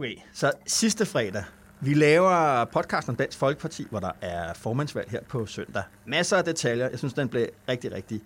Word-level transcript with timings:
Okay, 0.00 0.16
så 0.32 0.52
sidste 0.66 1.06
fredag, 1.06 1.44
vi 1.80 1.94
laver 1.94 2.64
podcast 2.64 3.08
om 3.08 3.16
Dansk 3.16 3.38
Folkeparti, 3.38 3.86
hvor 3.90 4.00
der 4.00 4.10
er 4.20 4.54
formandsvalg 4.54 5.10
her 5.10 5.20
på 5.28 5.46
søndag. 5.46 5.82
Masser 6.06 6.36
af 6.36 6.44
detaljer. 6.44 6.88
Jeg 6.88 6.98
synes, 6.98 7.14
den 7.14 7.28
blev 7.28 7.46
rigtig, 7.68 7.92
rigtig 7.92 8.20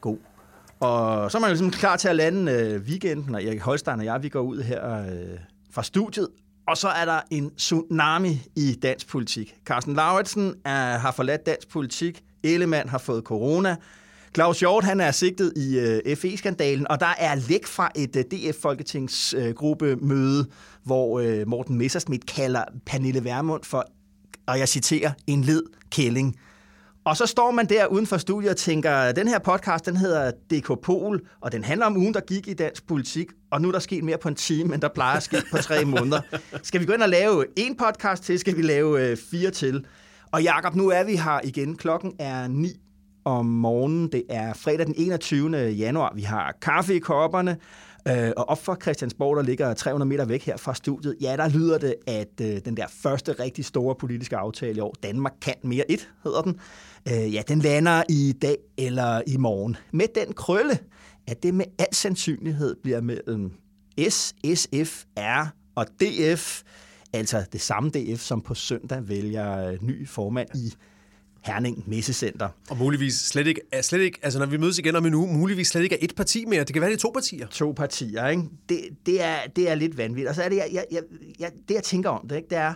god. 0.00 0.18
Og 0.80 1.30
så 1.30 1.38
er 1.38 1.40
man 1.40 1.50
jo 1.50 1.52
ligesom 1.52 1.70
klar 1.70 1.96
til 1.96 2.08
at 2.08 2.16
lande 2.16 2.52
øh, 2.52 2.82
weekenden, 2.82 3.34
og 3.34 3.44
Erik 3.44 3.60
Holstein 3.60 3.98
og 3.98 4.04
jeg, 4.04 4.22
vi 4.22 4.28
går 4.28 4.40
ud 4.40 4.62
her 4.62 5.00
øh, 5.00 5.38
fra 5.70 5.82
studiet. 5.82 6.28
Og 6.68 6.76
så 6.76 6.88
er 6.88 7.04
der 7.04 7.20
en 7.30 7.54
tsunami 7.54 8.42
i 8.56 8.78
dansk 8.82 9.08
politik. 9.08 9.56
Carsten 9.64 9.94
Lauritsen 9.94 10.54
er, 10.64 10.98
har 10.98 11.12
forladt 11.12 11.46
dansk 11.46 11.68
politik. 11.68 12.22
Ellemann 12.42 12.88
har 12.88 12.98
fået 12.98 13.24
corona. 13.24 13.76
Claus 14.36 14.60
Hjort, 14.60 14.84
han 14.84 15.00
er 15.00 15.10
sigtet 15.10 15.52
i 15.56 15.78
øh, 15.78 16.16
FE-skandalen, 16.16 16.90
og 16.90 17.00
der 17.00 17.14
er 17.18 17.34
læk 17.34 17.66
fra 17.66 17.90
et 17.94 18.16
øh, 18.16 18.24
DF-folketingsgruppemøde, 18.24 20.40
øh, 20.40 20.46
hvor 20.86 21.20
øh, 21.20 21.48
Morten 21.48 21.78
Messerschmidt 21.78 22.26
kalder 22.26 22.64
Pernille 22.86 23.24
Vermund 23.24 23.64
for, 23.64 23.86
og 24.46 24.58
jeg 24.58 24.68
citerer, 24.68 25.10
en 25.26 25.42
led 25.42 25.62
kælling. 25.90 26.36
Og 27.04 27.16
så 27.16 27.26
står 27.26 27.50
man 27.50 27.66
der 27.66 27.86
uden 27.86 28.06
for 28.06 28.16
studiet 28.16 28.50
og 28.50 28.56
tænker, 28.56 29.12
den 29.12 29.28
her 29.28 29.38
podcast, 29.38 29.86
den 29.86 29.96
hedder 29.96 30.30
DK 30.30 30.80
Pol, 30.82 31.20
og 31.40 31.52
den 31.52 31.64
handler 31.64 31.86
om 31.86 31.96
ugen, 31.96 32.14
der 32.14 32.20
gik 32.20 32.48
i 32.48 32.54
dansk 32.54 32.86
politik, 32.86 33.26
og 33.50 33.60
nu 33.60 33.68
er 33.68 33.72
der 33.72 33.78
sket 33.78 34.04
mere 34.04 34.18
på 34.18 34.28
en 34.28 34.34
time, 34.34 34.74
end 34.74 34.82
der 34.82 34.88
plejer 34.88 35.16
at 35.16 35.22
ske 35.22 35.36
på 35.50 35.56
tre 35.56 35.84
måneder. 35.94 36.20
Skal 36.62 36.80
vi 36.80 36.86
gå 36.86 36.92
ind 36.92 37.02
og 37.02 37.08
lave 37.08 37.44
en 37.56 37.76
podcast 37.76 38.22
til? 38.22 38.38
Skal 38.38 38.56
vi 38.56 38.62
lave 38.62 39.10
øh, 39.10 39.16
fire 39.30 39.50
til? 39.50 39.84
Og 40.32 40.42
Jakob, 40.42 40.74
nu 40.74 40.88
er 40.88 41.04
vi 41.04 41.16
her 41.16 41.40
igen. 41.44 41.76
Klokken 41.76 42.12
er 42.18 42.48
9 42.48 42.68
om 43.24 43.46
morgenen. 43.46 44.12
Det 44.12 44.22
er 44.30 44.54
fredag 44.54 44.86
den 44.86 44.94
21. 44.96 45.56
januar. 45.56 46.12
Vi 46.14 46.22
har 46.22 46.54
kaffe 46.62 46.94
i 46.94 46.98
kopperne, 46.98 47.56
øh, 48.08 48.32
og 48.36 48.48
op 48.48 48.64
for 48.64 48.78
Christiansborg, 48.82 49.36
der 49.36 49.42
ligger 49.42 49.74
300 49.74 50.08
meter 50.08 50.24
væk 50.24 50.42
her 50.42 50.56
fra 50.56 50.74
studiet, 50.74 51.16
ja, 51.20 51.36
der 51.36 51.48
lyder 51.48 51.78
det, 51.78 51.94
at 52.06 52.40
øh, 52.40 52.60
den 52.64 52.76
der 52.76 52.86
første 52.90 53.32
rigtig 53.32 53.64
store 53.64 53.94
politiske 53.94 54.36
aftale 54.36 54.76
i 54.76 54.80
år, 54.80 54.94
Danmark 55.02 55.32
kan 55.42 55.54
mere 55.62 55.90
et, 55.90 56.08
hedder 56.24 56.42
den, 56.42 56.60
øh, 57.08 57.34
ja, 57.34 57.42
den 57.48 57.58
lander 57.58 58.02
i 58.08 58.34
dag 58.42 58.56
eller 58.78 59.22
i 59.26 59.36
morgen. 59.36 59.76
Med 59.92 60.06
den 60.14 60.34
krølle, 60.34 60.78
at 61.26 61.42
det 61.42 61.54
med 61.54 61.64
al 61.78 61.94
sandsynlighed 61.94 62.76
bliver 62.82 63.00
mellem 63.00 63.52
S, 64.08 64.34
SF, 64.54 65.04
R 65.18 65.48
og 65.74 65.86
DF, 66.00 66.62
altså 67.12 67.44
det 67.52 67.60
samme 67.60 67.90
DF, 67.90 68.20
som 68.20 68.40
på 68.40 68.54
søndag 68.54 69.08
vælger 69.08 69.68
øh, 69.68 69.78
ny 69.82 70.08
formand 70.08 70.48
i 70.54 70.74
Herning 71.46 71.84
Messecenter. 71.86 72.48
Og 72.70 72.76
muligvis 72.76 73.14
slet 73.14 73.46
ikke, 73.46 73.60
slet 73.82 74.00
ikke, 74.00 74.18
altså 74.22 74.38
når 74.38 74.46
vi 74.46 74.56
mødes 74.56 74.78
igen 74.78 74.96
om 74.96 75.06
en 75.06 75.14
uge, 75.14 75.34
muligvis 75.34 75.68
slet 75.68 75.82
ikke 75.82 75.94
er 75.94 75.98
et 76.02 76.14
parti 76.16 76.44
mere. 76.44 76.64
Det 76.64 76.72
kan 76.72 76.80
være, 76.80 76.90
det 76.90 76.96
er 76.96 77.00
to 77.00 77.10
partier. 77.14 77.46
To 77.46 77.72
partier, 77.72 78.26
ikke? 78.26 78.42
Det, 78.68 78.80
det, 79.06 79.22
er, 79.22 79.36
det 79.56 79.70
er 79.70 79.74
lidt 79.74 79.98
vanvittigt. 79.98 80.28
Og 80.28 80.34
så 80.34 80.42
er 80.42 80.48
det, 80.48 80.56
jeg, 80.56 80.68
jeg, 80.72 80.84
jeg, 80.92 81.02
jeg, 81.38 81.50
det 81.68 81.74
jeg 81.74 81.82
tænker 81.82 82.10
om 82.10 82.28
det, 82.28 82.36
ikke? 82.36 82.48
det 82.48 82.58
er, 82.58 82.74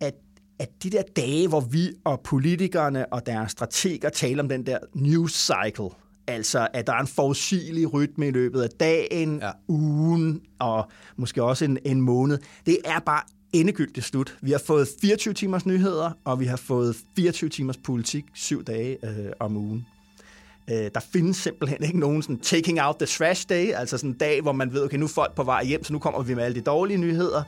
at, 0.00 0.14
at 0.58 0.68
de 0.82 0.90
der 0.90 1.02
dage, 1.16 1.48
hvor 1.48 1.60
vi 1.60 1.92
og 2.04 2.20
politikerne 2.24 3.12
og 3.12 3.26
deres 3.26 3.52
strateger 3.52 4.08
taler 4.08 4.42
om 4.42 4.48
den 4.48 4.66
der 4.66 4.78
news 4.94 5.32
cycle, 5.32 5.88
altså 6.26 6.68
at 6.72 6.86
der 6.86 6.92
er 6.92 7.00
en 7.00 7.06
forudsigelig 7.06 7.92
rytme 7.92 8.28
i 8.28 8.30
løbet 8.30 8.62
af 8.62 8.68
dagen, 8.70 9.38
ja. 9.38 9.50
ugen 9.68 10.40
og 10.58 10.90
måske 11.16 11.42
også 11.42 11.64
en, 11.64 11.78
en 11.84 12.00
måned, 12.00 12.38
det 12.66 12.78
er 12.84 12.98
bare 12.98 13.22
endegyldigt 13.52 14.06
slut. 14.06 14.36
Vi 14.40 14.50
har 14.50 14.62
fået 14.66 14.88
24 15.00 15.34
timers 15.34 15.66
nyheder, 15.66 16.10
og 16.24 16.40
vi 16.40 16.44
har 16.44 16.56
fået 16.56 16.96
24 17.16 17.50
timers 17.50 17.76
politik 17.76 18.24
syv 18.34 18.64
dage 18.64 18.98
øh, 19.04 19.32
om 19.40 19.56
ugen. 19.56 19.86
Øh, 20.70 20.90
der 20.94 21.00
findes 21.12 21.36
simpelthen 21.36 21.84
ikke 21.84 21.98
nogen 21.98 22.22
sådan 22.22 22.38
taking 22.38 22.82
out 22.82 22.96
the 22.96 23.06
trash 23.06 23.48
day, 23.48 23.72
altså 23.72 23.98
sådan 23.98 24.10
en 24.10 24.16
dag, 24.16 24.42
hvor 24.42 24.52
man 24.52 24.72
ved, 24.72 24.84
okay, 24.84 24.96
nu 24.96 25.04
er 25.04 25.08
folk 25.08 25.34
på 25.34 25.42
vej 25.42 25.64
hjem, 25.64 25.84
så 25.84 25.92
nu 25.92 25.98
kommer 25.98 26.22
vi 26.22 26.34
med 26.34 26.44
alle 26.44 26.54
de 26.54 26.60
dårlige 26.60 26.98
nyheder. 26.98 27.42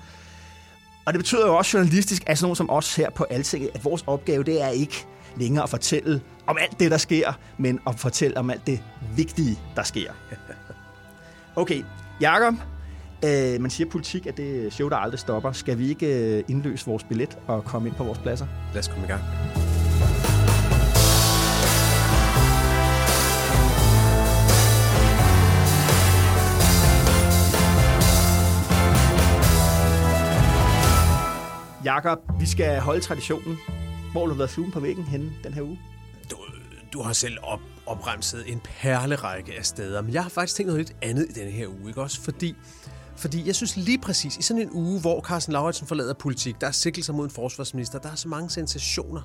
Og 1.06 1.12
det 1.12 1.18
betyder 1.18 1.46
jo 1.46 1.56
også 1.56 1.78
journalistisk, 1.78 2.22
altså 2.26 2.44
nogen 2.44 2.56
som 2.56 2.70
os 2.70 2.96
her 2.96 3.10
på 3.10 3.24
Altinget, 3.24 3.70
at 3.74 3.84
vores 3.84 4.04
opgave, 4.06 4.44
det 4.44 4.62
er 4.62 4.68
ikke 4.68 5.06
længere 5.36 5.62
at 5.62 5.70
fortælle 5.70 6.20
om 6.46 6.58
alt 6.60 6.80
det, 6.80 6.90
der 6.90 6.96
sker, 6.96 7.32
men 7.58 7.80
at 7.86 7.98
fortælle 7.98 8.36
om 8.36 8.50
alt 8.50 8.66
det 8.66 8.82
vigtige, 9.16 9.58
der 9.76 9.82
sker. 9.82 10.12
Okay, 11.56 11.84
Jakob, 12.20 12.54
Øh, 13.24 13.60
man 13.60 13.70
siger 13.70 13.90
politik 13.90 14.26
at 14.26 14.36
det 14.36 14.72
show, 14.72 14.88
der 14.88 14.96
aldrig 14.96 15.18
stopper. 15.18 15.52
Skal 15.52 15.78
vi 15.78 15.88
ikke 15.88 16.36
øh, 16.36 16.44
indløse 16.48 16.86
vores 16.86 17.04
billet 17.04 17.38
og 17.46 17.64
komme 17.64 17.88
ind 17.88 17.96
på 17.96 18.04
vores 18.04 18.18
pladser? 18.18 18.46
Lad 18.74 18.80
os 18.80 18.88
komme 18.88 19.04
i 19.04 19.08
gang. 19.08 19.22
Jakob, 31.84 32.18
vi 32.40 32.46
skal 32.46 32.80
holde 32.80 33.00
traditionen. 33.00 33.58
Hvor 34.12 34.20
har 34.20 34.26
du 34.28 34.34
været 34.34 34.50
fluen 34.50 34.70
på 34.70 34.80
væggen 34.80 35.04
henne 35.04 35.32
den 35.44 35.54
her 35.54 35.62
uge? 35.62 35.78
Du, 36.30 36.36
du 36.92 37.02
har 37.02 37.12
selv 37.12 37.38
op, 37.42 37.60
opremset 37.86 38.52
en 38.52 38.60
perlerække 38.60 39.52
af 39.58 39.64
steder, 39.64 40.02
men 40.02 40.12
jeg 40.14 40.22
har 40.22 40.30
faktisk 40.30 40.56
tænkt 40.56 40.66
noget 40.66 40.78
lidt 40.78 40.96
andet 41.02 41.26
i 41.30 41.32
denne 41.32 41.50
her 41.50 41.66
uge, 41.66 41.88
ikke 41.88 42.02
også? 42.02 42.20
Fordi 42.20 42.56
fordi 43.16 43.46
jeg 43.46 43.54
synes 43.54 43.76
lige 43.76 43.98
præcis, 43.98 44.36
i 44.36 44.42
sådan 44.42 44.62
en 44.62 44.70
uge, 44.72 45.00
hvor 45.00 45.20
Carsten 45.20 45.52
Lauritsen 45.52 45.86
forlader 45.86 46.14
politik, 46.14 46.60
der 46.60 46.66
er 46.66 46.70
sikkelser 46.72 47.12
mod 47.12 47.24
en 47.24 47.30
forsvarsminister, 47.30 47.98
der 47.98 48.10
er 48.10 48.14
så 48.14 48.28
mange 48.28 48.50
sensationer, 48.50 49.20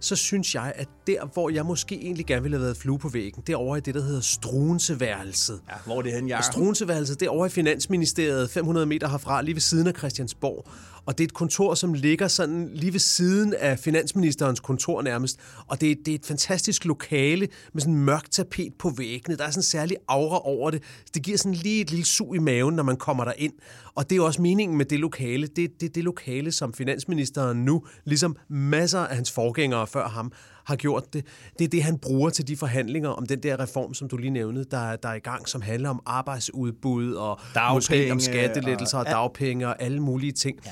så 0.00 0.16
synes 0.16 0.54
jeg, 0.54 0.72
at 0.76 0.88
der, 1.06 1.26
hvor 1.32 1.50
jeg 1.50 1.66
måske 1.66 1.94
egentlig 1.94 2.26
gerne 2.26 2.42
ville 2.42 2.56
have 2.56 2.64
været 2.64 2.76
flue 2.76 2.98
på 2.98 3.08
væggen, 3.08 3.42
det 3.46 3.52
er 3.52 3.56
over 3.56 3.76
i 3.76 3.80
det, 3.80 3.94
der 3.94 4.02
hedder 4.02 4.20
Struenseværelset. 4.20 5.60
Ja, 5.68 5.74
hvor 5.84 5.98
er 5.98 6.02
det 6.02 6.12
hen, 6.12 6.28
jeg? 6.28 6.44
Struenseværelset, 6.44 7.20
det 7.20 7.26
er 7.26 7.30
over 7.30 7.46
i 7.46 7.48
Finansministeriet, 7.48 8.50
500 8.50 8.86
meter 8.86 9.08
herfra, 9.08 9.42
lige 9.42 9.54
ved 9.54 9.60
siden 9.60 9.86
af 9.86 9.94
Christiansborg. 9.98 10.70
Og 11.08 11.18
det 11.18 11.24
er 11.24 11.28
et 11.28 11.34
kontor, 11.34 11.74
som 11.74 11.92
ligger 11.92 12.28
sådan 12.28 12.70
lige 12.74 12.92
ved 12.92 13.00
siden 13.00 13.54
af 13.54 13.78
finansministerens 13.78 14.60
kontor 14.60 15.02
nærmest. 15.02 15.38
Og 15.66 15.80
det 15.80 15.90
er, 15.90 15.94
det 16.06 16.08
er 16.08 16.14
et 16.14 16.26
fantastisk 16.26 16.84
lokale 16.84 17.48
med 17.72 17.82
sådan 17.82 17.94
en 17.94 18.04
mørkt 18.04 18.32
tapet 18.32 18.74
på 18.78 18.90
væggene. 18.90 19.36
Der 19.36 19.44
er 19.44 19.50
sådan 19.50 19.58
en 19.58 19.62
særlig 19.62 19.96
aura 20.08 20.46
over 20.46 20.70
det. 20.70 20.82
Det 21.14 21.22
giver 21.22 21.38
sådan 21.38 21.54
lige 21.54 21.80
et 21.80 21.90
lille 21.90 22.04
sug 22.04 22.36
i 22.36 22.38
maven, 22.38 22.76
når 22.76 22.82
man 22.82 22.96
kommer 22.96 23.24
der 23.24 23.32
ind. 23.36 23.52
Og 23.94 24.10
det 24.10 24.18
er 24.18 24.22
også 24.22 24.42
meningen 24.42 24.78
med 24.78 24.84
det 24.84 25.00
lokale. 25.00 25.46
Det 25.46 25.64
er 25.64 25.68
det, 25.80 25.94
det 25.94 26.04
lokale, 26.04 26.52
som 26.52 26.72
finansministeren 26.72 27.64
nu, 27.64 27.84
ligesom 28.04 28.36
masser 28.48 29.00
af 29.00 29.14
hans 29.14 29.30
forgængere 29.30 29.86
før 29.86 30.08
ham, 30.08 30.32
har 30.64 30.76
gjort 30.76 31.12
det. 31.12 31.24
Det 31.58 31.64
er 31.64 31.68
det, 31.68 31.82
han 31.82 31.98
bruger 31.98 32.30
til 32.30 32.48
de 32.48 32.56
forhandlinger 32.56 33.08
om 33.08 33.26
den 33.26 33.42
der 33.42 33.60
reform, 33.60 33.94
som 33.94 34.08
du 34.08 34.16
lige 34.16 34.30
nævnte, 34.30 34.64
der, 34.70 34.96
der 34.96 35.08
er 35.08 35.14
i 35.14 35.18
gang, 35.18 35.48
som 35.48 35.62
handler 35.62 35.90
om 35.90 36.02
arbejdsudbud 36.06 37.12
og 37.12 37.40
dagpenge, 37.54 37.74
måske 37.74 38.12
om 38.12 38.20
skattelettelser 38.20 38.98
og, 38.98 39.04
og 39.04 39.10
dagpenge 39.10 39.68
og 39.68 39.82
alle 39.82 40.00
mulige 40.00 40.32
ting. 40.32 40.58
Ja. 40.66 40.70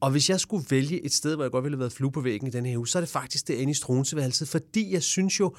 Og 0.00 0.10
hvis 0.10 0.30
jeg 0.30 0.40
skulle 0.40 0.66
vælge 0.70 1.04
et 1.04 1.12
sted, 1.12 1.34
hvor 1.34 1.44
jeg 1.44 1.50
godt 1.50 1.64
ville 1.64 1.76
have 1.76 1.80
været 1.80 1.92
flue 1.92 2.12
på 2.12 2.20
væggen 2.20 2.48
i 2.48 2.50
den 2.50 2.66
her 2.66 2.78
uge, 2.78 2.88
så 2.88 2.98
er 2.98 3.00
det 3.00 3.08
faktisk 3.08 3.48
derinde 3.48 3.70
i 3.70 3.74
Struenseværelset, 3.74 4.48
fordi 4.48 4.92
jeg 4.92 5.02
synes 5.02 5.40
jo, 5.40 5.56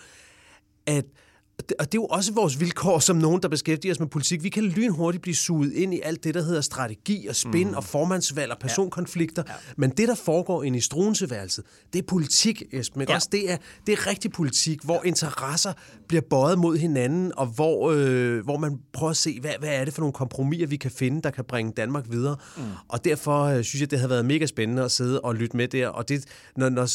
at 0.85 1.05
og 1.59 1.91
det 1.91 1.97
er 1.97 2.01
jo 2.01 2.05
også 2.05 2.33
vores 2.33 2.59
vilkår 2.59 2.99
som 2.99 3.15
nogen, 3.15 3.41
der 3.41 3.47
beskæftiger 3.47 3.93
os 3.93 3.99
med 3.99 4.07
politik. 4.07 4.43
Vi 4.43 4.49
kan 4.49 4.63
lynhurtigt 4.63 5.21
blive 5.21 5.35
suget 5.35 5.73
ind 5.73 5.93
i 5.93 5.99
alt 6.03 6.23
det, 6.23 6.33
der 6.33 6.43
hedder 6.43 6.61
strategi 6.61 7.27
og 7.27 7.35
spin 7.35 7.67
mm. 7.67 7.73
og 7.73 7.83
formandsvalg 7.83 8.51
og 8.51 8.59
personkonflikter. 8.59 9.43
Ja. 9.47 9.51
Ja. 9.53 9.57
Men 9.77 9.89
det, 9.89 10.07
der 10.07 10.15
foregår 10.15 10.63
inde 10.63 10.77
i 10.77 10.81
struenseværelset, 10.81 11.65
det 11.93 11.99
er 11.99 12.03
politik, 12.07 12.63
Esben. 12.71 13.01
Ja. 13.01 13.15
Også 13.15 13.29
det 13.31 13.51
er, 13.51 13.57
det 13.87 13.93
er 13.93 14.07
rigtig 14.07 14.31
politik, 14.31 14.83
hvor 14.83 15.01
interesser 15.05 15.73
bliver 16.07 16.21
bøjet 16.29 16.59
mod 16.59 16.77
hinanden, 16.77 17.31
og 17.37 17.47
hvor, 17.47 17.91
øh, 17.91 18.43
hvor 18.43 18.57
man 18.57 18.79
prøver 18.93 19.11
at 19.11 19.17
se, 19.17 19.39
hvad, 19.39 19.51
hvad 19.59 19.69
er 19.69 19.85
det 19.85 19.93
for 19.93 20.01
nogle 20.01 20.13
kompromiser, 20.13 20.67
vi 20.67 20.77
kan 20.77 20.91
finde, 20.91 21.21
der 21.21 21.29
kan 21.29 21.45
bringe 21.45 21.71
Danmark 21.77 22.05
videre. 22.09 22.37
Mm. 22.57 22.63
Og 22.87 23.05
derfor 23.05 23.43
øh, 23.43 23.63
synes 23.63 23.81
jeg, 23.81 23.91
det 23.91 23.99
har 23.99 24.07
været 24.07 24.25
mega 24.25 24.45
spændende 24.45 24.83
at 24.83 24.91
sidde 24.91 25.21
og 25.21 25.35
lytte 25.35 25.57
med 25.57 25.67
der. 25.67 25.87
Og, 25.87 26.09
det, 26.09 26.25
når, 26.55 26.69
når, 26.69 26.89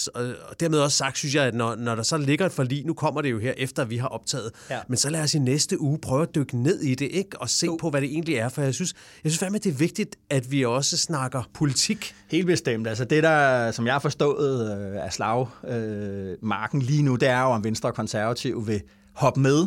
og 0.48 0.60
dermed 0.60 0.78
også 0.78 0.96
sagt, 0.96 1.18
synes 1.18 1.34
jeg, 1.34 1.44
at 1.44 1.54
når, 1.54 1.74
når 1.74 1.94
der 1.94 2.02
så 2.02 2.16
ligger 2.16 2.46
et 2.46 2.52
forlig, 2.52 2.86
nu 2.86 2.94
kommer 2.94 3.22
det 3.22 3.30
jo 3.30 3.38
her, 3.38 3.52
efter 3.56 3.84
vi 3.84 3.96
har 3.96 4.08
optaget 4.08 4.53
Ja. 4.70 4.80
Men 4.88 4.96
så 4.96 5.10
lad 5.10 5.22
os 5.22 5.34
i 5.34 5.38
næste 5.38 5.80
uge 5.80 5.98
prøve 5.98 6.22
at 6.22 6.34
dykke 6.34 6.56
ned 6.56 6.80
i 6.80 6.94
det, 6.94 7.08
ikke? 7.10 7.40
Og 7.40 7.50
se 7.50 7.66
jo. 7.66 7.76
på, 7.80 7.90
hvad 7.90 8.00
det 8.00 8.10
egentlig 8.10 8.34
er. 8.34 8.48
For 8.48 8.62
jeg 8.62 8.74
synes, 8.74 8.94
jeg 9.24 9.32
synes 9.32 9.38
fandme, 9.38 9.58
det 9.58 9.70
er 9.70 9.76
vigtigt, 9.76 10.16
at 10.30 10.50
vi 10.50 10.64
også 10.64 10.96
snakker 10.96 11.42
politik. 11.54 12.14
Helt 12.30 12.46
bestemt. 12.46 12.86
Altså 12.86 13.04
det, 13.04 13.22
der, 13.22 13.70
som 13.70 13.86
jeg 13.86 13.94
har 13.94 13.98
forstået 13.98 14.78
øh, 14.78 15.04
af 15.04 15.12
slagmarken 15.12 16.80
øh, 16.82 16.86
lige 16.86 17.02
nu, 17.02 17.16
det 17.16 17.28
er 17.28 17.40
jo, 17.40 17.46
om 17.46 17.64
Venstre 17.64 17.88
og 17.88 17.94
Konservative 17.94 18.66
vil 18.66 18.82
hoppe 19.12 19.40
med 19.40 19.66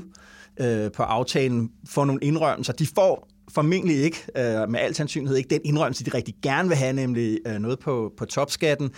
øh, 0.59 0.91
på 0.91 1.03
aftalen, 1.03 1.69
få 1.89 2.03
nogle 2.03 2.19
indrømmelser. 2.23 2.73
De 2.73 2.87
får 2.95 3.27
formentlig 3.51 3.95
ikke, 3.95 4.17
øh, 4.37 4.69
med 4.69 4.79
al 4.79 4.95
sandsynlighed 4.95 5.37
ikke, 5.37 5.49
den 5.49 5.61
indrømmelse, 5.63 6.05
de 6.05 6.11
rigtig 6.13 6.35
gerne 6.43 6.69
vil 6.69 6.77
have, 6.77 6.93
nemlig 6.93 7.39
øh, 7.47 7.59
noget 7.59 7.79
på, 7.79 8.13
på 8.17 8.25
topskatten. 8.25 8.91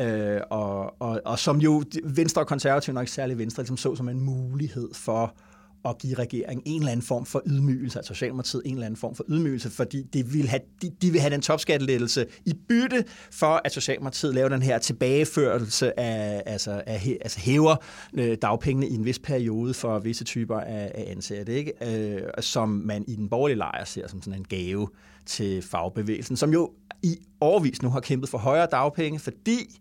Øh, 0.00 0.40
og, 0.50 1.02
og, 1.02 1.20
og 1.24 1.38
som 1.38 1.60
jo 1.60 1.82
Venstre 2.04 2.42
og 2.42 2.46
Konservative, 2.46 2.94
nok 2.94 3.02
ikke 3.02 3.12
særlig 3.12 3.38
Venstre, 3.38 3.62
ligesom 3.62 3.76
så 3.76 3.94
som 3.94 4.08
en 4.08 4.20
mulighed 4.20 4.88
for 4.94 5.34
at 5.84 5.98
give 5.98 6.14
regeringen 6.14 6.62
en 6.66 6.80
eller 6.80 6.92
anden 6.92 7.06
form 7.06 7.26
for 7.26 7.42
ydmygelse, 7.46 7.98
altså 7.98 8.14
Socialdemokratiet 8.14 8.62
en 8.64 8.72
eller 8.72 8.86
anden 8.86 8.96
form 8.96 9.14
for 9.14 9.24
ydmygelse, 9.28 9.70
fordi 9.70 10.02
de 10.02 10.26
vil 10.26 10.48
have, 10.48 10.60
de, 10.82 10.90
de 11.02 11.10
vil 11.10 11.20
have 11.20 11.30
den 11.30 11.40
topskattelettelse 11.40 12.26
i 12.46 12.54
bytte 12.68 13.04
for, 13.30 13.60
at 13.64 13.72
Socialdemokratiet 13.72 14.34
laver 14.34 14.48
den 14.48 14.62
her 14.62 14.78
tilbageførelse 14.78 16.00
af, 16.00 16.42
altså, 16.46 16.82
af, 16.86 17.18
altså 17.20 17.40
hæver 17.40 17.76
øh, 18.14 18.36
dagpengene 18.42 18.88
i 18.88 18.94
en 18.94 19.04
vis 19.04 19.18
periode 19.18 19.74
for 19.74 19.98
visse 19.98 20.24
typer 20.24 20.60
af, 20.60 20.92
af 20.94 21.04
ansatte, 21.10 21.54
ikke? 21.54 21.72
Øh, 22.16 22.22
som 22.40 22.68
man 22.68 23.04
i 23.08 23.16
den 23.16 23.28
borgerlige 23.28 23.58
lejr 23.58 23.84
ser 23.84 24.08
som 24.08 24.22
sådan 24.22 24.38
en 24.38 24.44
gave 24.44 24.88
til 25.26 25.62
fagbevægelsen, 25.62 26.36
som 26.36 26.52
jo 26.52 26.72
i 27.02 27.18
overvis 27.40 27.82
nu 27.82 27.90
har 27.90 28.00
kæmpet 28.00 28.28
for 28.28 28.38
højere 28.38 28.66
dagpenge, 28.66 29.18
fordi 29.18 29.80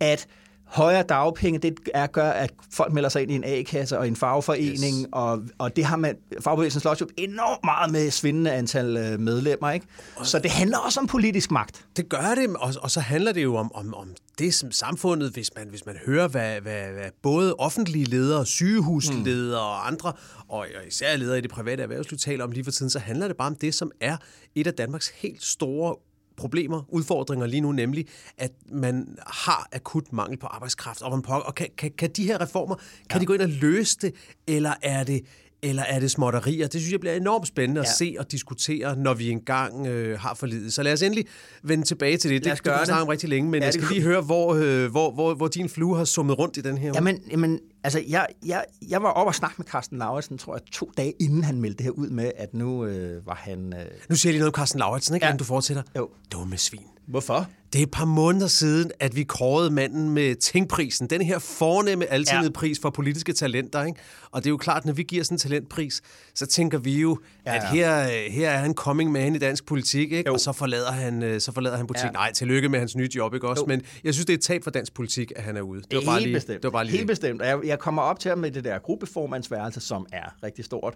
at 0.00 0.26
højere 0.68 1.02
dagpenge, 1.02 1.58
det 1.58 1.78
er 1.94 2.06
gør, 2.06 2.30
at 2.30 2.50
folk 2.72 2.92
melder 2.92 3.08
sig 3.08 3.22
ind 3.22 3.30
i 3.30 3.34
en 3.34 3.44
A-kasse 3.44 3.98
og 3.98 4.08
en 4.08 4.16
fagforening, 4.16 5.00
yes. 5.00 5.06
og, 5.12 5.42
og 5.58 5.76
det 5.76 5.84
har 5.84 5.96
man, 5.96 6.16
fagbevægelsen 6.40 6.80
slås 6.80 7.00
jo 7.00 7.08
enormt 7.16 7.64
meget 7.64 7.92
med 7.92 8.10
svindende 8.10 8.52
antal 8.52 8.96
øh, 8.96 9.20
medlemmer, 9.20 9.70
ikke? 9.70 9.86
Så 10.22 10.38
det 10.38 10.50
handler 10.50 10.78
også 10.78 11.00
om 11.00 11.06
politisk 11.06 11.50
magt. 11.50 11.84
Det 11.96 12.08
gør 12.08 12.34
det, 12.36 12.56
og, 12.56 12.74
og 12.82 12.90
så 12.90 13.00
handler 13.00 13.32
det 13.32 13.42
jo 13.42 13.56
om, 13.56 13.74
om, 13.74 13.94
om 13.94 14.08
det 14.38 14.54
som 14.54 14.72
samfundet, 14.72 15.30
hvis 15.32 15.50
man, 15.56 15.68
hvis 15.68 15.86
man 15.86 15.96
hører, 16.06 16.28
hvad, 16.28 16.60
hvad, 16.60 16.92
hvad 16.92 17.10
både 17.22 17.54
offentlige 17.54 18.04
ledere, 18.04 18.46
sygehusledere 18.46 19.60
mm. 19.60 19.66
og 19.66 19.86
andre, 19.86 20.12
og 20.48 20.66
især 20.88 21.16
ledere 21.16 21.38
i 21.38 21.40
det 21.40 21.50
private 21.50 21.82
erhvervsliv 21.82 22.18
taler 22.18 22.44
om 22.44 22.50
lige 22.50 22.64
for 22.64 22.70
tiden, 22.70 22.90
så 22.90 22.98
handler 22.98 23.28
det 23.28 23.36
bare 23.36 23.48
om 23.48 23.56
det, 23.56 23.74
som 23.74 23.90
er 24.00 24.16
et 24.54 24.66
af 24.66 24.74
Danmarks 24.74 25.08
helt 25.08 25.42
store 25.42 25.94
problemer, 26.38 26.82
udfordringer 26.88 27.46
lige 27.46 27.60
nu, 27.60 27.72
nemlig 27.72 28.06
at 28.38 28.52
man 28.72 29.16
har 29.26 29.68
akut 29.72 30.12
mangel 30.12 30.38
på 30.38 30.46
arbejdskraft. 30.46 31.02
Og, 31.02 31.10
man 31.10 31.22
på, 31.22 31.32
og 31.32 31.54
kan, 31.54 31.66
kan, 31.78 31.90
kan 31.98 32.10
de 32.10 32.24
her 32.24 32.40
reformer, 32.40 32.74
kan 32.74 32.84
ja. 33.14 33.18
de 33.18 33.26
gå 33.26 33.32
ind 33.32 33.42
og 33.42 33.48
løse 33.48 33.98
det, 34.00 34.14
eller 34.46 34.74
er 34.82 35.04
det 35.04 35.22
eller 35.62 35.82
er 35.82 36.00
det 36.00 36.10
småtterier? 36.10 36.66
Det 36.66 36.80
synes 36.80 36.92
jeg 36.92 37.00
bliver 37.00 37.14
enormt 37.14 37.46
spændende 37.46 37.80
ja. 37.80 37.82
at 37.82 37.88
se 37.88 38.16
og 38.18 38.32
diskutere, 38.32 38.96
når 38.96 39.14
vi 39.14 39.30
engang 39.30 39.86
øh, 39.86 40.20
har 40.20 40.34
forlidet. 40.34 40.72
Så 40.72 40.82
lad 40.82 40.92
os 40.92 41.02
endelig 41.02 41.24
vende 41.62 41.84
tilbage 41.84 42.16
til 42.16 42.30
det. 42.30 42.44
Det 42.44 42.62
kan 42.62 42.72
vi 42.72 42.84
snakke 42.84 43.02
om 43.02 43.08
rigtig 43.08 43.28
længe, 43.28 43.50
men 43.50 43.60
ja, 43.60 43.64
jeg 43.64 43.74
skal 43.74 43.86
lige 43.90 44.02
høre, 44.02 44.20
hvor, 44.20 44.54
øh, 44.54 44.90
hvor, 44.90 45.10
hvor, 45.10 45.34
hvor 45.34 45.48
din 45.48 45.68
flue 45.68 45.96
har 45.96 46.04
summet 46.04 46.38
rundt 46.38 46.56
i 46.56 46.60
den 46.60 46.78
her 46.78 46.92
jamen, 46.94 47.18
jamen, 47.30 47.60
altså, 47.84 48.02
jeg, 48.08 48.26
jeg, 48.46 48.64
jeg 48.88 49.02
var 49.02 49.08
oppe 49.08 49.30
og 49.30 49.34
snakke 49.34 49.54
med 49.58 49.66
Carsten 49.66 49.98
Lauritsen, 49.98 50.38
tror 50.38 50.54
jeg, 50.54 50.62
to 50.72 50.92
dage 50.96 51.12
inden 51.20 51.44
han 51.44 51.60
meldte 51.60 51.78
det 51.78 51.84
her 51.84 51.90
ud 51.90 52.10
med, 52.10 52.32
at 52.36 52.54
nu 52.54 52.84
øh, 52.84 53.26
var 53.26 53.34
han... 53.34 53.72
Øh... 53.72 53.86
Nu 54.08 54.16
siger 54.16 54.30
jeg 54.30 54.32
lige 54.32 54.40
noget 54.40 54.54
om 54.54 54.60
Carsten 54.60 54.78
Lauritsen, 54.78 55.14
ikke? 55.14 55.26
Ja. 55.26 55.30
Inden 55.30 55.38
du 55.38 55.44
fortsætter. 55.44 55.82
Jo. 55.96 56.08
Dumme 56.32 56.56
svin. 56.56 56.80
Hvorfor? 57.06 57.48
Det 57.72 57.78
er 57.78 57.82
et 57.82 57.90
par 57.90 58.04
måneder 58.04 58.46
siden, 58.46 58.90
at 59.00 59.16
vi 59.16 59.22
kårede 59.22 59.70
manden 59.70 60.10
med 60.10 60.34
Tingprisen. 60.34 61.06
Den 61.06 61.22
her 61.22 61.38
fornemme 61.38 62.06
altid 62.06 62.42
ja. 62.42 62.50
pris 62.50 62.78
for 62.82 62.90
politiske 62.90 63.32
talenter. 63.32 63.84
Ikke? 63.84 64.00
Og 64.30 64.44
det 64.44 64.48
er 64.48 64.50
jo 64.50 64.56
klart, 64.56 64.84
når 64.84 64.92
vi 64.92 65.02
giver 65.02 65.24
sådan 65.24 65.34
en 65.34 65.38
talentpris, 65.38 66.02
så 66.34 66.46
tænker 66.46 66.78
vi 66.78 67.00
jo, 67.00 67.18
ja, 67.46 67.54
ja. 67.54 67.60
at 67.60 67.68
her, 67.68 68.30
her 68.30 68.50
er 68.50 68.58
han 68.58 68.74
coming 68.74 69.12
man 69.12 69.34
i 69.34 69.38
dansk 69.38 69.66
politik, 69.66 70.12
ikke? 70.12 70.32
og 70.32 70.40
så 70.40 70.52
forlader 70.52 70.92
han, 70.92 71.22
øh, 71.22 71.40
så 71.40 71.52
forlader 71.52 71.76
han 71.76 71.86
politik. 71.86 72.06
Ja. 72.06 72.10
Nej, 72.10 72.32
tillykke 72.32 72.68
med 72.68 72.78
hans 72.78 72.96
nye 72.96 73.08
job, 73.16 73.34
ikke 73.34 73.48
også? 73.48 73.62
Jo. 73.62 73.66
Men 73.66 73.82
jeg 74.04 74.14
synes, 74.14 74.26
det 74.26 74.32
er 74.32 74.38
et 74.38 74.42
tab 74.42 74.64
for 74.64 74.70
dansk 74.70 74.94
politik, 74.94 75.32
at 75.36 75.42
han 75.42 75.56
er 75.56 75.60
ude. 75.60 75.82
Det 75.90 75.96
var 75.98 76.04
bare 76.04 76.20
lige, 76.20 76.34
bestemt. 76.34 76.56
Det 76.56 76.64
var 76.64 76.70
bare 76.70 76.84
lige 76.84 76.96
Helt 76.96 77.08
bestemt. 77.08 77.42
Jeg, 77.42 77.58
jeg 77.68 77.78
kommer 77.78 78.02
op 78.02 78.20
til 78.20 78.28
ham 78.28 78.38
med 78.38 78.50
det 78.50 78.64
der 78.64 78.78
gruppeformandsværelse, 78.78 79.80
som 79.80 80.06
er 80.12 80.42
rigtig 80.42 80.64
stort. 80.64 80.94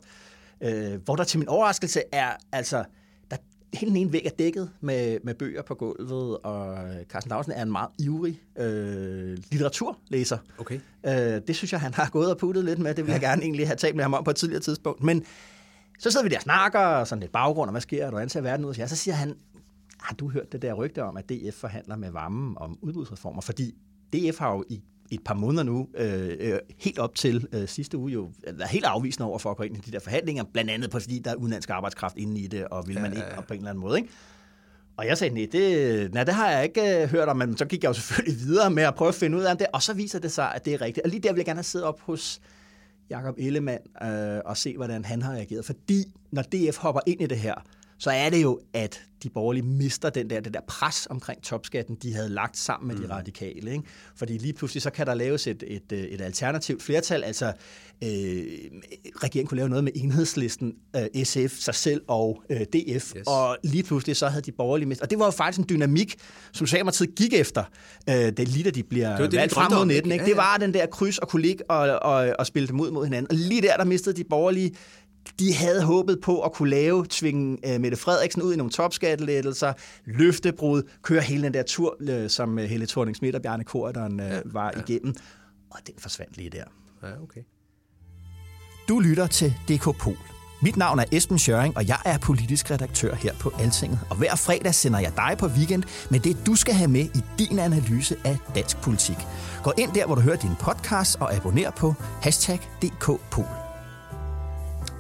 Øh, 0.61 1.05
hvor 1.05 1.17
der 1.17 1.25
til 1.25 1.39
min 1.39 1.49
overraskelse 1.49 2.03
er, 2.13 2.31
altså 2.53 2.85
hele 3.75 3.91
den 3.91 3.97
ene 3.97 4.13
væg 4.13 4.27
er 4.27 4.31
dækket 4.31 4.71
med, 4.81 5.19
med 5.25 5.35
bøger 5.35 5.63
på 5.63 5.75
gulvet, 5.75 6.39
og 6.39 6.79
Carsten 7.09 7.31
Lausen 7.31 7.53
er 7.53 7.63
en 7.63 7.73
meget 7.73 7.89
ivrig 7.99 8.41
øh, 8.59 9.39
litteraturlæser. 9.51 10.39
Okay. 10.59 10.81
Øh, 11.07 11.13
det 11.47 11.57
synes 11.57 11.73
jeg, 11.73 11.81
han 11.81 11.95
har 11.95 12.11
gået 12.11 12.31
og 12.31 12.39
puttet 12.39 12.65
lidt 12.65 12.79
med. 12.79 12.95
Det 12.95 13.07
vil 13.07 13.13
jeg 13.13 13.21
gerne 13.21 13.43
egentlig 13.43 13.67
have 13.67 13.77
talt 13.77 13.97
med 13.97 14.05
ham 14.05 14.15
om 14.15 14.25
på 14.25 14.31
et 14.31 14.37
tidligere 14.37 14.63
tidspunkt. 14.63 15.03
Men 15.03 15.25
så 15.99 16.11
sidder 16.11 16.25
vi 16.25 16.31
der 16.31 16.37
og 16.37 16.43
snakker, 16.43 16.81
og 16.81 17.07
sådan 17.07 17.21
lidt 17.21 17.33
baggrund, 17.33 17.69
og 17.69 17.73
hvad 17.73 17.81
sker 17.81 18.03
der, 18.03 18.11
hvordan 18.11 18.29
ser 18.29 18.41
verden 18.41 18.67
ud? 18.67 18.75
Så 18.75 18.97
siger 18.97 19.15
han, 19.15 19.37
har 20.01 20.15
du 20.15 20.31
hørt 20.31 20.53
det 20.53 20.63
der 20.63 20.75
rygte 20.75 21.05
om, 21.05 21.17
at 21.17 21.29
DF 21.29 21.55
forhandler 21.55 21.97
med 21.97 22.11
varmen 22.11 22.55
om 22.57 22.79
udbudsreformer? 22.83 23.41
Fordi 23.41 23.75
DF 24.13 24.39
har 24.39 24.53
jo 24.53 24.65
i 24.69 24.83
et 25.15 25.25
par 25.25 25.35
måneder 25.35 25.63
nu, 25.63 25.89
øh, 25.95 26.37
øh, 26.41 26.59
helt 26.79 26.99
op 26.99 27.15
til 27.15 27.47
øh, 27.53 27.69
sidste 27.69 27.99
uge, 27.99 28.13
jo 28.13 28.31
været 28.53 28.71
helt 28.71 28.85
afvisende 28.85 29.29
over 29.29 29.39
for 29.39 29.51
at 29.51 29.57
gå 29.57 29.63
ind 29.63 29.77
i 29.77 29.81
de 29.81 29.93
der 29.93 30.01
forhandlinger, 30.01 30.45
blandt 30.53 30.71
andet 30.71 30.91
på, 30.91 31.01
fordi 31.01 31.19
der 31.19 31.31
er 31.31 31.35
udenlandsk 31.35 31.71
arbejdskraft 31.71 32.17
inde 32.17 32.41
i 32.41 32.47
det, 32.47 32.65
og 32.65 32.89
vil 32.89 33.01
man 33.01 33.13
ikke 33.13 33.39
op 33.39 33.47
på 33.47 33.55
en 33.55 33.61
eller 33.61 33.71
anden 33.71 33.83
måde. 33.83 33.99
Ikke? 33.99 34.11
Og 34.97 35.07
jeg 35.07 35.19
sagde, 35.19 35.35
nej, 35.35 35.47
det, 35.53 36.15
nej, 36.15 36.25
det 36.25 36.35
har 36.35 36.51
jeg 36.51 36.65
ikke 36.65 37.03
øh, 37.03 37.09
hørt 37.09 37.29
om, 37.29 37.37
men 37.37 37.57
så 37.57 37.65
gik 37.65 37.83
jeg 37.83 37.89
jo 37.89 37.95
selvfølgelig 37.95 38.41
videre 38.41 38.71
med 38.71 38.83
at 38.83 38.95
prøve 38.95 39.09
at 39.09 39.15
finde 39.15 39.39
ud 39.39 39.43
af 39.43 39.59
det, 39.59 39.67
og 39.73 39.83
så 39.83 39.95
viser 39.95 40.19
det 40.19 40.33
sig, 40.33 40.55
at 40.55 40.65
det 40.65 40.75
er 40.75 40.81
rigtigt. 40.81 41.05
Og 41.05 41.11
lige 41.11 41.21
der 41.21 41.33
vil 41.33 41.39
jeg 41.39 41.47
gerne 41.47 41.63
sidde 41.63 41.85
op 41.85 42.01
hos 42.01 42.41
Jakob 43.11 43.35
Ellemann 43.39 43.81
øh, 44.03 44.41
og 44.45 44.57
se, 44.57 44.77
hvordan 44.77 45.05
han 45.05 45.23
har 45.23 45.33
reageret. 45.33 45.65
Fordi 45.65 46.05
når 46.31 46.43
DF 46.43 46.77
hopper 46.77 47.01
ind 47.07 47.21
i 47.21 47.27
det 47.27 47.39
her, 47.39 47.55
så 48.03 48.11
er 48.11 48.31
det 48.31 48.43
jo, 48.43 48.61
at 48.75 49.03
de 49.23 49.31
borgerlige 49.31 49.65
mister 49.65 50.11
den 50.11 50.31
der, 50.31 50.41
det 50.41 50.55
der 50.55 50.61
pres 50.69 51.07
omkring 51.11 51.43
topskatten, 51.43 51.97
de 52.03 52.15
havde 52.15 52.29
lagt 52.29 52.57
sammen 52.57 52.89
med 52.89 52.97
mm. 52.97 53.03
de 53.03 53.15
radikale. 53.15 53.73
Ikke? 53.73 53.85
Fordi 54.17 54.39
lige 54.39 54.53
pludselig 54.53 54.83
så 54.83 54.91
kan 54.91 55.07
der 55.07 55.15
laves 55.15 55.47
et, 55.47 55.65
et, 55.67 55.93
et 55.93 56.21
alternativt 56.21 56.83
flertal. 56.83 57.25
Altså, 57.25 57.47
øh, 58.05 58.09
regeringen 59.17 59.47
kunne 59.47 59.57
lave 59.57 59.69
noget 59.69 59.85
med 59.85 59.93
enhedslisten, 59.95 60.75
øh, 60.97 61.25
SF, 61.25 61.59
sig 61.59 61.75
selv 61.75 62.03
og 62.09 62.43
øh, 62.51 62.61
DF. 62.61 63.17
Yes. 63.17 63.27
Og 63.27 63.57
lige 63.65 63.83
pludselig 63.83 64.17
så 64.17 64.29
havde 64.29 64.43
de 64.43 64.53
borgerlige 64.53 64.89
mistet. 64.89 65.03
Og 65.03 65.11
det 65.11 65.19
var 65.19 65.25
jo 65.25 65.31
faktisk 65.31 65.59
en 65.59 65.67
dynamik, 65.69 66.15
som 66.53 66.67
Socialdemokratiet 66.67 67.15
gik 67.15 67.33
efter, 67.33 67.65
øh, 68.09 68.15
det 68.15 68.49
lige 68.49 68.65
da 68.65 68.71
de 68.71 68.83
bliver 68.83 69.17
det 69.17 69.31
det, 69.31 69.39
valgt 69.39 69.55
frem 69.55 69.73
mod 69.73 69.87
19. 69.87 70.13
Ikke? 70.13 70.23
Ja, 70.25 70.29
ja. 70.29 70.29
Det 70.29 70.37
var 70.37 70.57
den 70.57 70.75
der 70.75 70.87
kryds 70.87 71.19
og 71.19 71.39
ligge 71.39 71.71
og, 71.71 72.03
og, 72.03 72.37
og 72.39 72.47
spille 72.47 72.69
dem 72.69 72.81
ud 72.81 72.91
mod 72.91 73.05
hinanden. 73.05 73.31
Og 73.31 73.37
lige 73.37 73.63
der, 73.63 73.77
der 73.77 73.85
mistede 73.85 74.17
de 74.17 74.25
borgerlige 74.25 74.75
de 75.39 75.55
havde 75.55 75.83
håbet 75.83 76.21
på 76.21 76.41
at 76.41 76.53
kunne 76.53 76.71
lave, 76.71 77.07
tvinge 77.11 77.59
uh, 77.75 77.81
Mette 77.81 77.97
Frederiksen 77.97 78.43
ud 78.43 78.55
i 78.55 78.57
nogle 78.57 78.73
topskattelettelser, 78.73 79.73
løftebrud, 80.05 80.83
køre 81.03 81.21
hele 81.21 81.43
den 81.43 81.55
der 81.55 81.63
tur, 81.63 81.97
uh, 82.01 82.29
som 82.29 82.59
uh, 82.59 82.65
Helle 82.65 82.87
thorning 82.87 83.17
Schmidt 83.17 83.37
og 83.37 83.43
Bjarne 83.43 83.65
Korydon 83.65 84.21
ja, 84.21 84.41
var 84.45 84.73
ja. 84.77 84.81
igennem. 84.81 85.15
Og 85.71 85.79
den 85.87 85.95
forsvandt 85.99 86.37
lige 86.37 86.51
der. 86.51 86.65
Ja, 87.03 87.23
okay. 87.23 87.41
Du 88.89 89.01
lytter 89.01 89.27
til 89.27 89.55
DK 89.69 89.99
Pol. 89.99 90.17
Mit 90.63 90.77
navn 90.77 90.99
er 90.99 91.05
Esben 91.13 91.39
Schøring, 91.39 91.77
og 91.77 91.89
jeg 91.89 91.99
er 92.05 92.19
politisk 92.19 92.71
redaktør 92.71 93.15
her 93.15 93.35
på 93.41 93.53
Altinget. 93.59 94.01
Og 94.11 94.17
hver 94.17 94.37
fredag 94.37 94.75
sender 94.75 94.99
jeg 94.99 95.13
dig 95.17 95.37
på 95.39 95.47
weekend 95.47 95.83
med 96.11 96.21
det, 96.21 96.37
du 96.47 96.55
skal 96.55 96.75
have 96.75 96.91
med 96.91 97.05
i 97.05 97.23
din 97.39 97.59
analyse 97.59 98.17
af 98.25 98.39
dansk 98.55 98.83
politik. 98.83 99.17
Gå 99.63 99.73
ind 99.79 99.93
der, 99.93 100.07
hvor 100.07 100.15
du 100.15 100.21
hører 100.21 100.37
din 100.37 100.55
podcast, 100.61 101.17
og 101.21 101.35
abonner 101.35 101.71
på 101.71 101.95
hashtag 102.23 102.59
DKPol. 102.83 103.62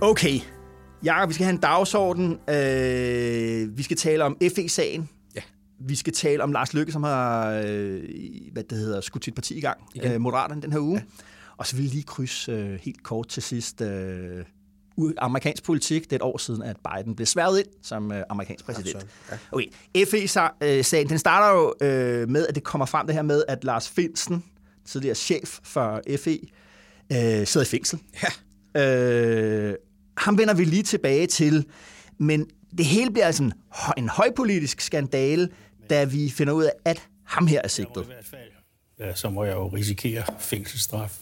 Okay, 0.04 0.40
Jakob, 1.04 1.28
vi 1.28 1.35
skal 1.35 1.44
have 1.44 1.54
en 1.54 1.61
dagsorden. 1.61 2.38
Øh, 2.49 3.78
vi 3.78 3.82
skal 3.82 3.97
tale 3.97 4.25
om 4.25 4.37
FE-sagen. 4.56 5.09
Ja. 5.35 5.40
Vi 5.80 5.97
skal 5.97 6.12
tale 6.12 6.42
om 6.42 6.52
Lars 6.52 6.75
Løkke, 6.75 6.92
som 6.92 7.02
har 7.02 7.50
øh, 7.66 8.02
hvad 8.52 8.64
det 8.64 8.78
hedder, 8.78 9.00
skudt 9.00 9.25
sit 9.25 9.35
parti 9.35 9.54
i 9.54 9.61
gang, 9.61 9.80
øh, 10.02 10.21
Moderaterne, 10.21 10.62
den 10.62 10.73
her 10.73 10.80
uge. 10.80 10.97
Ja. 10.97 11.25
Og 11.56 11.66
så 11.66 11.76
vil 11.76 11.85
vi 11.85 11.88
lige 11.88 12.02
krydse 12.02 12.52
øh, 12.52 12.80
helt 12.82 13.02
kort 13.02 13.28
til 13.28 13.42
sidst 13.42 13.80
øh, 13.80 14.44
amerikansk 15.18 15.64
politik. 15.64 16.04
Det 16.04 16.12
er 16.12 16.16
et 16.16 16.23
år 16.23 16.38
siden, 16.38 16.62
at 16.62 16.76
Biden 16.76 17.14
blev 17.14 17.26
sværget 17.26 17.59
ind 17.59 17.68
som 17.82 18.12
øh, 18.12 18.23
amerikansk 18.30 18.64
præsident. 18.64 19.06
Ja, 19.30 19.37
okay. 19.52 19.66
FE-sagen, 20.06 21.09
den 21.09 21.18
starter 21.18 21.61
jo 21.61 21.75
øh, 21.88 22.28
med, 22.28 22.47
at 22.47 22.54
det 22.54 22.64
kommer 22.64 22.87
frem 22.87 23.06
det 23.06 23.14
her 23.14 23.23
med, 23.23 23.44
at 23.49 23.64
Lars 23.64 23.88
Finsen, 23.88 24.44
tidligere 24.85 25.14
chef 25.14 25.59
for 25.62 26.02
FE, 26.16 26.38
øh, 27.12 27.47
sidder 27.47 27.66
i 27.66 27.68
fængsel. 27.68 27.99
Ja. 28.23 28.28
Øh, 28.76 29.75
ham 30.16 30.38
vender 30.38 30.54
vi 30.54 30.64
lige 30.64 30.83
tilbage 30.83 31.26
til, 31.26 31.66
men 32.19 32.47
det 32.78 32.87
hele 32.87 33.11
bliver 33.11 33.26
altså 33.26 33.42
en, 33.42 33.52
en 33.99 34.09
højpolitisk 34.09 34.81
skandale, 34.81 35.49
da 35.90 36.04
vi 36.04 36.31
finder 36.31 36.52
ud 36.52 36.64
af, 36.64 36.73
at 36.85 37.09
ham 37.25 37.47
her 37.47 37.61
er 37.64 37.69
sigtet. 37.69 38.02
I 38.02 38.07
hvert 38.07 38.25
fald, 38.25 38.50
ja, 38.99 39.14
så 39.14 39.31
må 39.31 39.45
jeg 39.45 39.54
jo 39.54 39.69
risikere 39.69 40.25
fængselsstraf. 40.38 41.19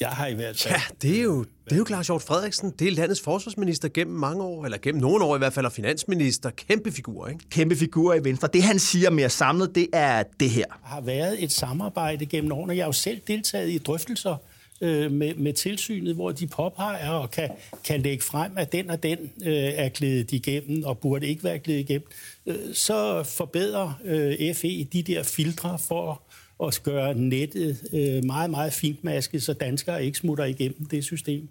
Jeg 0.00 0.08
har 0.08 0.26
i 0.26 0.34
hvert 0.34 0.60
fald... 0.60 0.74
Ja, 0.74 0.82
det 1.02 1.18
er 1.18 1.22
jo, 1.22 1.44
det 1.64 1.72
er 1.72 1.76
jo 1.76 1.86
Claus 1.86 2.06
Hjort 2.06 2.22
Frederiksen. 2.22 2.70
Det 2.78 2.88
er 2.88 2.92
landets 2.92 3.20
forsvarsminister 3.20 3.88
gennem 3.88 4.16
mange 4.16 4.42
år, 4.42 4.64
eller 4.64 4.78
gennem 4.78 5.00
nogle 5.00 5.24
år 5.24 5.34
i 5.34 5.38
hvert 5.38 5.52
fald, 5.52 5.66
og 5.66 5.72
finansminister. 5.72 6.50
Kæmpe 6.50 6.92
figur, 6.92 7.28
ikke? 7.28 7.40
Kæmpe 7.50 7.76
figur 7.76 8.14
i 8.14 8.24
Venstre. 8.24 8.48
Det, 8.52 8.62
han 8.62 8.78
siger 8.78 9.10
mere 9.10 9.30
samlet, 9.30 9.74
det 9.74 9.86
er 9.92 10.22
det 10.40 10.50
her. 10.50 10.64
Der 10.64 10.74
har 10.82 11.00
været 11.00 11.44
et 11.44 11.52
samarbejde 11.52 12.26
gennem 12.26 12.52
årene. 12.52 12.76
Jeg 12.76 12.84
har 12.84 12.88
jo 12.88 12.92
selv 12.92 13.20
deltaget 13.26 13.70
i 13.70 13.78
drøftelser 13.78 14.36
øh, 14.84 15.12
med, 15.12 15.34
med 15.34 15.52
tilsynet, 15.52 16.14
hvor 16.14 16.32
de 16.32 16.46
påpeger 16.46 17.10
og 17.10 17.30
kan, 17.30 17.50
kan 17.84 18.00
lægge 18.00 18.24
frem, 18.24 18.52
at 18.56 18.72
den 18.72 18.90
og 18.90 19.02
den 19.02 19.18
øh, 19.44 19.54
er 19.54 19.88
glædet 19.88 20.32
igennem 20.32 20.84
og 20.84 20.98
burde 20.98 21.26
ikke 21.26 21.44
være 21.44 21.58
glædet 21.58 21.80
igennem, 21.80 22.06
øh, 22.46 22.74
så 22.74 23.22
forbedrer 23.22 24.00
øh, 24.04 24.54
FE 24.54 24.84
de 24.84 25.02
der 25.02 25.22
filtre 25.22 25.78
for 25.78 26.22
at 26.66 26.80
gøre 26.82 27.14
nettet 27.14 27.88
øh, 27.92 28.24
meget, 28.24 28.50
meget 28.50 28.72
fintmasket, 28.72 29.42
så 29.42 29.52
danskere 29.52 30.04
ikke 30.04 30.18
smutter 30.18 30.44
igennem 30.44 30.86
det 30.86 31.04
system. 31.04 31.48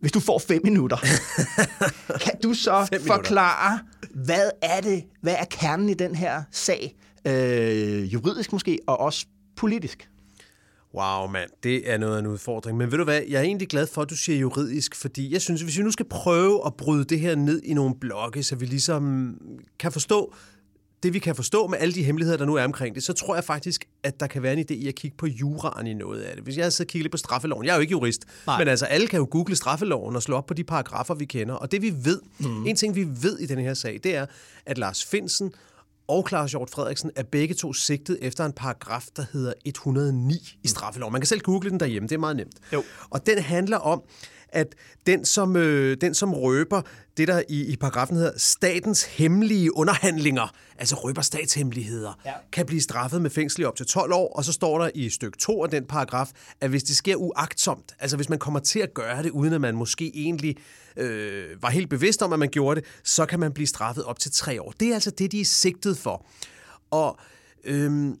Hvis 0.00 0.12
du 0.12 0.20
får 0.20 0.38
fem 0.38 0.60
minutter, 0.64 0.96
kan 2.24 2.40
du 2.42 2.54
så 2.54 2.98
forklare, 3.06 3.78
hvad 4.14 4.50
er 4.62 4.80
det, 4.80 5.04
hvad 5.20 5.34
er 5.38 5.44
kernen 5.44 5.88
i 5.88 5.94
den 5.94 6.14
her 6.14 6.42
sag, 6.50 6.94
øh, 7.26 8.12
juridisk 8.12 8.52
måske, 8.52 8.78
og 8.86 9.00
også 9.00 9.26
politisk? 9.56 10.08
Wow, 10.96 11.26
mand, 11.26 11.50
det 11.62 11.90
er 11.90 11.98
noget 11.98 12.14
af 12.16 12.20
en 12.20 12.26
udfordring. 12.26 12.78
Men 12.78 12.90
ved 12.90 12.98
du 12.98 13.04
hvad, 13.04 13.22
jeg 13.28 13.38
er 13.38 13.42
egentlig 13.42 13.68
glad 13.68 13.86
for, 13.86 14.02
at 14.02 14.10
du 14.10 14.16
siger 14.16 14.38
juridisk, 14.38 14.94
fordi 14.94 15.32
jeg 15.32 15.42
synes, 15.42 15.60
hvis 15.60 15.78
vi 15.78 15.82
nu 15.82 15.90
skal 15.90 16.06
prøve 16.08 16.66
at 16.66 16.74
bryde 16.74 17.04
det 17.04 17.20
her 17.20 17.34
ned 17.34 17.62
i 17.62 17.74
nogle 17.74 17.94
blokke, 18.00 18.42
så 18.42 18.56
vi 18.56 18.66
ligesom 18.66 19.34
kan 19.78 19.92
forstå 19.92 20.34
det, 21.02 21.14
vi 21.14 21.18
kan 21.18 21.34
forstå 21.34 21.66
med 21.66 21.78
alle 21.78 21.94
de 21.94 22.02
hemmeligheder, 22.02 22.38
der 22.38 22.44
nu 22.44 22.54
er 22.54 22.64
omkring 22.64 22.94
det, 22.94 23.02
så 23.02 23.12
tror 23.12 23.34
jeg 23.34 23.44
faktisk, 23.44 23.84
at 24.02 24.20
der 24.20 24.26
kan 24.26 24.42
være 24.42 24.52
en 24.52 24.58
idé 24.58 24.74
i 24.74 24.88
at 24.88 24.94
kigge 24.94 25.16
på 25.16 25.26
juraen 25.26 25.86
i 25.86 25.94
noget 25.94 26.20
af 26.20 26.36
det. 26.36 26.44
Hvis 26.44 26.56
jeg 26.56 26.64
havde 26.64 26.70
siddet 26.70 26.88
og 26.88 26.92
kigget 26.92 27.04
lidt 27.04 27.12
på 27.12 27.16
straffeloven, 27.16 27.66
jeg 27.66 27.72
er 27.72 27.76
jo 27.76 27.80
ikke 27.80 27.92
jurist, 27.92 28.24
Nej. 28.46 28.58
men 28.58 28.68
altså 28.68 28.86
alle 28.86 29.06
kan 29.06 29.18
jo 29.18 29.28
google 29.30 29.56
straffeloven 29.56 30.16
og 30.16 30.22
slå 30.22 30.36
op 30.36 30.46
på 30.46 30.54
de 30.54 30.64
paragrafer, 30.64 31.14
vi 31.14 31.24
kender. 31.24 31.54
Og 31.54 31.72
det 31.72 31.82
vi 31.82 31.94
ved, 32.04 32.20
mm. 32.38 32.66
en 32.66 32.76
ting 32.76 32.94
vi 32.94 33.06
ved 33.22 33.38
i 33.38 33.46
den 33.46 33.58
her 33.58 33.74
sag, 33.74 34.00
det 34.04 34.16
er, 34.16 34.26
at 34.66 34.78
Lars 34.78 35.04
Finsen 35.04 35.52
og 36.08 36.28
Claus 36.28 36.50
Hjort 36.50 36.70
Frederiksen 36.70 37.10
er 37.16 37.22
begge 37.22 37.54
to 37.54 37.72
sigtet 37.72 38.18
efter 38.22 38.44
en 38.44 38.52
paragraf, 38.52 39.06
der 39.16 39.24
hedder 39.32 39.52
109 39.64 40.58
i 40.62 40.68
straffeloven. 40.68 41.12
Man 41.12 41.20
kan 41.20 41.26
selv 41.26 41.40
google 41.40 41.70
den 41.70 41.80
derhjemme, 41.80 42.08
det 42.08 42.14
er 42.14 42.18
meget 42.18 42.36
nemt. 42.36 42.54
Jo. 42.72 42.82
Og 43.10 43.26
den 43.26 43.38
handler 43.38 43.76
om, 43.76 44.02
at 44.56 44.74
den 45.06 45.24
som, 45.24 45.56
øh, 45.56 45.96
den, 46.00 46.14
som 46.14 46.34
røber 46.34 46.82
det, 47.16 47.28
der 47.28 47.42
i, 47.48 47.64
i 47.72 47.76
paragrafen 47.76 48.16
hedder 48.16 48.32
statens 48.36 49.04
hemmelige 49.04 49.76
underhandlinger, 49.76 50.52
altså 50.78 50.96
røber 50.96 51.22
statshemmeligheder, 51.22 52.20
ja. 52.24 52.32
kan 52.52 52.66
blive 52.66 52.80
straffet 52.80 53.22
med 53.22 53.30
fængsel 53.30 53.60
i 53.60 53.64
op 53.64 53.76
til 53.76 53.86
12 53.86 54.12
år, 54.12 54.32
og 54.36 54.44
så 54.44 54.52
står 54.52 54.78
der 54.78 54.90
i 54.94 55.08
stykke 55.08 55.38
2 55.38 55.64
af 55.64 55.70
den 55.70 55.84
paragraf, 55.84 56.30
at 56.60 56.70
hvis 56.70 56.82
det 56.82 56.96
sker 56.96 57.16
uagtsomt, 57.16 57.94
altså 57.98 58.16
hvis 58.16 58.28
man 58.28 58.38
kommer 58.38 58.60
til 58.60 58.78
at 58.78 58.94
gøre 58.94 59.22
det, 59.22 59.30
uden 59.30 59.52
at 59.52 59.60
man 59.60 59.76
måske 59.76 60.12
egentlig 60.14 60.56
øh, 60.96 61.62
var 61.62 61.70
helt 61.70 61.90
bevidst 61.90 62.22
om, 62.22 62.32
at 62.32 62.38
man 62.38 62.48
gjorde 62.48 62.80
det, 62.80 62.88
så 63.04 63.26
kan 63.26 63.40
man 63.40 63.52
blive 63.52 63.66
straffet 63.66 64.04
op 64.04 64.18
til 64.18 64.30
3 64.32 64.62
år. 64.62 64.74
Det 64.80 64.88
er 64.88 64.94
altså 64.94 65.10
det, 65.10 65.32
de 65.32 65.40
er 65.40 65.44
sigtet 65.44 65.98
for. 65.98 66.26
Og 66.90 67.18
øh, 67.64 68.14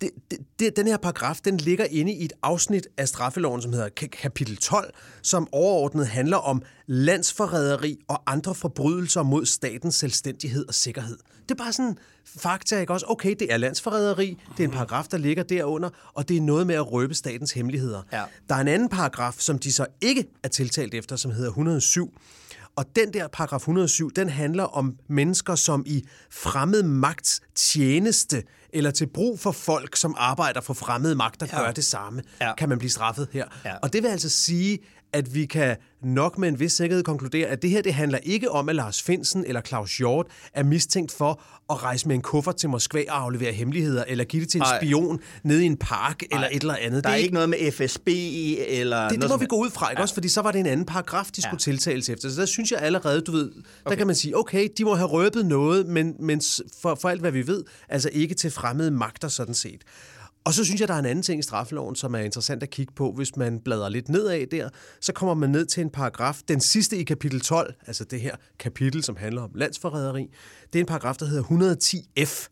det, 0.00 0.10
det, 0.58 0.76
den 0.76 0.86
her 0.86 0.96
paragraf, 0.96 1.40
den 1.44 1.56
ligger 1.56 1.84
inde 1.84 2.12
i 2.12 2.24
et 2.24 2.32
afsnit 2.42 2.88
af 2.96 3.08
straffeloven, 3.08 3.62
som 3.62 3.72
hedder 3.72 3.88
kapitel 4.12 4.56
12, 4.56 4.94
som 5.22 5.48
overordnet 5.52 6.06
handler 6.06 6.36
om 6.36 6.62
landsforræderi 6.86 7.98
og 8.08 8.22
andre 8.26 8.54
forbrydelser 8.54 9.22
mod 9.22 9.46
statens 9.46 9.94
selvstændighed 9.94 10.68
og 10.68 10.74
sikkerhed. 10.74 11.16
Det 11.42 11.50
er 11.50 11.64
bare 11.64 11.72
sådan 11.72 11.96
fakta, 12.24 12.80
ikke 12.80 12.92
også? 12.92 13.06
Okay, 13.08 13.34
det 13.38 13.52
er 13.52 13.56
landsforræderi, 13.56 14.38
det 14.56 14.64
er 14.64 14.68
en 14.68 14.74
paragraf, 14.74 15.06
der 15.10 15.18
ligger 15.18 15.42
derunder, 15.42 15.90
og 16.14 16.28
det 16.28 16.36
er 16.36 16.40
noget 16.40 16.66
med 16.66 16.74
at 16.74 16.92
røbe 16.92 17.14
statens 17.14 17.52
hemmeligheder. 17.52 18.02
Ja. 18.12 18.22
Der 18.48 18.54
er 18.54 18.60
en 18.60 18.68
anden 18.68 18.88
paragraf, 18.88 19.34
som 19.38 19.58
de 19.58 19.72
så 19.72 19.86
ikke 20.00 20.24
er 20.42 20.48
tiltalt 20.48 20.94
efter, 20.94 21.16
som 21.16 21.30
hedder 21.30 21.48
107, 21.48 22.14
og 22.76 22.96
den 22.96 23.12
der 23.12 23.28
paragraf 23.28 23.58
107, 23.58 24.10
den 24.16 24.28
handler 24.28 24.64
om 24.64 24.96
mennesker, 25.08 25.54
som 25.54 25.84
i 25.86 26.04
fremmed 26.30 26.82
magts 26.82 27.40
tjeneste 27.54 28.42
eller 28.72 28.90
til 28.90 29.06
brug 29.06 29.40
for 29.40 29.52
folk, 29.52 29.96
som 29.96 30.14
arbejder 30.18 30.60
for 30.60 30.74
fremmede 30.74 31.14
magter, 31.14 31.46
ja. 31.52 31.60
gør 31.60 31.72
det 31.72 31.84
samme, 31.84 32.22
ja. 32.40 32.54
kan 32.54 32.68
man 32.68 32.78
blive 32.78 32.90
straffet 32.90 33.28
her. 33.32 33.44
Ja. 33.64 33.76
Og 33.82 33.92
det 33.92 34.02
vil 34.02 34.08
altså 34.08 34.28
sige, 34.28 34.78
at 35.12 35.34
vi 35.34 35.46
kan 35.46 35.76
nok 36.02 36.38
med 36.38 36.48
en 36.48 36.60
vis 36.60 36.72
sikkerhed 36.72 37.04
konkludere, 37.04 37.48
at 37.48 37.62
det 37.62 37.70
her 37.70 37.82
det 37.82 37.94
handler 37.94 38.18
ikke 38.18 38.50
om, 38.50 38.68
at 38.68 38.74
Lars 38.74 39.02
Finsen 39.02 39.44
eller 39.46 39.60
Claus 39.60 39.96
Hjort 39.96 40.26
er 40.54 40.62
mistænkt 40.62 41.12
for 41.12 41.42
at 41.70 41.82
rejse 41.82 42.08
med 42.08 42.16
en 42.16 42.22
kuffert 42.22 42.56
til 42.56 42.68
Moskva 42.68 43.04
og 43.08 43.22
aflevere 43.22 43.52
hemmeligheder, 43.52 44.04
eller 44.08 44.24
give 44.24 44.42
det 44.42 44.50
til 44.50 44.58
en 44.58 44.62
Ej. 44.62 44.78
spion 44.80 45.20
nede 45.44 45.62
i 45.62 45.66
en 45.66 45.76
park, 45.76 46.22
Ej. 46.22 46.26
eller 46.30 46.48
et 46.52 46.60
eller 46.60 46.76
andet. 46.80 47.04
Der 47.04 47.10
er 47.10 47.14
det 47.14 47.20
er 47.20 47.22
ikke 47.22 47.34
noget 47.34 47.48
med 47.48 47.72
FSB 47.72 48.08
eller... 48.08 49.08
Det, 49.08 49.22
det 49.22 49.30
må 49.30 49.36
vi 49.36 49.46
gå 49.46 49.56
ud 49.56 49.70
fra, 49.70 49.90
ikke 49.90 50.00
ja. 50.00 50.02
også? 50.02 50.14
Fordi 50.14 50.28
så 50.28 50.42
var 50.42 50.52
det 50.52 50.58
en 50.58 50.66
anden 50.66 50.86
paragraf, 50.86 51.26
de 51.36 51.42
skulle 51.42 51.54
ja. 51.66 51.72
tiltales 51.72 52.08
efter. 52.08 52.30
Så 52.30 52.40
der 52.40 52.46
synes 52.46 52.72
jeg 52.72 52.80
allerede, 52.80 53.20
du 53.20 53.32
ved, 53.32 53.50
okay. 53.50 53.90
der 53.90 53.94
kan 53.94 54.06
man 54.06 54.16
sige, 54.16 54.36
okay, 54.36 54.68
de 54.78 54.84
må 54.84 54.94
have 54.94 55.08
røbet 55.08 55.46
noget, 55.46 55.86
men, 55.86 56.14
men 56.18 56.42
for, 56.82 56.94
for 56.94 57.08
alt, 57.08 57.20
hvad 57.20 57.32
vi 57.32 57.46
ved, 57.46 57.64
altså 57.88 58.10
ikke 58.12 58.34
til 58.34 58.50
fremmede 58.62 58.90
magter 58.90 59.28
sådan 59.28 59.54
set. 59.54 59.82
Og 60.44 60.54
så 60.54 60.64
synes 60.64 60.80
jeg, 60.80 60.88
der 60.88 60.94
er 60.94 60.98
en 60.98 61.06
anden 61.06 61.22
ting 61.22 61.38
i 61.38 61.42
straffeloven, 61.42 61.96
som 61.96 62.14
er 62.14 62.18
interessant 62.18 62.62
at 62.62 62.70
kigge 62.70 62.92
på. 62.96 63.12
Hvis 63.12 63.36
man 63.36 63.60
bladrer 63.60 63.88
lidt 63.88 64.08
nedad 64.08 64.46
der, 64.46 64.68
så 65.00 65.12
kommer 65.12 65.34
man 65.34 65.50
ned 65.50 65.66
til 65.66 65.80
en 65.80 65.90
paragraf, 65.90 66.40
den 66.48 66.60
sidste 66.60 66.96
i 66.96 67.04
kapitel 67.04 67.40
12, 67.40 67.74
altså 67.86 68.04
det 68.04 68.20
her 68.20 68.36
kapitel, 68.58 69.02
som 69.02 69.16
handler 69.16 69.42
om 69.42 69.50
landsforræderi. 69.54 70.30
Det 70.72 70.78
er 70.78 70.80
en 70.80 70.86
paragraf, 70.86 71.16
der 71.16 71.26
hedder 71.26 71.42
110f. 71.42 72.48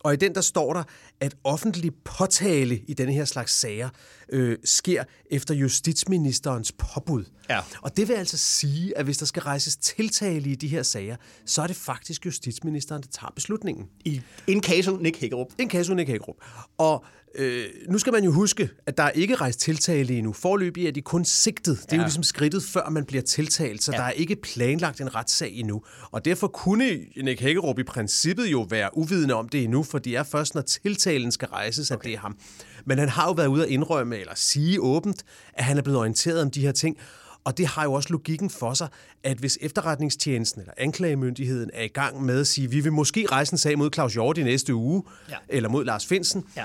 Og 0.00 0.12
i 0.12 0.16
den 0.16 0.34
der 0.34 0.40
står 0.40 0.72
der, 0.72 0.82
at 1.20 1.36
offentlig 1.44 1.94
påtale 2.04 2.78
i 2.78 2.94
denne 2.94 3.12
her 3.12 3.24
slags 3.24 3.52
sager 3.52 3.88
øh, 4.28 4.58
sker 4.64 5.04
efter 5.30 5.54
justitsministerens 5.54 6.72
påbud. 6.72 7.24
Ja. 7.50 7.60
Og 7.82 7.96
det 7.96 8.08
vil 8.08 8.14
altså 8.14 8.36
sige, 8.36 8.98
at 8.98 9.04
hvis 9.04 9.18
der 9.18 9.26
skal 9.26 9.42
rejses 9.42 9.76
tiltale 9.76 10.50
i 10.50 10.54
de 10.54 10.68
her 10.68 10.82
sager, 10.82 11.16
så 11.46 11.62
er 11.62 11.66
det 11.66 11.76
faktisk 11.76 12.26
justitsministeren, 12.26 13.02
der 13.02 13.08
tager 13.12 13.32
beslutningen. 13.34 13.86
I 14.04 14.20
en 14.46 14.62
caso 14.62 14.96
Nick 14.96 15.20
Hækkerup. 15.20 15.48
En 15.58 15.70
caso 15.70 15.94
Nick 15.94 16.08
Hækkerup. 16.08 16.36
Og 16.78 17.04
Øh, 17.34 17.66
nu 17.88 17.98
skal 17.98 18.12
man 18.12 18.24
jo 18.24 18.32
huske, 18.32 18.70
at 18.86 18.96
der 18.96 19.02
er 19.02 19.10
ikke 19.10 19.34
rejst 19.34 19.60
tiltale 19.60 20.14
endnu. 20.14 20.32
Forløbig 20.32 20.86
er 20.86 20.90
de 20.90 21.02
kun 21.02 21.24
sigtet. 21.24 21.78
Det 21.82 21.92
er 21.92 21.96
ja. 21.96 22.02
jo 22.02 22.02
ligesom 22.02 22.22
skridtet, 22.22 22.62
før 22.62 22.88
man 22.88 23.04
bliver 23.04 23.22
tiltalt, 23.22 23.82
så 23.82 23.92
ja. 23.92 23.98
der 23.98 24.04
er 24.04 24.10
ikke 24.10 24.36
planlagt 24.36 25.00
en 25.00 25.14
retssag 25.14 25.52
endnu. 25.52 25.82
Og 26.10 26.24
derfor 26.24 26.46
kunne 26.46 26.98
Nick 27.16 27.40
Hækkerup 27.40 27.78
i 27.78 27.82
princippet 27.82 28.46
jo 28.46 28.66
være 28.70 28.96
uvidende 28.96 29.34
om 29.34 29.48
det 29.48 29.64
endnu, 29.64 29.82
for 29.82 29.98
det 29.98 30.16
er 30.16 30.22
først, 30.22 30.54
når 30.54 30.62
tiltalen 30.62 31.32
skal 31.32 31.48
rejses, 31.48 31.90
okay. 31.90 31.98
at 31.98 32.04
det 32.04 32.14
er 32.14 32.18
ham. 32.18 32.36
Men 32.84 32.98
han 32.98 33.08
har 33.08 33.26
jo 33.26 33.32
været 33.32 33.46
ude 33.46 33.64
at 33.64 33.70
indrømme, 33.70 34.18
eller 34.18 34.34
sige 34.36 34.80
åbent, 34.80 35.24
at 35.54 35.64
han 35.64 35.78
er 35.78 35.82
blevet 35.82 35.98
orienteret 35.98 36.42
om 36.42 36.50
de 36.50 36.60
her 36.60 36.72
ting. 36.72 36.96
Og 37.44 37.58
det 37.58 37.66
har 37.66 37.84
jo 37.84 37.92
også 37.92 38.08
logikken 38.10 38.50
for 38.50 38.74
sig, 38.74 38.88
at 39.24 39.38
hvis 39.38 39.58
efterretningstjenesten 39.60 40.60
eller 40.60 40.72
anklagemyndigheden 40.76 41.70
er 41.74 41.82
i 41.82 41.88
gang 41.88 42.22
med 42.24 42.40
at 42.40 42.46
sige, 42.46 42.70
vi 42.70 42.80
vil 42.80 42.92
måske 42.92 43.26
rejse 43.26 43.52
en 43.52 43.58
sag 43.58 43.78
mod 43.78 43.90
Claus 43.94 44.12
Hjort 44.12 44.38
i 44.38 44.42
næste 44.42 44.74
uge, 44.74 45.02
ja. 45.30 45.36
eller 45.48 45.68
mod 45.68 45.84
Lars 45.84 46.06
Finsen, 46.06 46.44
ja 46.56 46.64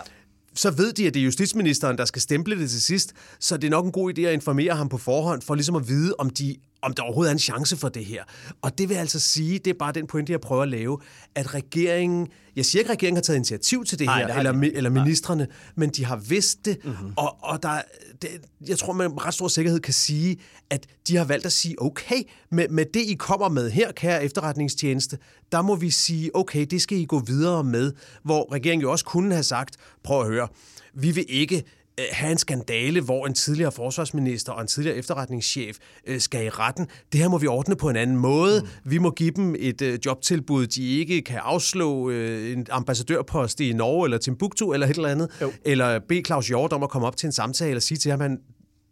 så 0.56 0.72
ved 0.72 0.94
de, 0.94 1.08
at 1.08 1.14
det 1.14 1.20
er 1.20 1.24
justitsministeren, 1.24 1.98
der 1.98 2.06
skal 2.06 2.22
stemple 2.22 2.60
det 2.60 2.70
til 2.70 2.82
sidst, 2.82 3.14
så 3.40 3.58
det 3.58 3.68
er 3.68 3.72
nok 3.72 3.86
en 3.86 3.92
god 3.92 4.18
idé 4.18 4.22
at 4.22 4.34
informere 4.34 4.76
ham 4.76 4.90
på 4.90 4.98
forhånd, 4.98 5.42
for 5.42 5.56
ligesom 5.56 5.76
at 5.76 5.88
vide, 5.88 6.16
om 6.18 6.30
de 6.30 6.56
om 6.86 6.94
der 6.94 7.04
overhovedet 7.04 7.30
er 7.30 7.34
en 7.34 7.39
chance 7.39 7.77
for 7.77 7.89
det 7.89 8.06
her. 8.06 8.24
Og 8.62 8.77
det 8.77 8.89
vil 8.89 8.96
altså 8.96 9.20
sige, 9.20 9.60
det 9.60 9.68
er 9.68 9.77
bare 9.80 9.92
den 9.92 10.08
pointe, 10.08 10.32
jeg 10.32 10.42
prøver 10.42 10.63
at 10.63 10.70
lave, 10.70 11.00
at 11.36 11.54
regeringen, 11.54 12.27
jeg 12.56 12.65
siger 12.65 12.80
ikke, 12.80 12.89
at 12.89 12.98
regeringen 12.98 13.18
har 13.18 13.22
taget 13.22 13.38
initiativ 13.38 13.86
til 13.86 14.00
det 14.00 14.06
Nej, 14.06 14.20
her, 14.20 14.27
det 14.27 14.38
eller, 14.38 14.51
de. 14.51 14.75
eller 14.75 14.89
ministerne, 14.89 15.44
Nej. 15.44 15.54
men 15.75 15.89
de 15.89 16.06
har 16.06 16.15
vidst 16.15 16.65
det, 16.65 16.86
mm-hmm. 16.86 17.13
og, 17.15 17.38
og 17.42 17.63
der, 17.63 17.82
det, 18.22 18.30
jeg 18.68 18.77
tror, 18.77 18.94
man 18.94 19.10
med 19.10 19.25
ret 19.25 19.34
stor 19.34 19.48
sikkerhed 19.48 19.80
kan 19.80 19.94
sige, 19.94 20.38
at 20.70 20.88
de 21.08 21.18
har 21.18 21.25
valgt 21.25 21.46
at 21.46 21.51
sige, 21.51 21.82
okay, 21.82 22.24
med, 22.51 22.70
med 22.70 22.86
det, 22.94 23.01
I 23.01 23.13
kommer 23.13 23.50
med 23.50 23.70
her, 23.72 23.92
kære 23.92 24.24
efterretningstjeneste, 24.24 25.18
der 25.51 25.62
må 25.62 25.75
vi 25.75 25.89
sige, 25.89 26.36
okay, 26.36 26.65
det 26.65 26.82
skal 26.82 26.98
I 26.98 27.06
gå 27.06 27.20
videre 27.20 27.63
med, 27.63 27.94
hvor 28.24 28.54
regeringen 28.54 28.82
jo 28.82 28.92
også 28.92 29.06
kunne 29.06 29.34
have 29.34 29.44
sagt, 29.44 29.75
prøv 30.04 30.22
at 30.22 30.27
høre, 30.27 30.48
vi 30.94 31.12
vil 31.12 31.25
ikke 31.27 31.63
Øh, 32.00 32.06
have 32.12 32.32
en 32.32 32.38
skandale, 32.38 33.02
hvor 33.02 33.28
en 33.28 33.34
tidligere 33.34 33.72
forsvarsminister 33.72 34.54
og 34.54 34.62
en 34.62 34.68
tidligere 34.68 34.98
efterretningschef 34.98 35.78
øh, 36.08 36.20
skal 36.20 36.46
i 36.46 36.50
retten. 36.50 36.88
Det 37.12 37.20
her 37.20 37.28
må 37.28 37.38
vi 37.38 37.48
ordne 37.48 37.75
på 37.75 37.90
en 37.90 37.96
anden 37.96 38.18
måde. 38.18 38.62
Mm. 38.62 38.92
Vi 38.92 38.98
må 38.98 39.12
give 39.12 39.32
dem 39.32 39.56
et 39.60 39.82
øh, 39.82 40.00
jobtilbud, 40.06 40.68
de 40.68 41.00
ikke 41.00 41.22
kan 41.22 41.40
afslå 41.44 42.10
øh, 42.10 42.52
en 42.52 42.68
ambassadørpost 42.72 43.60
i 43.60 43.74
Norge 43.74 44.06
eller 44.06 44.18
Timbuktu 44.18 44.74
eller 44.74 44.88
et 44.88 44.96
eller 44.96 45.10
andet. 45.10 45.30
Jo. 45.42 45.52
Eller 45.66 46.00
bede 46.00 46.22
Claus 46.25 46.48
Hjort 46.48 46.74
om 46.74 46.84
at 46.84 46.90
komme 46.90 47.08
op 47.08 47.18
til 47.18 47.28
en 47.28 47.34
samtale 47.34 47.75
og 47.75 47.82
sige 47.82 47.98
til 47.98 48.12
ham, 48.12 48.22
at 48.22 48.30
han 48.30 48.40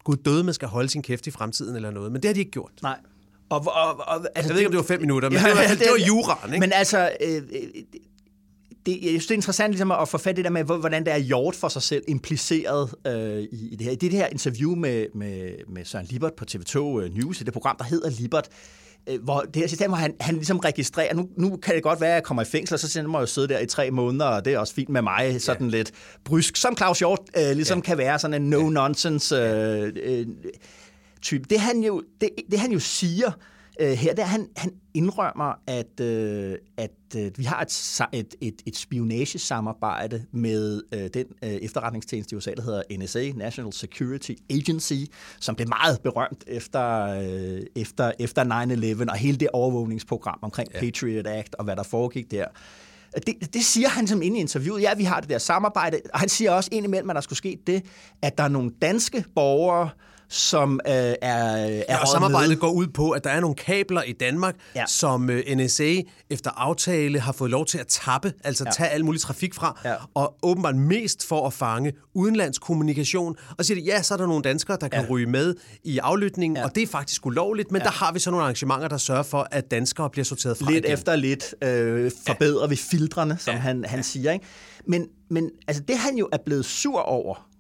gud 0.04 0.16
døde, 0.16 0.44
man 0.44 0.54
skal 0.54 0.68
holde 0.68 0.90
sin 0.90 1.02
kæft 1.02 1.28
i 1.28 1.32
fremtiden 1.32 1.76
eller 1.76 1.92
noget. 1.92 2.12
Men 2.12 2.22
det 2.22 2.30
har 2.30 2.34
de 2.34 2.40
ikke 2.40 2.52
gjort. 2.52 2.72
Nej. 2.82 2.98
Og, 3.50 3.60
og, 3.68 4.08
og, 4.08 4.16
altså, 4.16 4.32
jeg 4.36 4.50
ved 4.50 4.58
ikke, 4.58 4.68
om 4.68 4.72
det 4.72 4.78
var 4.78 4.96
fem 4.96 5.02
minutter, 5.02 5.30
men 5.30 5.40
ja, 5.40 5.48
det 5.48 5.58
var, 5.58 5.62
det, 5.62 5.80
det 5.80 5.88
var 5.92 6.06
juraen. 6.08 6.54
Ikke? 6.54 6.60
Men 6.60 6.72
altså, 6.74 7.12
øh, 7.22 7.42
det, 8.86 9.00
jeg 9.02 9.10
synes, 9.10 9.26
det 9.26 9.32
er 9.32 9.36
interessant 9.36 9.72
ligesom, 9.72 9.92
at 9.92 10.08
få 10.08 10.18
fat 10.18 10.36
det 10.36 10.46
der 10.46 10.52
med, 10.52 10.64
hvordan 10.64 11.06
det 11.06 11.14
er 11.14 11.18
Hjort 11.18 11.56
for 11.56 11.68
sig 11.68 11.82
selv 11.82 12.04
impliceret 12.08 12.96
øh, 13.08 13.44
i, 13.52 13.70
i 13.72 13.76
det 13.76 13.86
her. 13.86 13.92
I 13.92 13.96
det 13.96 14.12
her 14.12 14.28
interview 14.28 14.76
med, 14.76 15.06
med, 15.16 15.52
med 15.70 15.86
Søren 15.86 16.06
Libert 16.10 16.34
på 16.34 16.46
TV2 16.52 16.78
øh, 16.78 17.14
News, 17.16 17.42
i 17.42 17.44
det 17.44 17.54
program, 17.54 17.76
der 17.78 17.84
hedder 17.84 18.10
Libert, 18.10 18.50
øh, 19.10 19.24
hvor 19.24 19.42
det 19.42 19.56
her 19.56 19.68
system, 19.68 19.90
hvor 19.90 19.98
han, 19.98 20.16
han 20.20 20.36
ligesom 20.36 20.60
registrerer, 20.60 21.14
nu, 21.14 21.30
nu 21.38 21.58
kan 21.58 21.76
det 21.76 21.84
godt 21.84 22.02
være, 22.02 22.10
at 22.10 22.16
jeg 22.16 22.24
kommer 22.24 22.44
i 22.44 22.46
fængsel, 22.46 22.74
og 22.74 22.80
så 22.80 22.90
sender 22.90 23.12
jeg 23.12 23.22
jo 23.22 23.26
sidde 23.26 23.48
der 23.48 23.60
i 23.60 23.66
tre 23.66 23.92
måneder, 23.92 24.26
og 24.26 24.46
det 24.46 24.54
er 24.54 24.60
også 24.60 24.74
fint 24.74 24.90
med 24.90 25.02
mig, 25.02 25.42
sådan 25.42 25.70
ja. 25.70 25.78
lidt 25.78 25.92
brysk, 26.26 26.58
som 26.58 26.78
Claus 26.78 27.00
Hjort 27.00 27.20
øh, 27.38 27.56
ligesom 27.56 27.78
ja. 27.78 27.82
kan 27.82 27.98
være 27.98 28.20
sådan 28.20 28.44
en 28.44 28.54
no-nonsense 28.54 29.36
øh, 29.36 29.94
øh, 30.04 30.28
type. 31.22 31.44
Det 31.50 31.60
han 31.60 31.84
jo, 31.84 32.04
det, 32.22 32.30
det 32.52 32.60
han 32.60 32.72
jo 32.72 32.80
siger, 32.80 33.28
øh, 33.28 33.53
her, 33.80 34.14
der 34.14 34.24
han, 34.24 34.48
han 34.58 34.74
indrømmer, 34.94 35.54
at, 35.68 36.00
øh, 36.00 36.58
at 36.78 36.92
øh, 37.18 37.32
vi 37.38 37.44
har 37.44 37.62
et, 37.62 38.08
et, 38.14 38.36
et, 38.42 38.62
et 38.66 38.78
spionagesamarbejde 38.78 40.26
med 40.32 40.82
øh, 40.94 41.10
den 41.14 41.26
øh, 41.44 41.50
efterretningstjeneste 41.50 42.34
i 42.34 42.38
USA, 42.38 42.52
der 42.52 42.62
hedder 42.62 42.82
NSA, 42.98 43.32
National 43.36 43.74
Security 43.74 44.32
Agency, 44.50 44.94
som 45.40 45.56
blev 45.56 45.68
meget 45.68 46.02
berømt 46.02 46.44
efter, 46.48 47.04
øh, 47.06 47.62
efter, 47.76 48.12
efter 48.20 48.44
9-11 49.06 49.12
og 49.12 49.16
hele 49.16 49.38
det 49.38 49.50
overvågningsprogram 49.54 50.40
omkring 50.42 50.70
ja. 50.74 50.80
Patriot 50.80 51.28
Act 51.28 51.56
og 51.56 51.64
hvad 51.64 51.76
der 51.76 51.84
foregik 51.84 52.32
der. 52.32 52.46
Det, 53.16 53.54
det 53.54 53.66
siger 53.66 53.90
han 53.90 54.08
som 54.08 54.22
inde 54.22 54.38
i 54.38 54.40
interviewet. 54.40 54.82
Ja, 54.82 54.94
vi 54.96 55.04
har 55.04 55.20
det 55.20 55.30
der 55.30 55.38
samarbejde. 55.38 56.00
Og 56.14 56.20
han 56.20 56.30
siger 56.30 56.52
også 56.52 56.70
indimellem, 56.72 57.10
at 57.10 57.16
der 57.16 57.22
skulle 57.22 57.38
ske 57.38 57.60
det, 57.68 57.86
at 58.22 58.38
der 58.38 58.44
er 58.44 58.48
nogle 58.48 58.72
danske 58.82 59.26
borgere, 59.36 59.90
som 60.34 60.80
øh, 60.88 60.94
er, 60.94 61.16
er 61.22 61.84
ja, 61.90 62.02
og 62.02 62.08
samarbejdet 62.08 62.60
går 62.60 62.72
ud 62.72 62.88
på, 62.88 63.12
at 63.12 63.24
der 63.24 63.30
er 63.30 63.40
nogle 63.40 63.56
kabler 63.56 64.04
i 64.04 64.12
Danmark, 64.12 64.56
ja. 64.76 64.86
som 64.88 65.30
øh, 65.30 65.56
NSA 65.56 65.96
efter 66.30 66.52
aftale 66.52 67.20
har 67.20 67.32
fået 67.32 67.52
lov 67.52 67.66
til 67.66 67.78
at 67.78 67.88
tappe, 67.88 68.34
altså 68.44 68.64
ja. 68.68 68.72
tage 68.72 68.90
al 68.90 69.06
mulig 69.06 69.22
trafik 69.22 69.54
fra, 69.54 69.80
ja. 69.86 69.94
og 70.14 70.36
åbenbart 70.44 70.76
mest 70.76 71.28
for 71.28 71.48
at 71.48 71.54
fange 71.54 71.94
udenlandskommunikation. 72.14 73.36
Og 73.58 73.66
siger 73.66 73.82
de, 73.82 73.86
ja, 73.86 74.02
så 74.02 74.14
er 74.14 74.18
der 74.18 74.28
nogle 74.28 74.44
danskere, 74.44 74.78
der 74.82 74.88
kan 74.88 75.02
ja. 75.02 75.10
ryge 75.10 75.28
med 75.28 75.56
i 75.84 75.98
aflytningen, 75.98 76.58
ja. 76.58 76.64
og 76.64 76.76
det 76.76 76.84
er 76.84 76.88
faktisk 76.88 77.26
ulovligt, 77.26 77.72
men 77.72 77.82
ja. 77.82 77.86
der 77.86 77.92
har 77.92 78.12
vi 78.12 78.20
så 78.20 78.32
nogle 78.32 78.44
arrangementer, 78.44 78.88
der 78.88 78.98
sørger 78.98 79.24
for, 79.24 79.48
at 79.52 79.72
danskere 79.72 80.10
bliver 80.10 80.26
sorteret 80.26 80.58
fra 80.58 80.72
Lidt 80.72 80.86
igen. 80.86 80.94
efter 80.94 81.16
lidt 81.16 81.56
øh, 81.64 82.12
forbedrer 82.28 82.64
ja. 82.64 82.68
vi 82.68 82.76
filtrene, 82.76 83.38
som 83.40 83.54
ja. 83.54 83.60
han, 83.60 83.86
han 83.88 84.00
ja. 84.00 84.04
siger. 84.04 84.32
Ikke? 84.32 84.46
Men, 84.88 85.08
men 85.30 85.50
altså, 85.68 85.84
det 85.88 85.98
han 85.98 86.16
jo 86.18 86.30
er 86.32 86.38
blevet 86.46 86.66
sur 86.66 87.00
over, 87.00 87.53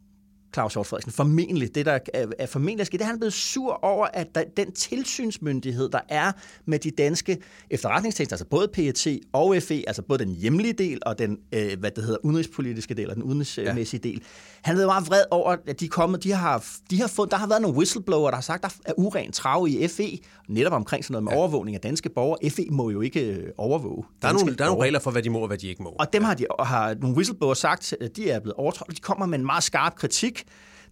Claus 0.53 0.73
Hjort 0.73 0.87
Frederiksen, 0.87 1.11
formentlig, 1.11 1.75
det 1.75 1.85
der 1.85 1.99
er 2.39 2.45
formentlig 2.45 2.85
sket, 2.85 2.99
det 2.99 3.05
er, 3.05 3.09
han 3.09 3.19
blevet 3.19 3.33
sur 3.33 3.83
over, 3.83 4.07
at 4.13 4.27
der, 4.35 4.43
den 4.57 4.71
tilsynsmyndighed, 4.71 5.89
der 5.89 5.99
er 6.09 6.31
med 6.65 6.79
de 6.79 6.91
danske 6.91 7.37
efterretningstjenester, 7.69 8.35
altså 8.35 8.45
både 8.45 8.67
PET 8.67 9.19
og 9.33 9.55
FE, 9.61 9.83
altså 9.87 10.01
både 10.01 10.25
den 10.25 10.35
hjemlige 10.35 10.73
del 10.73 10.99
og 11.05 11.19
den, 11.19 11.37
øh, 11.53 11.79
hvad 11.79 11.91
det 11.91 12.03
hedder, 12.03 12.17
udenrigspolitiske 12.23 12.93
del 12.93 13.09
og 13.09 13.15
den 13.15 13.23
udenrigsmæssige 13.23 14.01
ja. 14.03 14.09
del, 14.09 14.21
han 14.63 14.71
er 14.71 14.75
blevet 14.75 14.87
meget 14.87 15.07
vred 15.07 15.23
over, 15.31 15.55
at 15.67 15.79
de 15.79 15.85
er 15.85 15.89
kommet, 15.89 16.23
de 16.23 16.31
har, 16.31 16.65
de 16.89 17.01
har 17.01 17.07
fundet, 17.07 17.31
der 17.31 17.37
har 17.37 17.47
været 17.47 17.61
nogle 17.61 17.77
whistleblower, 17.77 18.29
der 18.29 18.35
har 18.35 18.41
sagt, 18.41 18.63
der 18.63 18.69
er 18.85 18.93
uren 18.97 19.31
trav 19.31 19.67
i 19.69 19.87
FE, 19.87 20.19
netop 20.47 20.73
omkring 20.73 21.05
sådan 21.05 21.13
noget 21.13 21.23
med 21.23 21.31
ja. 21.31 21.37
overvågning 21.37 21.75
af 21.75 21.81
danske 21.81 22.09
borgere. 22.09 22.49
FE 22.49 22.65
må 22.71 22.89
jo 22.89 23.01
ikke 23.01 23.25
øh, 23.25 23.49
overvåge 23.57 24.03
Der 24.21 24.27
er, 24.27 24.33
nogle, 24.33 24.55
der 24.55 24.63
er 24.63 24.69
nogle 24.69 24.83
regler 24.83 24.99
for, 24.99 25.11
hvad 25.11 25.23
de 25.23 25.29
må 25.29 25.39
og 25.39 25.47
hvad 25.47 25.57
de 25.57 25.67
ikke 25.67 25.83
må. 25.83 25.89
Og 25.89 26.13
dem 26.13 26.23
har, 26.23 26.33
de, 26.33 26.45
har 26.59 26.95
nogle 27.01 27.15
whistleblower 27.15 27.53
sagt, 27.53 27.93
de 28.15 28.29
er 28.29 28.39
blevet 28.39 28.55
overtrådt, 28.55 28.89
og 28.89 28.95
de 28.95 29.01
kommer 29.01 29.25
med 29.25 29.39
en 29.39 29.45
meget 29.45 29.63
skarp 29.63 29.95
kritik 29.95 30.42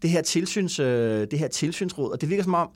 det 0.01 0.09
her, 0.09 0.21
tilsyns, 0.21 0.79
øh, 0.79 1.27
det 1.31 1.39
her 1.39 1.47
tilsynsråd, 1.47 2.11
og 2.11 2.21
det 2.21 2.29
virker 2.29 2.43
som 2.43 2.53
om, 2.53 2.69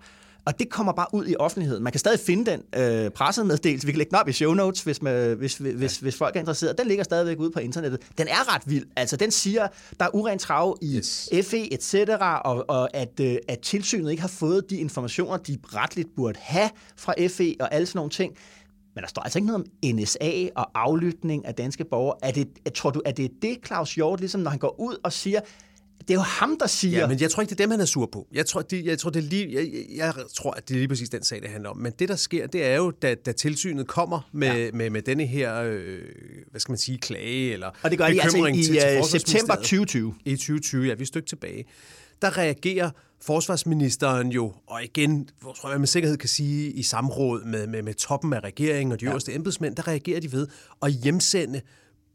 og 0.46 0.60
det 0.60 0.70
kommer 0.70 0.94
bare 0.94 1.08
ud 1.14 1.28
i 1.28 1.36
offentligheden. 1.40 1.84
Man 1.84 1.92
kan 1.92 2.00
stadig 2.00 2.20
finde 2.20 2.52
den 2.52 2.62
øh, 2.76 3.12
pressemeddelelse. 3.12 3.86
Vi 3.86 3.92
kan 3.92 3.98
lægge 3.98 4.10
den 4.10 4.20
op 4.20 4.28
i 4.28 4.32
show 4.32 4.54
notes, 4.54 4.84
hvis, 4.84 5.02
man, 5.02 5.38
hvis, 5.38 5.58
hvis, 5.58 5.98
hvis 5.98 6.18
folk 6.18 6.36
er 6.36 6.40
interesseret. 6.40 6.78
Den 6.78 6.88
ligger 6.88 7.04
stadigvæk 7.04 7.40
ude 7.40 7.52
på 7.52 7.60
internettet. 7.60 8.02
Den 8.18 8.28
er 8.28 8.56
ret 8.56 8.62
vild. 8.66 8.86
Altså, 8.96 9.18
den 9.18 9.32
siger, 9.32 9.68
der 10.00 10.06
er 10.06 10.16
uren 10.16 10.40
trav 10.40 10.78
i 10.82 10.98
yes. 10.98 11.30
FE, 11.44 11.74
etc., 11.74 11.96
og, 12.46 12.66
og 12.70 12.96
at, 12.96 13.20
øh, 13.22 13.38
at 13.48 13.60
tilsynet 13.60 14.12
ikke 14.12 14.22
har 14.22 14.28
fået 14.28 14.70
de 14.70 14.78
informationer, 14.78 15.38
de 15.38 15.58
retligt 15.64 16.10
burde 16.16 16.40
have 16.42 16.70
fra 16.98 17.14
FE 17.28 17.56
og 17.60 17.74
alle 17.74 17.86
sådan 17.86 17.98
nogle 17.98 18.12
ting. 18.12 18.34
Men 18.96 19.02
der 19.02 19.08
står 19.08 19.22
altså 19.22 19.40
ikke 19.40 19.48
noget 19.48 19.66
om 19.84 19.96
NSA 19.96 20.48
og 20.56 20.70
aflytning 20.76 21.46
af 21.46 21.56
danske 21.56 21.84
borgere. 21.84 22.18
Er 22.24 22.32
det, 22.32 22.48
tror 22.76 22.90
du, 22.90 23.02
at 23.06 23.18
det 23.18 23.26
er 23.26 23.30
det, 23.42 23.58
Claus 23.66 23.96
Hjort, 23.96 24.20
ligesom 24.20 24.42
når 24.42 24.50
han 24.50 24.60
går 24.60 24.80
ud 24.80 24.98
og 25.04 25.14
siger, 25.14 25.40
det 26.08 26.14
er 26.14 26.18
jo 26.18 26.22
ham, 26.22 26.58
der 26.60 26.68
siger... 26.68 27.00
Ja, 27.00 27.08
men 27.08 27.20
jeg 27.20 27.32
tror 27.32 27.42
ikke, 27.42 27.50
det 27.50 27.60
er 27.60 27.64
dem, 27.64 27.72
han 27.72 27.80
er 27.80 27.86
sur 27.86 28.06
på. 28.06 28.28
Jeg 28.32 28.46
tror, 28.46 28.62
de, 28.62 28.86
jeg 28.86 29.00
tror, 29.00 29.10
det 29.10 29.20
er 29.20 29.30
lige, 29.30 29.54
jeg, 29.54 29.86
jeg 29.96 30.14
tror, 30.34 30.52
at 30.52 30.70
det 30.70 30.76
er 30.76 30.78
lige 30.78 30.88
præcis 30.88 31.10
den 31.10 31.24
sag, 31.24 31.42
det 31.42 31.50
handler 31.50 31.70
om. 31.70 31.78
Men 31.78 31.94
det, 32.00 32.10
der 32.10 32.16
sker, 32.16 32.48
det 32.48 32.66
er 32.66 32.76
jo, 32.76 32.92
da, 32.92 33.16
da 33.16 33.32
tilsynet 33.32 33.88
kommer 33.88 34.30
med, 34.32 34.66
ja. 34.66 34.72
med, 34.74 34.90
med 34.90 35.02
denne 35.02 35.26
her, 35.26 35.62
øh, 35.62 36.02
hvad 36.52 36.60
skal 36.60 36.72
man 36.72 36.78
sige, 36.78 36.98
klage 36.98 37.54
eller 37.54 37.72
Og 37.82 37.92
det 37.92 37.98
gør 37.98 38.08
de 38.08 38.22
altså 38.22 38.46
i 38.46 38.64
til, 38.64 38.80
til 38.80 39.00
uh, 39.00 39.06
september 39.06 39.56
2020. 39.56 40.16
I 40.26 40.36
2020, 40.36 40.86
ja, 40.86 40.94
vi 40.94 41.00
er 41.00 41.02
et 41.02 41.08
stykke 41.08 41.28
tilbage. 41.28 41.66
Der 42.22 42.38
reagerer 42.38 42.90
forsvarsministeren 43.22 44.32
jo, 44.32 44.54
og 44.68 44.84
igen, 44.84 45.30
tror 45.56 45.70
jeg 45.70 45.80
med 45.80 45.88
sikkerhed 45.88 46.18
kan 46.18 46.30
sige, 46.30 46.72
i 46.72 46.84
samråd 46.84 47.46
med, 47.46 47.68
med, 47.68 47.84
med 47.84 47.94
toppen 47.94 48.34
af 48.34 48.40
regeringen 48.40 48.92
og 48.92 49.00
de 49.00 49.06
øverste 49.06 49.32
ja. 49.32 49.38
embedsmænd, 49.38 49.76
der 49.76 49.88
reagerer 49.88 50.20
de 50.20 50.32
ved 50.32 50.48
at 50.82 50.92
hjemsende 50.92 51.62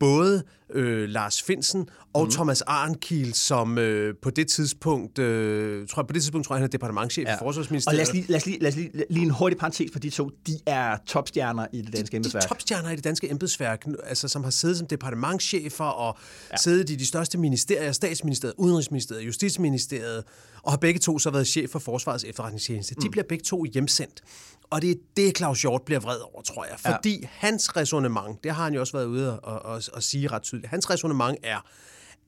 både 0.00 0.42
øh, 0.74 1.08
Lars 1.08 1.42
Finsen 1.42 1.88
og 2.12 2.24
mm. 2.24 2.30
Thomas 2.30 2.62
Arnkiel, 2.62 3.34
som 3.34 3.78
øh, 3.78 4.14
på 4.22 4.30
det 4.30 4.48
tidspunkt, 4.48 5.18
øh, 5.18 5.88
tror 5.88 6.02
jeg, 6.02 6.06
på 6.06 6.12
det 6.12 6.22
tidspunkt 6.22 6.46
tror 6.46 6.54
jeg, 6.54 6.58
han 6.58 6.66
er 6.66 6.70
departementchef 6.70 7.26
ja. 7.26 7.34
i 7.34 7.38
Forsvarsministeriet. 7.38 7.94
Og 7.94 7.96
lad 7.96 8.08
os, 8.08 8.12
lige, 8.12 8.26
lad, 8.28 8.36
os 8.36 8.46
lige, 8.46 8.58
lad 8.58 8.68
os 8.68 8.76
lige, 8.76 9.04
lige 9.10 9.22
en 9.22 9.30
hurtig 9.30 9.58
parentes 9.58 9.92
for 9.92 9.98
de 9.98 10.10
to. 10.10 10.30
De 10.46 10.58
er 10.66 10.96
topstjerner 11.06 11.66
i 11.72 11.82
det 11.82 11.92
danske 11.96 12.12
de, 12.12 12.16
embedsværk. 12.16 12.42
De 12.42 12.44
er 12.44 12.48
topstjerner 12.48 12.90
i 12.90 12.96
det 12.96 13.04
danske 13.04 13.30
embedsværk, 13.30 13.86
altså, 14.04 14.28
som 14.28 14.44
har 14.44 14.50
siddet 14.50 14.78
som 14.78 14.86
departementchefer 14.86 15.84
og 15.84 16.18
ja. 16.52 16.56
siddet 16.56 16.90
i 16.90 16.96
de 16.96 17.06
største 17.06 17.38
ministerier, 17.38 17.92
statsministeriet, 17.92 18.54
udenrigsministeriet, 18.58 19.26
justitsministeriet, 19.26 20.24
og 20.62 20.72
har 20.72 20.76
begge 20.76 21.00
to 21.00 21.18
så 21.18 21.30
været 21.30 21.46
chef 21.46 21.70
for 21.70 21.78
Forsvarets 21.78 22.24
efterretningstjeneste. 22.24 22.94
Mm. 22.96 23.02
De 23.02 23.10
bliver 23.10 23.24
begge 23.28 23.44
to 23.44 23.64
hjemsendt. 23.64 24.22
Og 24.70 24.82
det 24.82 24.90
er 24.90 24.94
det, 25.16 25.36
Claus 25.36 25.62
Hjort 25.62 25.82
bliver 25.82 26.00
vred 26.00 26.18
over, 26.18 26.42
tror 26.42 26.64
jeg. 26.64 26.80
Fordi 26.80 27.20
ja. 27.20 27.28
hans 27.30 27.76
resonemang, 27.76 28.44
det 28.44 28.54
har 28.54 28.64
han 28.64 28.74
jo 28.74 28.80
også 28.80 28.92
været 28.92 29.06
ude 29.06 29.40
og, 29.40 29.62
og, 29.62 29.82
og 29.92 30.02
sige 30.02 30.28
ret 30.28 30.42
tydeligt, 30.42 30.70
hans 30.70 30.90
resonemang 30.90 31.36
er, 31.42 31.66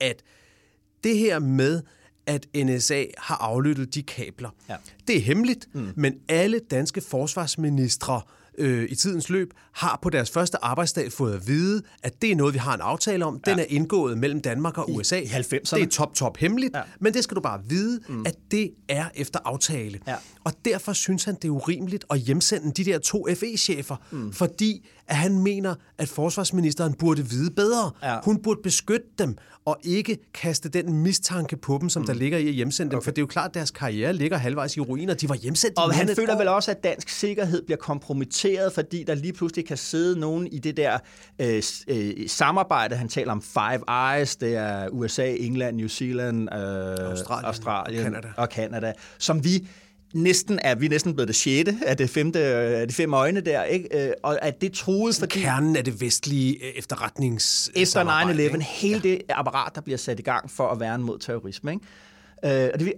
at 0.00 0.22
det 1.04 1.18
her 1.18 1.38
med, 1.38 1.82
at 2.26 2.46
NSA 2.56 3.04
har 3.18 3.36
aflyttet 3.36 3.94
de 3.94 4.02
kabler, 4.02 4.50
ja. 4.68 4.76
det 5.06 5.16
er 5.16 5.20
hemmeligt, 5.20 5.68
mm. 5.74 5.92
men 5.96 6.14
alle 6.28 6.58
danske 6.58 7.00
forsvarsministre 7.00 8.14
øh, 8.14 8.41
i 8.58 8.94
tidens 8.94 9.30
løb 9.30 9.52
har 9.72 9.98
på 10.02 10.10
deres 10.10 10.30
første 10.30 10.64
arbejdsdag 10.64 11.12
fået 11.12 11.34
at 11.34 11.46
vide, 11.46 11.82
at 12.02 12.22
det 12.22 12.32
er 12.32 12.36
noget, 12.36 12.54
vi 12.54 12.58
har 12.58 12.74
en 12.74 12.80
aftale 12.80 13.24
om. 13.24 13.40
Den 13.40 13.58
ja. 13.58 13.62
er 13.62 13.66
indgået 13.68 14.18
mellem 14.18 14.40
Danmark 14.40 14.78
og 14.78 14.90
USA. 14.90 15.16
I, 15.16 15.22
i 15.22 15.26
90'erne. 15.26 15.76
Det 15.76 15.82
er 15.82 15.88
top, 15.90 16.14
top 16.14 16.36
hemmeligt, 16.36 16.76
ja. 16.76 16.82
men 17.00 17.14
det 17.14 17.24
skal 17.24 17.34
du 17.34 17.40
bare 17.40 17.60
vide, 17.68 18.00
mm. 18.08 18.26
at 18.26 18.34
det 18.50 18.70
er 18.88 19.04
efter 19.14 19.40
aftale. 19.44 20.00
Ja. 20.06 20.16
Og 20.44 20.52
derfor 20.64 20.92
synes 20.92 21.24
han, 21.24 21.34
det 21.34 21.44
er 21.44 21.50
urimeligt 21.50 22.04
at 22.10 22.18
hjemsende 22.18 22.72
de 22.72 22.84
der 22.84 22.98
to 22.98 23.26
FE-chefer, 23.34 23.96
mm. 24.10 24.32
fordi 24.32 24.88
at 25.12 25.18
han 25.18 25.38
mener, 25.38 25.74
at 25.98 26.08
forsvarsministeren 26.08 26.94
burde 26.94 27.28
vide 27.28 27.50
bedre. 27.50 27.90
Ja. 28.02 28.18
Hun 28.24 28.42
burde 28.42 28.60
beskytte 28.62 29.06
dem, 29.18 29.36
og 29.64 29.76
ikke 29.84 30.18
kaste 30.34 30.68
den 30.68 30.92
mistanke 31.02 31.56
på 31.56 31.78
dem, 31.80 31.88
som 31.88 32.02
mm. 32.02 32.06
der 32.06 32.14
ligger 32.14 32.38
i 32.38 32.48
at 32.48 32.54
hjemsende 32.54 32.90
dem. 32.90 32.96
Okay. 32.96 33.04
For 33.04 33.10
det 33.10 33.18
er 33.18 33.22
jo 33.22 33.26
klart, 33.26 33.48
at 33.48 33.54
deres 33.54 33.70
karriere 33.70 34.12
ligger 34.12 34.36
halvvejs 34.36 34.76
i 34.76 34.80
ruiner. 34.80 35.14
De 35.14 35.28
var 35.28 35.34
hjemsendt 35.34 35.78
Og 35.78 35.94
han 35.94 36.08
føler 36.16 36.34
år. 36.34 36.38
vel 36.38 36.48
også, 36.48 36.70
at 36.70 36.84
dansk 36.84 37.08
sikkerhed 37.08 37.62
bliver 37.62 37.78
kompromitteret, 37.78 38.72
fordi 38.72 39.04
der 39.06 39.14
lige 39.14 39.32
pludselig 39.32 39.66
kan 39.66 39.76
sidde 39.76 40.20
nogen 40.20 40.46
i 40.46 40.58
det 40.58 40.76
der 40.76 40.98
øh, 41.38 41.62
øh, 41.88 42.28
samarbejde. 42.28 42.96
Han 42.96 43.08
taler 43.08 43.32
om 43.32 43.42
Five 43.42 44.14
Eyes, 44.16 44.36
det 44.36 44.56
er 44.56 44.88
USA, 44.88 45.34
England, 45.34 45.76
New 45.76 45.88
Zealand, 45.88 46.48
øh, 46.54 46.58
Australien, 46.58 47.44
Australien 47.46 48.06
og, 48.06 48.12
Canada. 48.12 48.28
og 48.36 48.48
Canada, 48.52 48.92
som 49.18 49.44
vi 49.44 49.68
næsten 50.14 50.58
er 50.62 50.74
vi 50.74 50.86
er 50.86 50.90
næsten 50.90 51.14
blevet 51.14 51.28
det 51.28 51.36
sjette 51.36 51.78
af 51.86 51.96
det 51.96 52.10
femte 52.10 52.38
af 52.40 52.88
de 52.88 52.94
fem 52.94 53.12
øjne 53.14 53.40
der, 53.40 53.64
ikke? 53.64 54.06
Øh, 54.06 54.12
og 54.22 54.44
at 54.44 54.60
det 54.60 54.72
troede 54.72 55.14
fordi 55.14 55.40
kernen 55.40 55.76
af 55.76 55.84
det 55.84 56.00
vestlige 56.00 56.64
øh, 56.64 56.70
efterretnings 56.70 57.70
efter 57.76 58.04
9/11 58.04 58.58
hele 58.60 59.00
ja. 59.04 59.08
det 59.08 59.22
apparat 59.28 59.74
der 59.74 59.80
bliver 59.80 59.96
sat 59.96 60.18
i 60.18 60.22
gang 60.22 60.50
for 60.50 60.68
at 60.68 60.80
værne 60.80 61.04
mod 61.04 61.18
terrorisme, 61.18 61.72
ikke? 61.72 61.84
Øh, 62.44 62.70
og 62.74 62.80
det, 62.80 62.92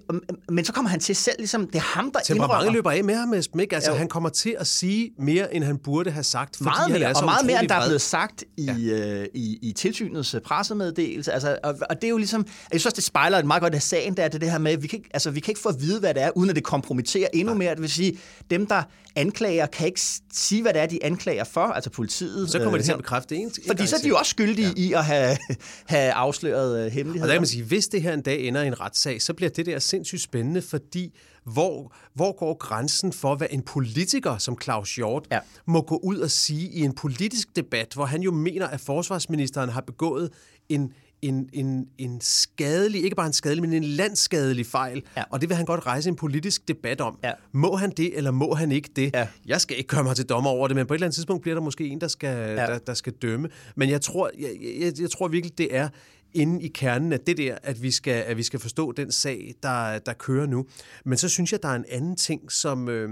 men 0.48 0.64
så 0.64 0.72
kommer 0.72 0.88
han 0.90 1.00
til 1.00 1.16
selv, 1.16 1.35
ligesom, 1.38 1.66
det 1.66 1.74
er 1.74 1.80
ham, 1.80 2.12
der 2.12 2.46
mange 2.48 2.72
løber 2.72 2.90
af 2.90 3.04
med 3.04 3.14
ham, 3.14 3.35
Esben, 3.35 3.61
ikke? 3.61 3.74
Altså, 3.74 3.90
ja. 3.90 3.96
han 3.96 4.09
kommer 4.09 4.28
til 4.28 4.57
at 4.59 4.66
sige 4.66 5.11
mere, 5.18 5.54
end 5.54 5.64
han 5.64 5.78
burde 5.78 6.11
have 6.11 6.24
sagt, 6.24 6.57
fordi 6.57 6.64
meget 6.64 6.90
mere, 6.90 6.98
han 6.98 7.11
er 7.11 7.14
så 7.14 7.20
og 7.20 7.24
meget 7.24 7.46
mere, 7.46 7.61
end 7.61 7.68
der 7.68 7.74
er 7.74 7.87
blevet 7.87 8.00
sagt 8.00 8.44
i, 8.57 8.64
ja. 8.64 9.20
øh, 9.20 9.26
i, 9.35 9.59
i 9.62 9.72
tilsynets 9.72 10.37
pressemeddelelse. 10.44 11.33
Altså, 11.33 11.59
og, 11.64 11.74
og, 11.90 11.96
det 11.96 12.04
er 12.04 12.11
jo 12.11 12.16
ligesom... 12.16 12.46
Jeg 12.72 12.80
synes 12.80 12.94
det 12.94 13.04
spejler 13.04 13.38
et 13.38 13.46
meget 13.46 13.62
godt 13.62 13.74
af 13.74 13.83
sagen, 13.83 14.16
der 14.16 14.22
er 14.22 14.28
det, 14.28 14.40
det 14.40 14.50
her 14.50 14.59
med, 14.59 14.72
at 14.72 14.83
vi 14.83 14.87
kan, 14.87 14.98
ikke, 14.98 15.11
altså, 15.14 15.30
vi 15.30 15.40
kan 15.40 15.50
ikke 15.50 15.61
få 15.61 15.68
at 15.68 15.80
vide, 15.80 16.00
hvad 16.00 16.14
det 16.14 16.22
er, 16.22 16.30
uden 16.37 16.50
at 16.50 16.57
det 16.57 16.64
kompromitterer 16.64 17.28
endnu 17.33 17.52
ja. 17.52 17.59
mere. 17.59 17.70
Det 17.70 17.80
vil 17.80 17.90
sige, 17.90 18.18
dem, 18.50 18.66
der 18.66 18.83
anklager, 19.16 19.66
kan 19.66 19.87
ikke 19.87 20.00
sige, 20.33 20.62
hvad 20.62 20.72
det 20.72 20.83
er, 20.83 20.87
de 20.87 21.05
anklager 21.05 21.44
for, 21.44 21.61
altså 21.61 21.90
politiet. 21.90 22.50
Så 22.50 22.59
kommer 22.59 22.74
øh, 22.74 22.81
de 22.81 22.85
til 22.85 22.92
at 22.92 22.98
bekræfte 22.98 23.37
en, 23.37 23.53
Fordi 23.66 23.87
så 23.87 23.96
er 23.96 24.00
de 24.00 24.09
jo 24.09 24.16
også 24.16 24.31
skyldige 24.31 24.72
ja. 24.77 24.83
i 24.83 24.92
at 24.92 25.05
have, 25.05 25.37
have 25.87 26.12
afsløret 26.12 26.87
øh, 26.87 26.92
hemmeligheder. 26.92 27.24
Og 27.24 27.29
der 27.29 27.35
kan 27.35 27.40
man 27.40 27.48
sige, 27.48 27.64
hvis 27.64 27.88
det 27.88 28.03
her 28.03 28.12
en 28.12 28.22
dag 28.22 28.40
ender 28.40 28.62
i 28.62 28.66
en 28.66 28.81
retssag, 28.81 29.22
så 29.22 29.35
bliver 29.35 29.50
det 29.50 29.66
der 29.66 29.79
sindssygt 29.79 30.22
spændende, 30.22 30.62
fordi 30.62 31.14
hvor, 31.44 31.94
hvor 32.14 32.37
går 32.38 32.59
grænsen 32.59 33.12
for, 33.12 33.35
hvad 33.35 33.46
en 33.50 33.62
politiker 33.62 34.38
som 34.38 34.59
Claus 34.62 34.94
Hjort 34.94 35.27
ja. 35.33 35.38
må 35.66 35.83
gå 35.83 36.00
ud 36.03 36.18
og 36.18 36.31
sige 36.31 36.68
i 36.68 36.81
en 36.81 36.94
politisk 36.94 37.57
debat, 37.57 37.94
hvor 37.94 38.05
han 38.05 38.22
jo 38.22 38.33
mener, 38.33 38.66
at 38.66 38.81
forsvarsministeren 38.81 39.70
har 39.70 39.81
begået 39.81 40.31
en, 40.68 40.92
en, 41.28 41.48
en, 41.52 41.87
en 41.98 42.20
skadelig, 42.20 43.04
ikke 43.04 43.16
bare 43.16 43.26
en 43.26 43.32
skadelig, 43.32 43.62
men 43.62 43.72
en 43.72 43.84
landskadelig 43.84 44.66
fejl, 44.66 45.02
ja. 45.16 45.22
og 45.30 45.40
det 45.40 45.48
vil 45.48 45.56
han 45.56 45.66
godt 45.66 45.87
rejse 45.87 46.08
en 46.08 46.16
politisk 46.16 46.68
debat 46.68 47.00
om. 47.00 47.18
Ja. 47.24 47.32
Må 47.52 47.76
han 47.76 47.90
det, 47.90 48.16
eller 48.16 48.30
må 48.30 48.54
han 48.54 48.72
ikke 48.72 48.90
det? 48.96 49.10
Ja. 49.14 49.28
Jeg 49.46 49.60
skal 49.60 49.78
ikke 49.78 49.88
komme 49.88 50.08
mig 50.08 50.16
til 50.16 50.28
dommer 50.28 50.50
over 50.50 50.68
det, 50.68 50.76
men 50.76 50.87
på 50.87 50.94
et 50.94 50.96
eller 50.96 51.06
andet 51.06 51.14
tidspunkt 51.14 51.42
bliver 51.42 51.54
der 51.54 51.62
måske 51.62 51.88
en, 51.88 52.00
der 52.00 52.08
skal, 52.08 52.48
ja. 52.48 52.54
der, 52.54 52.78
der 52.78 52.94
skal 52.94 53.12
dømme. 53.12 53.48
Men 53.76 53.90
jeg 53.90 54.00
tror, 54.00 54.30
jeg, 54.38 54.50
jeg, 54.80 55.00
jeg 55.00 55.10
tror 55.10 55.28
virkelig, 55.28 55.58
det 55.58 55.76
er 55.76 55.88
inde 56.34 56.62
i 56.62 56.68
kernen 56.68 57.12
af 57.12 57.20
det 57.20 57.37
der, 57.37 57.58
at 57.62 57.82
vi 57.82 57.90
skal, 57.90 58.24
at 58.26 58.37
vi 58.37 58.42
skal 58.42 58.60
forstå 58.60 58.92
den 58.92 59.12
sag, 59.12 59.54
der, 59.62 59.98
der 59.98 60.12
kører 60.12 60.46
nu. 60.46 60.66
Men 61.04 61.18
så 61.18 61.28
synes 61.28 61.52
jeg, 61.52 61.62
der 61.62 61.68
er 61.68 61.76
en 61.76 61.84
anden 61.90 62.16
ting, 62.16 62.52
som, 62.52 62.88
øh, 62.88 63.10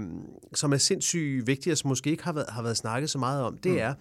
som 0.53 0.73
er 0.73 0.77
sindssygt 0.77 1.47
vigtig, 1.47 1.71
og 1.71 1.77
som 1.77 1.87
måske 1.87 2.11
ikke 2.11 2.23
har 2.23 2.33
været, 2.33 2.49
har 2.49 2.61
været 2.61 2.77
snakket 2.77 3.09
så 3.09 3.17
meget 3.17 3.43
om. 3.43 3.57
Det 3.57 3.71
mm. 3.71 3.77
er, 3.77 3.93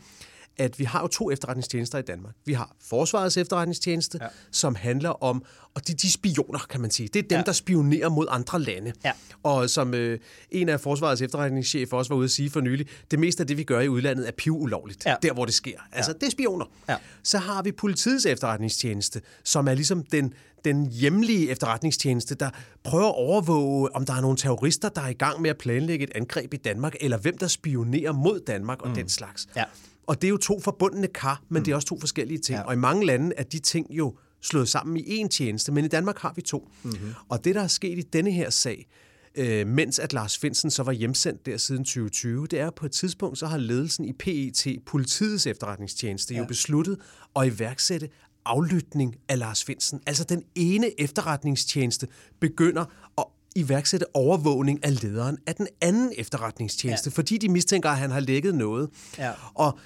at 0.56 0.78
vi 0.78 0.84
har 0.84 1.00
jo 1.00 1.06
to 1.06 1.30
efterretningstjenester 1.30 1.98
i 1.98 2.02
Danmark. 2.02 2.34
Vi 2.44 2.52
har 2.52 2.76
Forsvarets 2.80 3.36
efterretningstjeneste, 3.36 4.18
ja. 4.22 4.26
som 4.50 4.74
handler 4.74 5.22
om, 5.22 5.44
og 5.74 5.88
de, 5.88 5.94
de 5.94 6.12
spioner, 6.12 6.58
kan 6.70 6.80
man 6.80 6.90
sige. 6.90 7.08
Det 7.08 7.24
er 7.24 7.28
dem, 7.28 7.38
ja. 7.38 7.42
der 7.42 7.52
spionerer 7.52 8.08
mod 8.08 8.26
andre 8.30 8.60
lande. 8.60 8.92
Ja. 9.04 9.12
Og 9.42 9.70
som 9.70 9.94
øh, 9.94 10.18
en 10.50 10.68
af 10.68 10.80
Forsvarets 10.80 11.22
efterretningschefer 11.22 11.96
også 11.96 12.08
var 12.08 12.16
ude 12.16 12.24
at 12.24 12.30
sige 12.30 12.50
for 12.50 12.60
nylig, 12.60 12.86
det 13.10 13.18
meste 13.18 13.40
af 13.40 13.46
det, 13.46 13.56
vi 13.56 13.64
gør 13.64 13.80
i 13.80 13.88
udlandet, 13.88 14.28
er 14.28 14.32
piv 14.32 14.60
ulovligt. 14.60 15.06
Ja. 15.06 15.14
Der, 15.22 15.32
hvor 15.32 15.44
det 15.44 15.54
sker. 15.54 15.78
Altså, 15.92 16.10
ja. 16.10 16.18
det 16.18 16.26
er 16.26 16.30
spioner. 16.30 16.64
Ja. 16.88 16.96
Så 17.22 17.38
har 17.38 17.62
vi 17.62 17.72
politiets 17.72 18.26
efterretningstjeneste, 18.26 19.20
som 19.44 19.68
er 19.68 19.74
ligesom 19.74 20.02
den, 20.02 20.34
den 20.64 20.86
hjemlige 20.86 21.50
efterretningstjeneste, 21.50 22.34
der 22.34 22.50
prøver 22.84 23.08
at 23.08 23.14
overvåge, 23.14 23.96
om 23.96 24.06
der 24.06 24.12
er 24.12 24.20
nogle 24.20 24.36
terrorister, 24.36 24.88
der 24.88 25.00
er 25.00 25.08
i 25.08 25.12
gang 25.12 25.40
med 25.40 25.50
at 25.50 25.58
planlægge 25.58 26.04
et 26.04 26.12
angreb 26.14 26.54
i 26.54 26.56
Danmark, 26.56 26.94
eller 27.00 27.18
hvem 27.18 27.38
der 27.38 27.46
spionerer 27.46 28.12
mod 28.12 28.40
Danmark 28.46 28.82
og 28.82 28.88
mm. 28.88 28.94
den 28.94 29.08
slags. 29.08 29.48
Ja. 29.56 29.64
Og 30.06 30.22
det 30.22 30.28
er 30.28 30.30
jo 30.30 30.36
to 30.36 30.60
forbundne 30.60 31.06
kar, 31.06 31.42
men 31.48 31.60
mm. 31.60 31.64
det 31.64 31.72
er 31.72 31.76
også 31.76 31.88
to 31.88 32.00
forskellige 32.00 32.38
ting. 32.38 32.58
Ja. 32.58 32.62
Og 32.62 32.72
i 32.72 32.76
mange 32.76 33.06
lande 33.06 33.32
er 33.36 33.42
de 33.42 33.58
ting 33.58 33.86
jo 33.90 34.14
slået 34.40 34.68
sammen 34.68 34.96
i 34.96 35.22
én 35.22 35.28
tjeneste, 35.28 35.72
men 35.72 35.84
i 35.84 35.88
Danmark 35.88 36.18
har 36.18 36.32
vi 36.36 36.42
to. 36.42 36.68
Mm-hmm. 36.82 37.14
Og 37.28 37.44
det, 37.44 37.54
der 37.54 37.62
er 37.62 37.66
sket 37.66 37.98
i 37.98 38.02
denne 38.02 38.30
her 38.30 38.50
sag, 38.50 38.86
øh, 39.34 39.66
mens 39.66 39.98
at 39.98 40.12
Lars 40.12 40.38
Finsen 40.38 40.70
så 40.70 40.82
var 40.82 40.92
hjemsendt 40.92 41.46
der 41.46 41.56
siden 41.56 41.84
2020, 41.84 42.46
det 42.46 42.60
er 42.60 42.70
på 42.70 42.86
et 42.86 42.92
tidspunkt, 42.92 43.38
så 43.38 43.46
har 43.46 43.56
ledelsen 43.56 44.04
i 44.04 44.12
PET, 44.12 44.66
politiets 44.86 45.46
efterretningstjeneste, 45.46 46.34
ja. 46.34 46.40
jo 46.40 46.46
besluttet 46.46 46.98
at 47.36 47.46
iværksætte 47.46 48.08
aflytning 48.44 49.16
af 49.28 49.38
Lars 49.38 49.64
Finsen. 49.64 50.00
Altså 50.06 50.24
den 50.24 50.44
ene 50.54 51.00
efterretningstjeneste 51.00 52.08
begynder 52.40 52.84
at 53.18 53.24
iværksætte 53.56 54.06
overvågning 54.16 54.84
af 54.84 55.02
lederen 55.02 55.38
af 55.46 55.54
den 55.54 55.68
anden 55.80 56.12
efterretningstjeneste, 56.16 57.10
ja. 57.10 57.18
fordi 57.18 57.38
de 57.38 57.48
mistænker, 57.48 57.90
at 57.90 57.98
han 57.98 58.10
har 58.10 58.20
lækket 58.20 58.54
noget. 58.54 58.90
Ja. 59.18 59.30
Og 59.54 59.78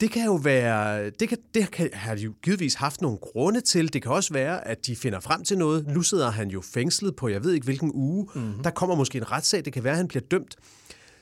det 0.00 0.10
kan 0.10 0.24
jo 0.24 0.34
være, 0.34 1.10
det, 1.10 1.28
kan, 1.28 1.38
det 1.54 1.70
kan, 1.70 1.90
har 1.92 2.14
de 2.14 2.22
jo 2.22 2.32
givetvis 2.42 2.74
haft 2.74 3.00
nogle 3.00 3.18
grunde 3.18 3.60
til. 3.60 3.92
Det 3.92 4.02
kan 4.02 4.12
også 4.12 4.32
være, 4.32 4.68
at 4.68 4.86
de 4.86 4.96
finder 4.96 5.20
frem 5.20 5.44
til 5.44 5.58
noget. 5.58 5.86
Nu 5.86 6.02
sidder 6.02 6.30
han 6.30 6.48
jo 6.48 6.60
fængslet 6.60 7.16
på, 7.16 7.28
jeg 7.28 7.44
ved 7.44 7.52
ikke 7.52 7.64
hvilken 7.64 7.90
uge. 7.94 8.28
Mm-hmm. 8.34 8.62
Der 8.62 8.70
kommer 8.70 8.96
måske 8.96 9.18
en 9.18 9.32
retssag. 9.32 9.64
Det 9.64 9.72
kan 9.72 9.84
være, 9.84 9.92
at 9.92 9.96
han 9.96 10.08
bliver 10.08 10.22
dømt. 10.30 10.56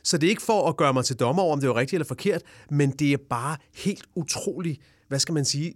Så 0.03 0.19
det 0.19 0.27
er 0.27 0.31
ikke 0.31 0.43
for 0.43 0.69
at 0.69 0.77
gøre 0.77 0.93
mig 0.93 1.05
til 1.05 1.17
dommer 1.17 1.43
over, 1.43 1.53
om 1.53 1.61
det 1.61 1.69
er 1.69 1.77
rigtigt 1.77 1.95
eller 1.95 2.07
forkert, 2.07 2.43
men 2.71 2.91
det 2.91 3.13
er 3.13 3.17
bare 3.31 3.57
helt 3.75 4.05
utroligt, 4.15 4.81
hvad 5.09 5.19
skal 5.19 5.35
man 5.35 5.45
sige, 5.45 5.75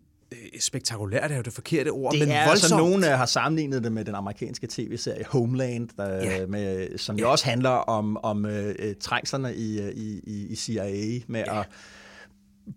spektakulært 0.61 1.31
er 1.31 1.37
jo 1.37 1.42
det 1.42 1.53
forkerte 1.53 1.88
ord, 1.88 2.12
det 2.12 2.21
men 2.21 2.31
er 2.31 2.47
voldsomt. 2.47 2.73
altså, 2.73 2.77
nogen 2.77 3.03
har 3.03 3.27
sammenlignet 3.27 3.85
det 3.85 3.92
med 3.92 4.05
den 4.05 4.14
amerikanske 4.14 4.66
tv-serie 4.71 5.25
Homeland, 5.29 5.88
der, 5.97 6.14
ja. 6.14 6.47
med, 6.47 6.99
som 6.99 7.16
jo 7.16 7.27
ja. 7.27 7.31
også 7.31 7.45
handler 7.45 7.71
om, 7.71 8.16
om 8.23 8.45
uh, 8.45 8.71
trængslerne 9.01 9.55
i, 9.55 9.90
i, 9.90 10.47
i 10.51 10.57
CIA 10.57 11.21
med 11.27 11.45
ja. 11.47 11.61
at 11.61 11.66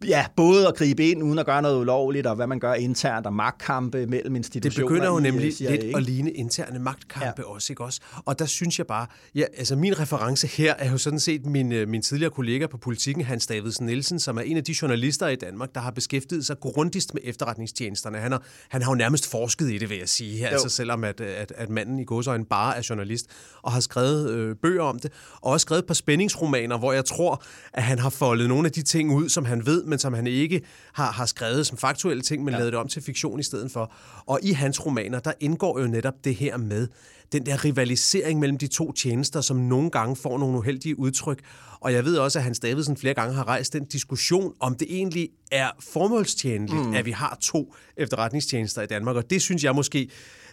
ja, 0.08 0.26
både 0.36 0.68
at 0.68 0.76
gribe 0.76 1.06
ind 1.06 1.24
uden 1.24 1.40
at 1.40 1.46
gøre 1.46 1.62
noget 1.62 1.80
ulovligt, 1.80 2.28
og 2.28 2.36
hvad 2.36 2.48
man 2.48 2.60
gør 2.60 2.74
internt, 2.74 3.26
og 3.26 3.34
magtkampe 3.34 4.06
mellem 4.06 4.36
institutioner. 4.36 4.88
Det 4.88 4.90
begynder 4.90 5.14
jo 5.14 5.20
nemlig 5.20 5.54
CIA. 5.54 5.72
lidt 5.72 5.96
at 5.96 6.04
ligne 6.04 6.32
interne 6.32 6.80
magtkampe 6.80 7.42
ja. 7.48 7.54
også, 7.54 7.74
ikke 7.74 7.84
også? 7.84 8.02
Og 8.26 8.40
der 8.40 8.46
synes 8.46 8.78
jeg 8.78 8.88
bare, 8.88 9.08
ja, 9.36 9.44
altså 9.58 9.76
min 9.76 10.00
reference 10.00 10.48
her 10.48 10.74
er 10.74 10.92
jo 10.92 10.98
sådan 10.98 11.20
set 11.20 11.46
min, 11.46 11.72
øh, 11.72 11.88
min 11.88 12.02
tidligere 12.02 12.32
kollega 12.32 12.68
på 12.68 12.78
politikken, 12.78 13.24
Hans 13.24 13.48
Davidsen 13.48 13.86
Nielsen, 13.86 14.20
som 14.20 14.38
er 14.38 14.42
en 14.42 14.58
af 14.58 14.64
de 14.64 14.76
journalister 14.82 15.28
i 15.28 15.36
Danmark, 15.36 15.76
der 15.76 15.82
har 15.82 15.92
beskæftiget 15.92 16.46
sig 16.46 16.60
grundigst 16.60 17.14
med 17.14 17.22
efterretningstjenesterne. 17.26 18.18
Han 18.18 18.32
har, 18.32 18.44
han 18.70 18.82
har 18.82 18.92
jo 18.92 18.96
nærmest 18.96 19.32
forsket 19.32 19.72
i 19.72 19.78
det, 19.78 19.90
vil 19.90 19.98
jeg 19.98 20.10
sige, 20.10 20.38
her, 20.38 20.48
altså 20.48 20.70
selvom 20.70 21.04
at, 21.04 21.22
at, 21.22 21.54
at 21.56 21.70
manden 21.70 22.00
i 22.00 22.04
godsøjne 22.04 22.46
bare 22.46 22.78
er 22.78 22.88
journalist, 22.90 23.26
og 23.62 23.72
har 23.72 23.80
skrevet 23.80 24.30
øh, 24.30 24.56
bøger 24.56 24.84
om 24.84 25.00
det, 25.00 25.12
og 25.42 25.52
også 25.52 25.64
skrevet 25.64 25.82
et 25.82 25.88
par 25.88 25.94
spændingsromaner, 25.94 26.78
hvor 26.78 26.94
jeg 26.94 27.06
tror, 27.06 27.44
at 27.74 27.84
han 27.84 28.00
har 28.00 28.10
foldet 28.10 28.48
nogle 28.48 28.66
af 28.66 28.72
de 28.72 28.82
ting 28.82 29.16
ud, 29.16 29.30
som 29.30 29.46
han 29.46 29.66
ved, 29.66 29.75
men 29.84 30.00
som 30.00 30.14
han 30.14 30.28
ikke 30.28 30.62
har, 30.94 31.12
har 31.12 31.26
skrevet 31.26 31.68
som 31.68 31.78
faktuelle 31.78 32.24
ting, 32.24 32.44
men 32.44 32.54
ja. 32.54 32.58
lavet 32.58 32.74
det 32.74 32.80
om 32.80 32.88
til 32.88 33.02
fiktion 33.02 33.40
i 33.40 33.44
stedet 33.44 33.72
for. 33.72 33.92
Og 34.26 34.40
i 34.44 34.52
hans 34.52 34.86
romaner, 34.86 35.20
der 35.20 35.32
indgår 35.40 35.80
jo 35.80 35.88
netop 35.88 36.14
det 36.24 36.36
her 36.36 36.58
med 36.58 36.88
den 37.32 37.46
der 37.46 37.66
rivalisering 37.66 38.40
mellem 38.40 38.58
de 38.58 38.68
to 38.68 38.92
tjenester, 38.92 39.42
som 39.42 39.58
nogle 39.58 39.90
gange 39.90 40.16
får 40.16 40.38
nogle 40.38 40.58
uheldige 40.58 41.00
udtryk. 41.00 41.40
Og 41.80 41.94
jeg 41.94 42.06
ved 42.06 42.18
også, 42.18 42.40
at 42.40 42.44
Hans 42.44 42.60
Davidsen 42.60 42.98
flere 42.98 43.14
gange 43.14 43.36
har 43.36 43.48
rejst 43.48 43.74
den 43.74 43.86
diskussion, 43.86 44.54
om 44.60 44.76
det 44.76 44.88
egentlig 44.90 45.30
er 45.52 45.70
formålstjenligt, 45.80 46.88
mm. 46.88 46.94
at 46.94 47.06
vi 47.06 47.12
har 47.12 47.38
to 47.42 47.74
efterretningstjenester 47.98 48.82
i 48.82 48.86
Danmark. 48.86 49.16
Og 49.16 49.30
det 49.30 49.42
synes 49.42 49.64
jeg 49.64 49.76
måske 49.76 50.10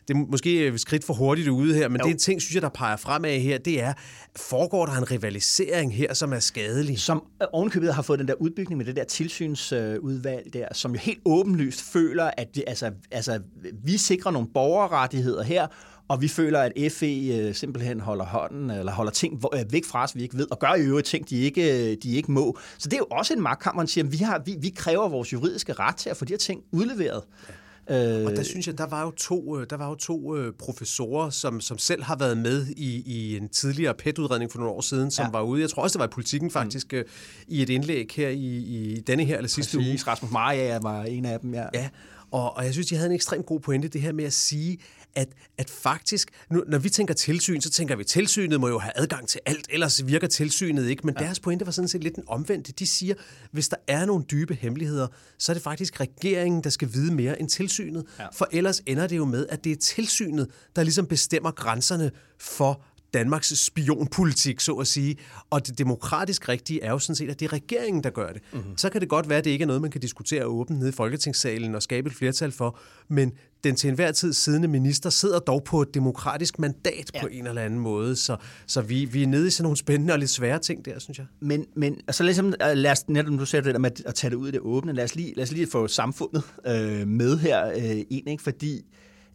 det 0.09 0.17
er 0.17 0.19
måske 0.31 0.67
et 0.67 0.81
skridt 0.81 1.05
for 1.05 1.15
hurtigt 1.15 1.49
ude 1.49 1.75
her, 1.75 1.88
men 1.88 2.01
jo. 2.01 2.05
det 2.05 2.11
er 2.11 2.15
en 2.15 2.19
ting, 2.19 2.43
synes 2.43 2.55
jeg, 2.55 2.62
der 2.62 2.69
peger 2.69 2.97
fremad 2.97 3.38
her, 3.38 3.59
det 3.59 3.83
er, 3.83 3.93
foregår 4.37 4.87
der 4.87 4.93
en 4.93 5.11
rivalisering 5.11 5.95
her, 5.95 6.15
som 6.15 6.33
er 6.33 6.38
skadelig? 6.38 7.01
Som 7.01 7.25
ovenkøbet 7.53 7.95
har 7.95 8.03
fået 8.03 8.19
den 8.19 8.29
der 8.29 8.35
udbygning 8.35 8.79
med 8.79 8.87
det 8.87 8.97
der 8.97 9.05
tilsynsudvalg 9.05 10.53
der, 10.53 10.67
som 10.73 10.93
jo 10.93 10.99
helt 10.99 11.21
åbenlyst 11.25 11.93
føler, 11.93 12.31
at 12.37 12.55
det, 12.55 12.65
altså, 12.67 12.91
altså, 13.11 13.41
vi 13.85 13.97
sikrer 13.97 14.31
nogle 14.31 14.49
borgerrettigheder 14.55 15.43
her, 15.43 15.67
og 16.09 16.23
vi 16.23 16.29
føler, 16.29 16.61
at 16.61 16.73
FE 16.93 17.07
øh, 17.07 17.55
simpelthen 17.55 18.01
holder 18.01 18.25
hånden, 18.25 18.71
eller 18.71 18.93
holder 18.93 19.12
ting 19.12 19.43
øh, 19.55 19.73
væk 19.73 19.85
fra 19.85 20.03
os, 20.05 20.17
vi 20.17 20.23
ikke 20.23 20.38
ved, 20.38 20.47
og 20.51 20.59
gør 20.59 20.75
i 20.75 20.81
øvrigt 20.81 21.07
ting, 21.07 21.31
de 21.31 21.37
ikke, 21.37 21.95
de 21.95 22.17
ikke 22.17 22.33
må. 22.33 22.59
Så 22.79 22.88
det 22.88 22.95
er 22.95 22.99
jo 22.99 23.07
også 23.11 23.35
en 23.35 23.43
magtkamp, 23.43 23.77
man 23.77 23.87
siger, 23.87 24.05
at 24.05 24.12
vi, 24.12 24.17
har, 24.17 24.43
vi, 24.47 24.57
vi 24.61 24.69
kræver 24.77 25.09
vores 25.09 25.33
juridiske 25.33 25.73
ret 25.73 25.97
til 25.97 26.11
at 26.11 26.17
få 26.17 26.25
de 26.25 26.33
her 26.33 26.38
ting 26.38 26.62
udleveret. 26.73 27.23
Ja. 27.49 27.55
Øh, 27.90 28.27
og 28.27 28.37
der 28.37 28.42
synes 28.42 28.66
jeg, 28.66 28.79
der 28.79 28.87
var 28.87 29.03
jo 29.03 29.11
to, 29.11 29.59
øh, 29.59 29.66
der 29.71 29.77
var 29.77 29.88
jo 29.88 29.95
to 29.95 30.37
øh, 30.37 30.53
professorer, 30.53 31.31
som, 31.31 31.61
som 31.61 31.79
selv 31.79 32.03
har 32.03 32.16
været 32.16 32.38
med 32.38 32.66
i, 32.66 33.03
i 33.07 33.37
en 33.37 33.49
tidligere 33.49 33.95
PET-udredning 33.95 34.53
for 34.53 34.59
nogle 34.59 34.75
år 34.75 34.81
siden, 34.81 35.11
som 35.11 35.25
ja. 35.25 35.31
var 35.31 35.42
ude, 35.42 35.61
jeg 35.61 35.71
tror 35.71 35.83
også, 35.83 35.99
det 35.99 36.01
var 36.01 36.07
i 36.07 36.11
politikken 36.11 36.47
mm. 36.47 36.53
faktisk, 36.53 36.92
mm. 36.92 37.03
i 37.49 37.62
et 37.62 37.71
indlæg 37.71 38.11
her 38.16 38.29
i, 38.29 38.57
i 38.57 39.01
denne 39.01 39.25
her 39.25 39.37
eller 39.37 39.49
sidste 39.49 39.77
Præcis. 39.77 40.05
uge. 40.05 40.11
Rasmus 40.11 40.31
Maria 40.31 40.79
var 40.79 41.03
en 41.03 41.25
af 41.25 41.40
dem, 41.40 41.55
ja. 41.55 41.64
Ja, 41.75 41.88
og, 42.31 42.57
og 42.57 42.64
jeg 42.64 42.73
synes, 42.73 42.87
de 42.87 42.97
havde 42.97 43.09
en 43.09 43.14
ekstremt 43.14 43.47
god 43.47 43.61
pointe, 43.61 43.88
det 43.88 44.01
her 44.01 44.12
med 44.12 44.25
at 44.25 44.33
sige, 44.33 44.79
at, 45.14 45.29
at 45.59 45.70
faktisk, 45.70 46.31
nu, 46.51 46.64
når 46.68 46.79
vi 46.79 46.90
tænker 46.90 47.14
tilsyn, 47.14 47.61
så 47.61 47.70
tænker 47.70 47.96
vi, 47.96 48.01
at 48.01 48.07
tilsynet 48.07 48.61
må 48.61 48.68
jo 48.68 48.79
have 48.79 48.92
adgang 48.96 49.29
til 49.29 49.40
alt, 49.46 49.66
ellers 49.70 50.07
virker 50.07 50.27
tilsynet 50.27 50.88
ikke. 50.88 51.07
Men 51.07 51.14
ja. 51.18 51.25
deres 51.25 51.40
pointe 51.40 51.66
var 51.66 51.72
sådan 51.72 51.88
set 51.88 52.03
lidt 52.03 52.16
den 52.16 52.25
omvendte. 52.27 52.72
De 52.72 52.87
siger, 52.87 53.14
hvis 53.51 53.68
der 53.68 53.77
er 53.88 54.07
nogle 54.07 54.25
dybe 54.31 54.55
hemmeligheder, 54.55 55.07
så 55.38 55.53
er 55.53 55.55
det 55.55 55.62
faktisk 55.62 56.01
regeringen, 56.01 56.64
der 56.64 56.70
skal 56.70 56.92
vide 56.92 57.14
mere 57.14 57.40
end 57.40 57.48
tilsynet. 57.48 58.05
Ja. 58.18 58.27
For 58.33 58.48
ellers 58.53 58.83
ender 58.87 59.07
det 59.07 59.16
jo 59.16 59.25
med, 59.25 59.46
at 59.48 59.64
det 59.64 59.72
er 59.72 59.77
tilsynet, 59.77 60.51
der 60.77 60.83
ligesom 60.83 61.07
bestemmer 61.07 61.51
grænserne 61.51 62.11
for 62.38 62.85
Danmarks 63.14 63.59
spionpolitik, 63.59 64.61
så 64.61 64.72
at 64.72 64.87
sige. 64.87 65.16
Og 65.51 65.66
det 65.66 65.79
demokratisk 65.79 66.48
rigtige 66.48 66.83
er 66.83 66.90
jo 66.90 66.98
sådan 66.98 67.16
set, 67.16 67.31
at 67.31 67.40
det 67.40 67.46
er 67.46 67.53
regeringen, 67.53 68.05
der 68.05 68.11
gør 68.11 68.33
det. 68.33 68.42
Mm-hmm. 68.53 68.79
Så 68.79 68.90
kan 68.90 69.01
det 69.01 69.09
godt 69.09 69.29
være, 69.29 69.38
at 69.38 69.44
det 69.44 69.51
ikke 69.51 69.62
er 69.62 69.66
noget, 69.66 69.83
man 69.83 69.90
kan 69.90 70.01
diskutere 70.01 70.46
åbent 70.46 70.79
nede 70.79 70.88
i 70.88 70.92
Folketingssalen 70.92 71.75
og 71.75 71.83
skabe 71.83 72.09
et 72.09 72.16
flertal 72.16 72.53
for, 72.53 72.79
men 73.09 73.33
den 73.64 73.77
til 73.77 73.88
enhver 73.88 74.12
tid 74.12 74.33
siddende 74.33 74.68
minister 74.68 75.11
sidder 75.11 75.38
dog 75.38 75.64
på 75.64 75.83
et 75.83 75.94
demokratisk 75.94 76.59
mandat 76.59 77.11
ja. 77.14 77.20
på 77.20 77.27
en 77.27 77.46
eller 77.46 77.62
anden 77.62 77.79
måde, 77.81 78.16
så, 78.16 78.37
så 78.66 78.81
vi, 78.81 79.05
vi 79.05 79.22
er 79.22 79.27
nede 79.27 79.46
i 79.46 79.51
sådan 79.51 79.62
nogle 79.62 79.77
spændende 79.77 80.12
og 80.12 80.18
lidt 80.18 80.31
svære 80.31 80.59
ting 80.59 80.85
der, 80.85 80.98
synes 80.98 81.18
jeg. 81.18 81.27
Men, 81.40 81.66
men 81.77 82.01
altså 82.09 82.25
ligesom, 82.25 82.46
øh, 82.46 82.77
lad 82.77 82.90
os 82.90 83.09
netop, 83.09 83.38
du 83.38 83.46
siger 83.46 83.62
det 83.62 83.75
der 83.75 83.81
med 83.81 83.90
at 84.07 84.14
tage 84.14 84.31
det 84.31 84.37
ud 84.37 84.48
i 84.48 84.51
det 84.51 84.61
åbne, 84.61 84.92
lad 84.92 85.05
os 85.05 85.14
lige, 85.14 85.35
lad 85.37 85.42
os 85.42 85.53
lige 85.53 85.66
få 85.66 85.88
samfundet 85.88 86.42
øh, 86.66 87.09
med 87.09 87.38
her 87.38 87.68
øh, 87.68 88.03
ind, 88.11 88.29
ikke? 88.29 88.42
fordi 88.42 88.85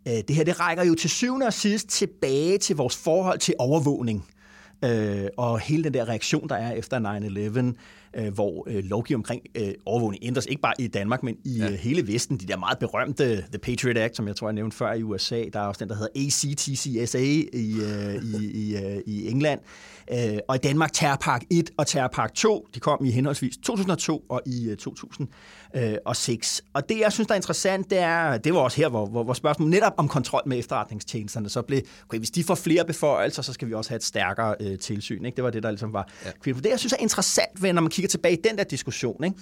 Øh, 0.08 0.24
det 0.28 0.36
her 0.36 0.44
det 0.44 0.60
rækker 0.60 0.84
jo 0.84 0.96
til 0.96 1.10
syvende 1.10 1.46
og 1.46 1.54
sidst 1.54 1.88
tilbage 1.88 2.58
til 2.58 2.76
vores 2.76 2.98
forhold 2.98 3.40
til 3.40 3.54
overvågning. 3.60 4.26
Øh, 4.86 5.26
og 5.38 5.60
hele 5.60 5.84
den 5.84 5.94
der 5.94 6.10
reaktion, 6.10 6.50
der 6.50 6.56
er 6.56 6.72
efter 6.72 7.74
9-11, 7.74 7.78
øh, 8.18 8.34
hvor 8.34 8.68
øh, 8.70 8.84
lovgivning 8.84 9.20
omkring 9.20 9.42
øh, 9.56 9.74
overvågning 9.86 10.24
ændres, 10.26 10.46
ikke 10.46 10.62
bare 10.62 10.74
i 10.80 10.88
Danmark, 10.88 11.24
men 11.24 11.38
i 11.46 11.58
ja. 11.58 11.70
øh, 11.70 11.74
hele 11.74 12.14
Vesten. 12.14 12.38
De 12.38 12.46
der 12.46 12.58
meget 12.58 12.80
berømte 12.80 13.36
The 13.36 13.58
Patriot 13.62 13.98
Act, 13.98 14.16
som 14.16 14.28
jeg 14.28 14.36
tror, 14.36 14.48
jeg 14.48 14.54
nævnte 14.54 14.78
før 14.78 14.94
i 14.94 15.04
USA. 15.04 15.44
Der 15.54 15.60
er 15.60 15.68
også 15.68 15.80
den, 15.80 15.90
der 15.90 15.96
hedder 15.96 16.26
ACTCSA 16.26 17.18
i, 17.18 17.50
øh, 17.54 18.16
i, 18.16 18.46
i, 18.46 18.76
øh, 18.76 19.02
i 19.06 19.30
England. 19.30 19.60
Øh, 20.12 20.38
og 20.48 20.56
i 20.56 20.60
Danmark 20.60 20.94
Terrorpark 20.94 21.44
1 21.52 21.70
og 21.78 21.88
Terrorpark 21.88 22.34
2, 22.34 22.68
de 22.76 22.80
kom 22.80 23.06
i 23.06 23.12
henholdsvis 23.12 23.58
2002 23.58 24.26
og 24.30 24.42
i 24.46 24.70
øh, 24.70 24.78
2006. 24.78 26.62
Og 26.74 26.90
det, 26.90 27.00
jeg 27.00 27.14
synes, 27.14 27.28
der 27.28 27.34
er 27.34 27.36
interessant, 27.36 27.90
det 27.90 28.00
er, 28.00 28.38
det 28.38 28.54
var 28.54 28.60
også 28.60 28.78
her, 28.78 28.90
hvor, 28.90 29.06
hvor, 29.06 29.24
hvor 29.24 29.34
spørgsmålet 29.34 29.72
netop 29.72 29.94
om 29.98 30.08
kontrol 30.08 30.42
med 30.46 30.60
efterretningstjenesterne, 30.60 31.50
så 31.50 31.62
blev, 31.62 31.82
okay, 32.06 32.18
hvis 32.18 32.32
de 32.32 32.44
får 32.44 32.56
flere 32.56 32.86
beføjelser, 32.86 33.42
så 33.42 33.54
skal 33.54 33.68
vi 33.68 33.74
også 33.74 33.90
have 33.90 33.96
et 33.96 34.04
stærkere 34.04 34.56
øh, 34.60 34.80
tilsyn. 34.80 35.26
Ikke? 35.26 35.36
Det 35.36 35.44
var 35.44 35.50
det, 35.50 35.64
der 35.64 35.72
ligesom 35.72 35.94
var 35.94 36.10
ja. 36.26 36.52
Det, 36.52 36.66
jeg 36.66 36.80
synes 36.80 36.94
er 36.94 36.98
interessant, 36.98 37.62
når 37.62 37.82
man 37.82 37.90
kigger 37.90 38.07
tilbage 38.08 38.38
i 38.38 38.42
den 38.44 38.58
der 38.58 38.64
diskussion, 38.64 39.24
ikke? 39.24 39.38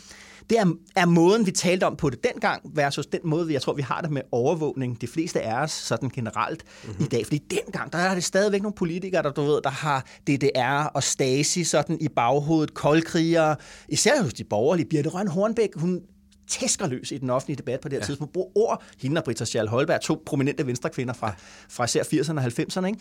det 0.50 0.60
er, 0.60 0.74
er 0.96 1.06
måden, 1.06 1.46
vi 1.46 1.52
talte 1.52 1.84
om 1.84 1.96
på 1.96 2.10
det 2.10 2.24
dengang, 2.24 2.62
versus 2.76 3.06
den 3.06 3.20
måde, 3.24 3.54
jeg 3.54 3.62
tror, 3.62 3.74
vi 3.74 3.82
har 3.82 4.02
det 4.02 4.12
med 4.12 4.22
overvågning, 4.32 5.02
de 5.02 5.08
fleste 5.08 5.42
af 5.42 5.64
os 5.64 5.72
sådan 5.72 6.10
generelt 6.10 6.64
mm-hmm. 6.84 7.06
i 7.06 7.08
dag. 7.08 7.26
Fordi 7.26 7.38
dengang, 7.38 7.94
der 7.94 7.98
er 7.98 8.14
det 8.14 8.24
stadigvæk 8.24 8.62
nogle 8.62 8.76
politikere, 8.76 9.24
der, 9.24 9.32
du 9.32 9.42
ved, 9.42 9.62
der 9.64 9.70
har 9.70 10.06
DDR 10.28 10.84
og 10.84 11.04
Stasi 11.04 11.64
sådan 11.64 11.98
i 12.02 12.08
baghovedet, 12.08 12.74
koldkrigere, 12.74 13.56
især 13.90 14.24
hos 14.24 14.34
de 14.34 14.44
borgerlige. 14.44 14.86
Birte 14.90 15.10
Røn 15.10 15.28
Hornbæk, 15.28 15.70
hun 15.76 16.02
tæsker 16.48 16.88
løs 16.88 17.12
i 17.12 17.18
den 17.18 17.30
offentlige 17.30 17.58
debat 17.58 17.80
på 17.80 17.90
det 17.90 17.96
her 17.96 18.00
ja. 18.02 18.06
tidspunkt. 18.06 18.34
Bruger 18.34 18.58
ord, 18.58 18.84
hende 19.02 19.20
og 19.20 19.26
Britta 19.26 19.46
Schall 19.46 19.68
Holberg, 19.68 20.02
to 20.02 20.24
prominente 20.26 20.68
venstrekvinder 20.68 21.14
fra, 21.14 21.34
fra 21.70 21.84
især 21.84 22.04
80'erne 22.04 22.38
og 22.38 22.46
90'erne, 22.46 22.86
ikke? 22.86 23.00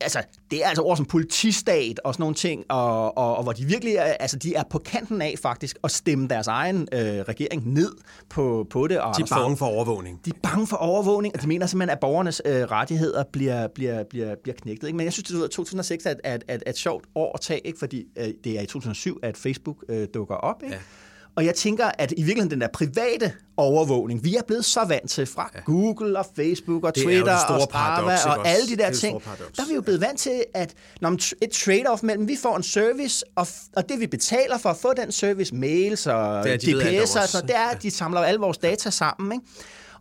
Altså, 0.00 0.22
det 0.50 0.64
er 0.64 0.68
altså 0.68 0.82
ord 0.82 0.96
som 0.96 1.06
politistat 1.06 2.00
og 2.04 2.14
sådan 2.14 2.22
nogle 2.22 2.34
ting, 2.34 2.64
og, 2.68 3.18
og, 3.18 3.36
og 3.36 3.42
hvor 3.42 3.52
de 3.52 3.64
virkelig 3.64 3.94
er, 3.94 4.02
altså, 4.02 4.36
de 4.36 4.54
er 4.54 4.62
på 4.70 4.78
kanten 4.78 5.22
af 5.22 5.34
faktisk 5.42 5.78
at 5.84 5.90
stemme 5.90 6.28
deres 6.28 6.46
egen 6.46 6.88
øh, 6.92 7.00
regering 7.00 7.72
ned 7.72 7.92
på, 8.28 8.66
på 8.70 8.86
det. 8.86 9.00
Og 9.00 9.16
de 9.16 9.22
er 9.22 9.26
bange 9.26 9.56
for 9.56 9.66
overvågning. 9.66 10.20
De 10.24 10.30
er 10.30 10.48
bange 10.48 10.66
for 10.66 10.76
overvågning, 10.76 11.34
og 11.34 11.42
de 11.42 11.48
mener 11.48 11.66
simpelthen, 11.66 11.90
at 11.90 12.00
borgernes 12.00 12.42
øh, 12.44 12.62
rettigheder 12.62 13.24
bliver, 13.32 13.68
bliver, 13.74 14.04
bliver, 14.04 14.34
bliver 14.42 14.56
knægtet. 14.56 14.86
Ikke? 14.86 14.96
Men 14.96 15.04
jeg 15.04 15.12
synes, 15.12 15.44
at 15.44 15.50
2006 15.50 16.06
er 16.06 16.10
et, 16.10 16.20
er, 16.24 16.38
er, 16.48 16.58
er 16.66 16.70
et 16.70 16.78
sjovt 16.78 17.04
år 17.14 17.32
at 17.34 17.40
tage, 17.40 17.66
ikke? 17.66 17.78
fordi 17.78 18.04
øh, 18.18 18.28
det 18.44 18.58
er 18.58 18.62
i 18.62 18.66
2007, 18.66 19.18
at 19.22 19.36
Facebook 19.36 19.84
øh, 19.88 20.08
dukker 20.14 20.34
op. 20.34 20.62
Ikke? 20.62 20.74
Ja. 20.74 20.80
Og 21.38 21.44
jeg 21.44 21.54
tænker, 21.54 21.90
at 21.98 22.12
i 22.12 22.22
virkeligheden 22.22 22.50
den 22.50 22.60
der 22.60 22.68
private 22.72 23.32
overvågning, 23.56 24.24
vi 24.24 24.36
er 24.36 24.42
blevet 24.46 24.64
så 24.64 24.84
vant 24.84 25.10
til 25.10 25.26
fra 25.26 25.50
ja. 25.54 25.60
Google 25.60 26.18
og 26.18 26.26
Facebook 26.36 26.84
og 26.84 26.94
Twitter 26.94 27.32
og 27.32 27.60
Strava 27.62 28.16
og 28.26 28.48
alle 28.48 28.68
de 28.68 28.76
der 28.76 28.92
ting, 28.92 29.22
der 29.56 29.62
er 29.62 29.68
vi 29.68 29.74
jo 29.74 29.80
blevet 29.80 30.00
vant 30.00 30.18
til, 30.18 30.44
at 30.54 30.74
når 31.00 31.10
et 31.10 31.50
trade-off 31.52 31.98
mellem, 32.02 32.28
vi 32.28 32.36
får 32.42 32.56
en 32.56 32.62
service, 32.62 33.24
og, 33.36 33.46
og 33.76 33.88
det 33.88 34.00
vi 34.00 34.06
betaler 34.06 34.58
for 34.58 34.68
at 34.68 34.76
få 34.76 34.92
den 34.96 35.12
service, 35.12 35.54
mails 35.54 36.06
og 36.06 36.42
GPS'er, 36.42 37.22
og 37.22 37.28
sådan, 37.28 37.48
det 37.48 37.56
er, 37.56 37.68
at 37.68 37.82
de 37.82 37.90
samler 37.90 38.20
alle 38.20 38.40
vores 38.40 38.58
data 38.58 38.90
sammen. 38.90 39.32
Ikke? 39.32 39.46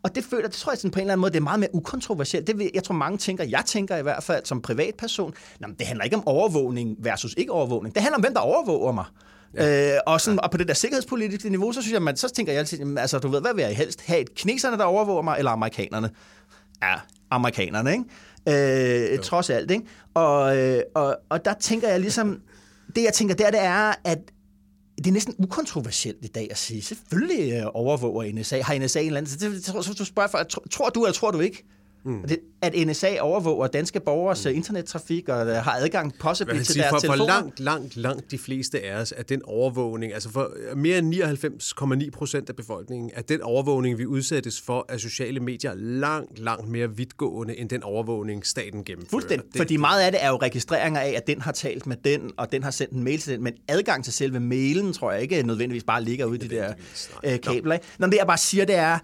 Og 0.03 0.15
det 0.15 0.23
føler, 0.23 0.47
det 0.47 0.55
tror 0.55 0.71
jeg 0.71 0.77
sådan 0.77 0.91
på 0.91 0.99
en 0.99 1.01
eller 1.01 1.13
anden 1.13 1.21
måde, 1.21 1.31
det 1.31 1.37
er 1.37 1.43
meget 1.43 1.59
mere 1.59 1.75
ukontroversielt. 1.75 2.47
Det 2.47 2.57
vil, 2.57 2.71
jeg 2.73 2.83
tror 2.83 2.95
mange 2.95 3.17
tænker, 3.17 3.43
jeg 3.43 3.63
tænker 3.65 3.97
i 3.97 4.01
hvert 4.01 4.23
fald 4.23 4.45
som 4.45 4.61
privatperson, 4.61 5.33
jamen, 5.61 5.75
det 5.79 5.87
handler 5.87 6.03
ikke 6.03 6.15
om 6.15 6.27
overvågning 6.27 6.95
versus 6.99 7.33
ikke 7.37 7.51
overvågning. 7.51 7.95
Det 7.95 8.03
handler 8.03 8.15
om, 8.15 8.21
hvem 8.21 8.33
der 8.33 8.41
overvåger 8.41 8.91
mig. 8.91 9.05
Ja. 9.53 9.93
Øh, 9.93 9.99
og, 10.07 10.21
sådan, 10.21 10.35
ja. 10.35 10.41
og 10.41 10.51
på 10.51 10.57
det 10.57 10.67
der 10.67 10.73
sikkerhedspolitiske 10.73 11.49
niveau, 11.49 11.71
så 11.71 11.81
synes 11.81 11.93
jeg, 11.93 12.01
man, 12.01 12.17
så 12.17 12.29
tænker 12.29 12.51
jeg 12.51 12.59
altid, 12.59 12.97
altså 12.97 13.19
du 13.19 13.27
ved, 13.27 13.41
hvad 13.41 13.53
vil 13.53 13.61
jeg 13.61 13.75
helst? 13.75 14.01
Have 14.01 14.19
et 14.19 14.35
kineserne, 14.35 14.77
der 14.77 14.83
overvåger 14.83 15.21
mig, 15.21 15.35
eller 15.37 15.51
amerikanerne? 15.51 16.09
Ja, 16.83 16.95
amerikanerne, 17.31 17.91
ikke? 17.91 19.13
Øh, 19.13 19.19
trods 19.19 19.49
alt, 19.49 19.71
ikke? 19.71 19.85
Og, 20.13 20.57
øh, 20.57 20.81
og, 20.95 21.17
og 21.29 21.45
der 21.45 21.53
tænker 21.53 21.89
jeg 21.89 21.99
ligesom, 21.99 22.41
det 22.95 23.03
jeg 23.03 23.13
tænker 23.13 23.35
der, 23.35 23.51
det 23.51 23.63
er, 23.63 23.93
at 24.03 24.19
det 24.97 25.07
er 25.07 25.11
næsten 25.11 25.35
ukontroversielt 25.37 26.25
i 26.25 26.27
dag 26.27 26.47
at 26.51 26.57
sige, 26.57 26.81
selvfølgelig 26.81 27.53
øh, 27.53 27.67
overvåger 27.73 28.33
NSA, 28.33 28.61
har 28.61 28.79
NSA 28.79 28.99
en 28.99 29.05
eller 29.05 29.17
anden, 29.17 29.61
så, 29.61 29.71
så, 29.71 29.81
så 29.81 29.93
du 29.93 30.05
spørger 30.05 30.29
for, 30.29 30.43
tror 30.71 30.89
du 30.89 31.03
eller 31.03 31.13
tror 31.13 31.31
du 31.31 31.39
ikke? 31.39 31.65
Mm. 32.07 32.27
Det, 32.27 32.39
at 32.61 32.87
NSA 32.87 33.19
overvåger 33.19 33.67
danske 33.67 33.99
borgers 33.99 34.45
mm. 34.45 34.51
internettrafik 34.51 35.29
og 35.29 35.41
uh, 35.41 35.51
har 35.51 35.71
adgang 35.71 36.13
possibly 36.19 36.61
til 36.61 36.75
deres 36.75 36.89
for, 36.89 36.99
telefoner. 36.99 37.33
For 37.33 37.41
langt, 37.41 37.59
langt, 37.59 37.97
langt 37.97 38.31
de 38.31 38.37
fleste 38.37 38.83
af 38.83 39.01
os, 39.01 39.11
at 39.11 39.29
den 39.29 39.41
overvågning, 39.45 40.13
altså 40.13 40.29
for 40.29 40.51
mere 40.75 40.97
end 40.97 41.13
99,9 42.03 42.09
procent 42.09 42.49
af 42.49 42.55
befolkningen, 42.55 43.11
at 43.13 43.29
den 43.29 43.41
overvågning, 43.41 43.97
vi 43.97 44.05
udsættes 44.05 44.61
for 44.61 44.85
af 44.89 44.99
sociale 44.99 45.39
medier, 45.39 45.73
langt, 45.75 46.39
langt 46.39 46.69
mere 46.69 46.95
vidtgående 46.95 47.57
end 47.57 47.69
den 47.69 47.83
overvågning, 47.83 48.45
staten 48.45 48.83
gennemfører. 48.83 49.09
Fuldstændig, 49.09 49.47
det, 49.53 49.57
fordi 49.57 49.77
meget 49.77 50.01
af 50.01 50.11
det 50.11 50.23
er 50.23 50.29
jo 50.29 50.37
registreringer 50.37 50.99
af, 50.99 51.13
at 51.17 51.27
den 51.27 51.41
har 51.41 51.51
talt 51.51 51.87
med 51.87 51.97
den, 52.03 52.31
og 52.37 52.51
den 52.51 52.63
har 52.63 52.71
sendt 52.71 52.93
en 52.93 53.03
mail 53.03 53.19
til 53.19 53.33
den, 53.33 53.43
men 53.43 53.53
adgang 53.67 54.03
til 54.03 54.13
selve 54.13 54.39
mailen, 54.39 54.93
tror 54.93 55.11
jeg 55.11 55.21
ikke 55.21 55.43
nødvendigvis 55.43 55.83
bare 55.83 56.03
ligger 56.03 56.25
ude 56.25 56.45
i 56.45 56.47
de 56.47 56.55
der 56.55 56.73
øh, 57.23 57.41
kabler. 57.41 57.77
Nå, 57.99 58.07
det 58.07 58.17
jeg 58.17 58.27
bare 58.27 58.37
siger, 58.37 58.65
det 58.65 58.75
er, 58.75 58.99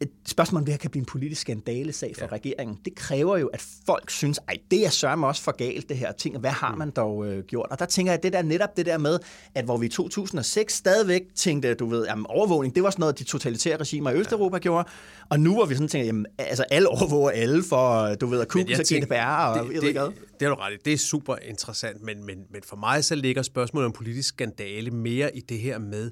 et 0.00 0.10
spørgsmål 0.26 0.60
om 0.60 0.64
det 0.64 0.72
her 0.72 0.78
kan 0.78 0.90
blive 0.90 1.00
en 1.00 1.06
politisk 1.06 1.40
skandalesag 1.40 2.14
for 2.18 2.24
ja. 2.24 2.32
regeringen, 2.32 2.78
det 2.84 2.94
kræver 2.94 3.36
jo, 3.36 3.46
at 3.46 3.66
folk 3.86 4.10
synes, 4.10 4.40
ej, 4.48 4.56
det 4.70 4.86
er 4.86 4.90
sørme 4.90 5.26
også 5.26 5.42
for 5.42 5.52
galt, 5.52 5.88
det 5.88 5.96
her 5.96 6.12
ting. 6.12 6.38
Hvad 6.38 6.50
har 6.50 6.72
mm. 6.72 6.78
man 6.78 6.90
dog 6.90 7.26
øh, 7.26 7.44
gjort? 7.44 7.66
Og 7.70 7.78
der 7.78 7.84
tænker 7.84 8.12
jeg, 8.12 8.22
det 8.22 8.32
der 8.32 8.42
netop 8.42 8.76
det 8.76 8.86
der 8.86 8.98
med, 8.98 9.18
at 9.54 9.64
hvor 9.64 9.76
vi 9.76 9.86
i 9.86 9.88
2006 9.88 10.74
stadigvæk 10.74 11.22
tænkte, 11.34 11.74
du 11.74 11.86
ved, 11.86 12.06
jamen, 12.06 12.26
overvågning, 12.28 12.74
det 12.74 12.82
var 12.82 12.90
sådan 12.90 13.00
noget, 13.00 13.18
de 13.18 13.24
totalitære 13.24 13.76
regimer 13.76 14.10
i 14.10 14.14
Østeuropa 14.14 14.56
ja. 14.56 14.60
gjorde. 14.60 14.88
Og 15.28 15.40
nu 15.40 15.54
hvor 15.54 15.64
vi 15.64 15.74
sådan 15.74 15.88
tænker, 15.88 16.06
jamen, 16.06 16.26
altså 16.38 16.64
alle 16.70 16.88
overvåger 16.88 17.30
alle 17.30 17.64
for, 17.68 18.14
du 18.14 18.26
ved, 18.26 18.40
at 18.40 18.48
kunne 18.48 18.76
så 18.76 18.94
GDPR 18.94 19.14
og 19.14 19.64
det, 19.64 19.82
det, 19.82 19.94
det, 19.94 20.12
det 20.40 20.46
er 20.46 20.50
du 20.50 20.54
ret 20.54 20.72
i. 20.72 20.76
Det 20.84 20.92
er 20.92 20.98
super 20.98 21.36
interessant, 21.48 22.02
men, 22.02 22.26
men, 22.26 22.38
men 22.50 22.62
for 22.64 22.76
mig 22.76 23.04
så 23.04 23.14
ligger 23.14 23.42
spørgsmålet 23.42 23.86
om 23.86 23.92
politisk 23.92 24.28
skandale 24.28 24.90
mere 24.90 25.36
i 25.36 25.40
det 25.40 25.58
her 25.58 25.78
med, 25.78 26.10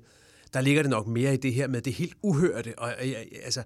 der 0.54 0.60
ligger 0.60 0.82
det 0.82 0.90
nok 0.90 1.06
mere 1.06 1.34
i 1.34 1.36
det 1.36 1.54
her 1.54 1.66
med 1.66 1.82
det 1.82 1.92
helt 1.92 2.14
uhørte. 2.22 2.78
Og, 2.78 2.94
jeg, 3.00 3.26
altså, 3.44 3.62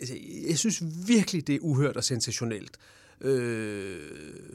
altså, 0.00 0.14
jeg 0.48 0.58
synes 0.58 0.82
virkelig, 1.06 1.46
det 1.46 1.54
er 1.54 1.58
uhørt 1.60 1.96
og 1.96 2.04
sensationelt. 2.04 2.76
Øh, 3.20 3.98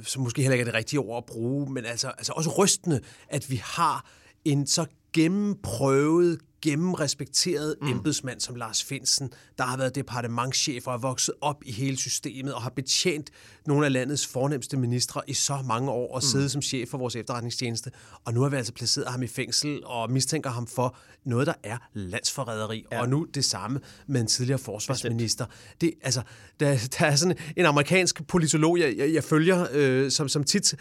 som 0.03 0.23
måske 0.23 0.41
heller 0.41 0.53
ikke 0.53 0.61
er 0.61 0.65
det 0.65 0.73
rigtige 0.73 0.99
ord 0.99 1.17
at 1.17 1.25
bruge, 1.25 1.73
men 1.73 1.85
altså, 1.85 2.07
altså 2.07 2.33
også 2.35 2.49
rystende, 2.49 2.99
at 3.29 3.51
vi 3.51 3.61
har 3.63 4.11
en 4.45 4.67
så 4.67 4.85
gennemprøvet, 5.13 6.39
gennemrespekteret 6.65 7.75
mm. 7.82 7.88
embedsmand 7.88 8.39
som 8.39 8.56
Lars 8.56 8.84
Finsen, 8.84 9.34
der 9.58 9.63
har 9.63 9.78
været 9.78 9.95
departementschef 9.95 10.88
og 10.88 10.93
er 10.93 10.97
vokset 10.97 11.36
op 11.41 11.63
i 11.65 11.71
hele 11.71 11.97
systemet 11.97 12.54
og 12.54 12.62
har 12.62 12.69
betjent 12.69 13.30
nogle 13.65 13.86
af 13.86 13.93
landets 13.93 14.28
fornemmeste 14.28 14.78
ministre 14.78 15.21
i 15.28 15.34
så 15.34 15.62
mange 15.65 15.91
år 15.91 16.13
og 16.13 16.17
mm. 16.17 16.21
siddet 16.21 16.51
som 16.51 16.62
chef 16.62 16.89
for 16.89 16.97
vores 16.97 17.15
efterretningstjeneste. 17.15 17.91
Og 18.25 18.34
nu 18.34 18.41
har 18.41 18.49
vi 18.49 18.56
altså 18.56 18.73
placeret 18.73 19.08
ham 19.08 19.23
i 19.23 19.28
fængsel 19.28 19.82
og 19.86 20.12
mistænker 20.12 20.49
ham 20.49 20.67
for 20.67 20.97
noget, 21.25 21.47
der 21.47 21.54
er 21.63 21.78
landsforræderi. 21.93 22.86
Ja. 22.91 23.01
Og 23.01 23.10
nu 23.10 23.28
det 23.34 23.45
samme 23.45 23.80
med 24.08 24.21
en 24.21 24.28
tidligere 24.28 24.60
forsvarsminister. 24.60 25.45
Det, 25.82 25.93
altså, 26.01 26.21
der, 26.59 26.87
der 26.99 27.05
er 27.05 27.15
sådan 27.15 27.37
en 27.57 27.65
amerikansk 27.65 28.27
politolog, 28.27 28.79
jeg, 28.79 28.93
jeg, 28.97 29.13
jeg 29.13 29.23
følger, 29.23 29.67
øh, 29.71 30.11
som, 30.11 30.29
som 30.29 30.43
tit 30.43 30.75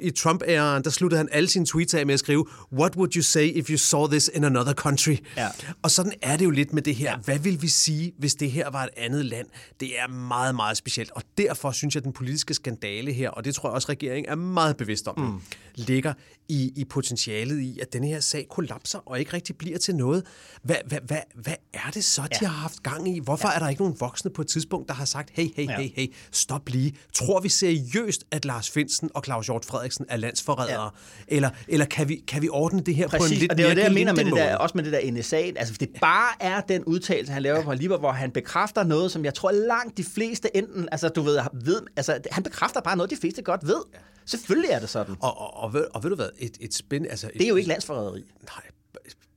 i 0.00 0.10
Trump-æraen, 0.10 0.84
der 0.84 0.90
sluttede 0.90 1.18
han 1.18 1.28
alle 1.32 1.48
sine 1.48 1.66
tweets 1.66 1.94
af 1.94 2.06
med 2.06 2.14
at 2.14 2.20
skrive, 2.20 2.46
What 2.72 2.96
would 2.96 3.16
you 3.16 3.22
say 3.22 3.52
if 3.54 3.70
you 3.70 3.76
saw 3.76 4.06
this 4.06 4.30
in 4.34 4.44
another 4.44 4.72
country? 4.72 5.16
Ja. 5.36 5.48
Og 5.82 5.90
sådan 5.90 6.12
er 6.22 6.36
det 6.36 6.44
jo 6.44 6.50
lidt 6.50 6.72
med 6.72 6.82
det 6.82 6.94
her. 6.94 7.10
Ja. 7.10 7.16
Hvad 7.16 7.38
vil 7.38 7.62
vi 7.62 7.68
sige, 7.68 8.12
hvis 8.18 8.34
det 8.34 8.50
her 8.50 8.70
var 8.70 8.84
et 8.84 8.90
andet 8.96 9.24
land? 9.24 9.46
Det 9.80 9.98
er 9.98 10.08
meget, 10.08 10.54
meget 10.54 10.76
specielt. 10.76 11.10
Og 11.10 11.22
derfor 11.38 11.70
synes 11.70 11.94
jeg, 11.94 12.00
at 12.00 12.04
den 12.04 12.12
politiske 12.12 12.54
skandale 12.54 13.12
her, 13.12 13.30
og 13.30 13.44
det 13.44 13.54
tror 13.54 13.68
jeg 13.68 13.74
også, 13.74 13.88
regeringen 13.88 14.30
er 14.30 14.36
meget 14.36 14.76
bevidst 14.76 15.08
om, 15.08 15.18
mm. 15.18 15.40
ligger 15.74 16.12
i, 16.48 16.72
i 16.76 16.84
potentialet 16.84 17.60
i, 17.60 17.78
at 17.82 17.92
denne 17.92 18.06
her 18.06 18.20
sag 18.20 18.46
kollapser 18.50 18.98
og 19.08 19.18
ikke 19.18 19.32
rigtig 19.32 19.56
bliver 19.56 19.78
til 19.78 19.96
noget. 19.96 20.24
Hvad, 20.62 20.76
hvad, 20.86 20.98
hvad, 21.06 21.20
hvad 21.34 21.54
er 21.72 21.90
det 21.94 22.04
så, 22.04 22.22
de 22.22 22.28
ja. 22.42 22.48
har 22.48 22.56
haft 22.56 22.82
gang 22.82 23.16
i? 23.16 23.20
Hvorfor 23.20 23.48
ja. 23.48 23.54
er 23.54 23.58
der 23.58 23.68
ikke 23.68 23.82
nogen 23.82 23.96
voksne 24.00 24.30
på 24.30 24.42
et 24.42 24.48
tidspunkt, 24.48 24.88
der 24.88 24.94
har 24.94 25.01
sagt, 25.04 25.30
hey, 25.32 25.48
hey, 25.56 25.66
ja. 25.66 25.76
hey, 25.80 25.90
hey, 25.96 26.14
stop 26.30 26.68
lige. 26.68 26.96
Tror 27.12 27.40
vi 27.40 27.48
seriøst, 27.48 28.24
at 28.30 28.44
Lars 28.44 28.70
Finsen 28.70 29.10
og 29.14 29.22
Claus 29.24 29.46
Hjort 29.46 29.64
Frederiksen 29.64 30.06
er 30.08 30.16
landsforrædere? 30.16 30.82
Ja. 30.82 30.88
Eller, 31.36 31.50
eller 31.68 31.86
kan, 31.86 32.08
vi, 32.08 32.22
kan 32.28 32.42
vi 32.42 32.48
ordne 32.48 32.80
det 32.80 32.94
her 32.94 33.08
Præcis, 33.08 33.28
på 33.28 33.32
en 33.32 33.38
lidt 33.38 33.52
og 33.52 33.58
det 33.58 33.70
er 33.70 33.74
det, 33.74 33.82
jeg 33.82 33.92
mener 33.92 34.12
med 34.12 34.24
det 34.24 34.32
der, 34.32 34.56
også 34.56 34.72
med 34.74 34.84
det 34.84 34.92
der 34.92 35.12
NSA. 35.12 35.36
Altså, 35.36 35.74
det 35.80 35.88
bare 36.00 36.28
er 36.40 36.60
den 36.60 36.84
udtalelse, 36.84 37.32
han 37.32 37.42
laver 37.42 37.62
på 37.62 37.72
Liber, 37.72 37.98
hvor 37.98 38.12
han 38.12 38.30
bekræfter 38.30 38.84
noget, 38.84 39.12
som 39.12 39.24
jeg 39.24 39.34
tror 39.34 39.50
langt 39.50 39.96
de 39.96 40.04
fleste 40.04 40.56
enten, 40.56 40.88
altså 40.92 41.08
du 41.08 41.22
ved, 41.22 41.40
ved 41.52 41.80
altså, 41.96 42.18
han 42.30 42.42
bekræfter 42.42 42.80
bare 42.80 42.96
noget, 42.96 43.10
de 43.10 43.16
fleste 43.16 43.42
godt 43.42 43.66
ved. 43.66 43.82
Ja. 43.94 43.98
Selvfølgelig 44.26 44.70
er 44.70 44.78
det 44.78 44.88
sådan. 44.88 45.16
Og, 45.20 45.40
og, 45.40 45.56
og, 45.56 45.74
ved, 45.74 45.86
og 45.94 46.02
ved 46.02 46.10
du 46.10 46.16
hvad, 46.16 46.28
et, 46.38 46.56
et 46.60 46.74
spænd... 46.74 47.06
Altså 47.10 47.26
et, 47.26 47.32
det 47.32 47.42
er 47.42 47.48
jo 47.48 47.56
ikke 47.56 47.68
landsforræderi. 47.68 48.24
Nej, 48.42 48.62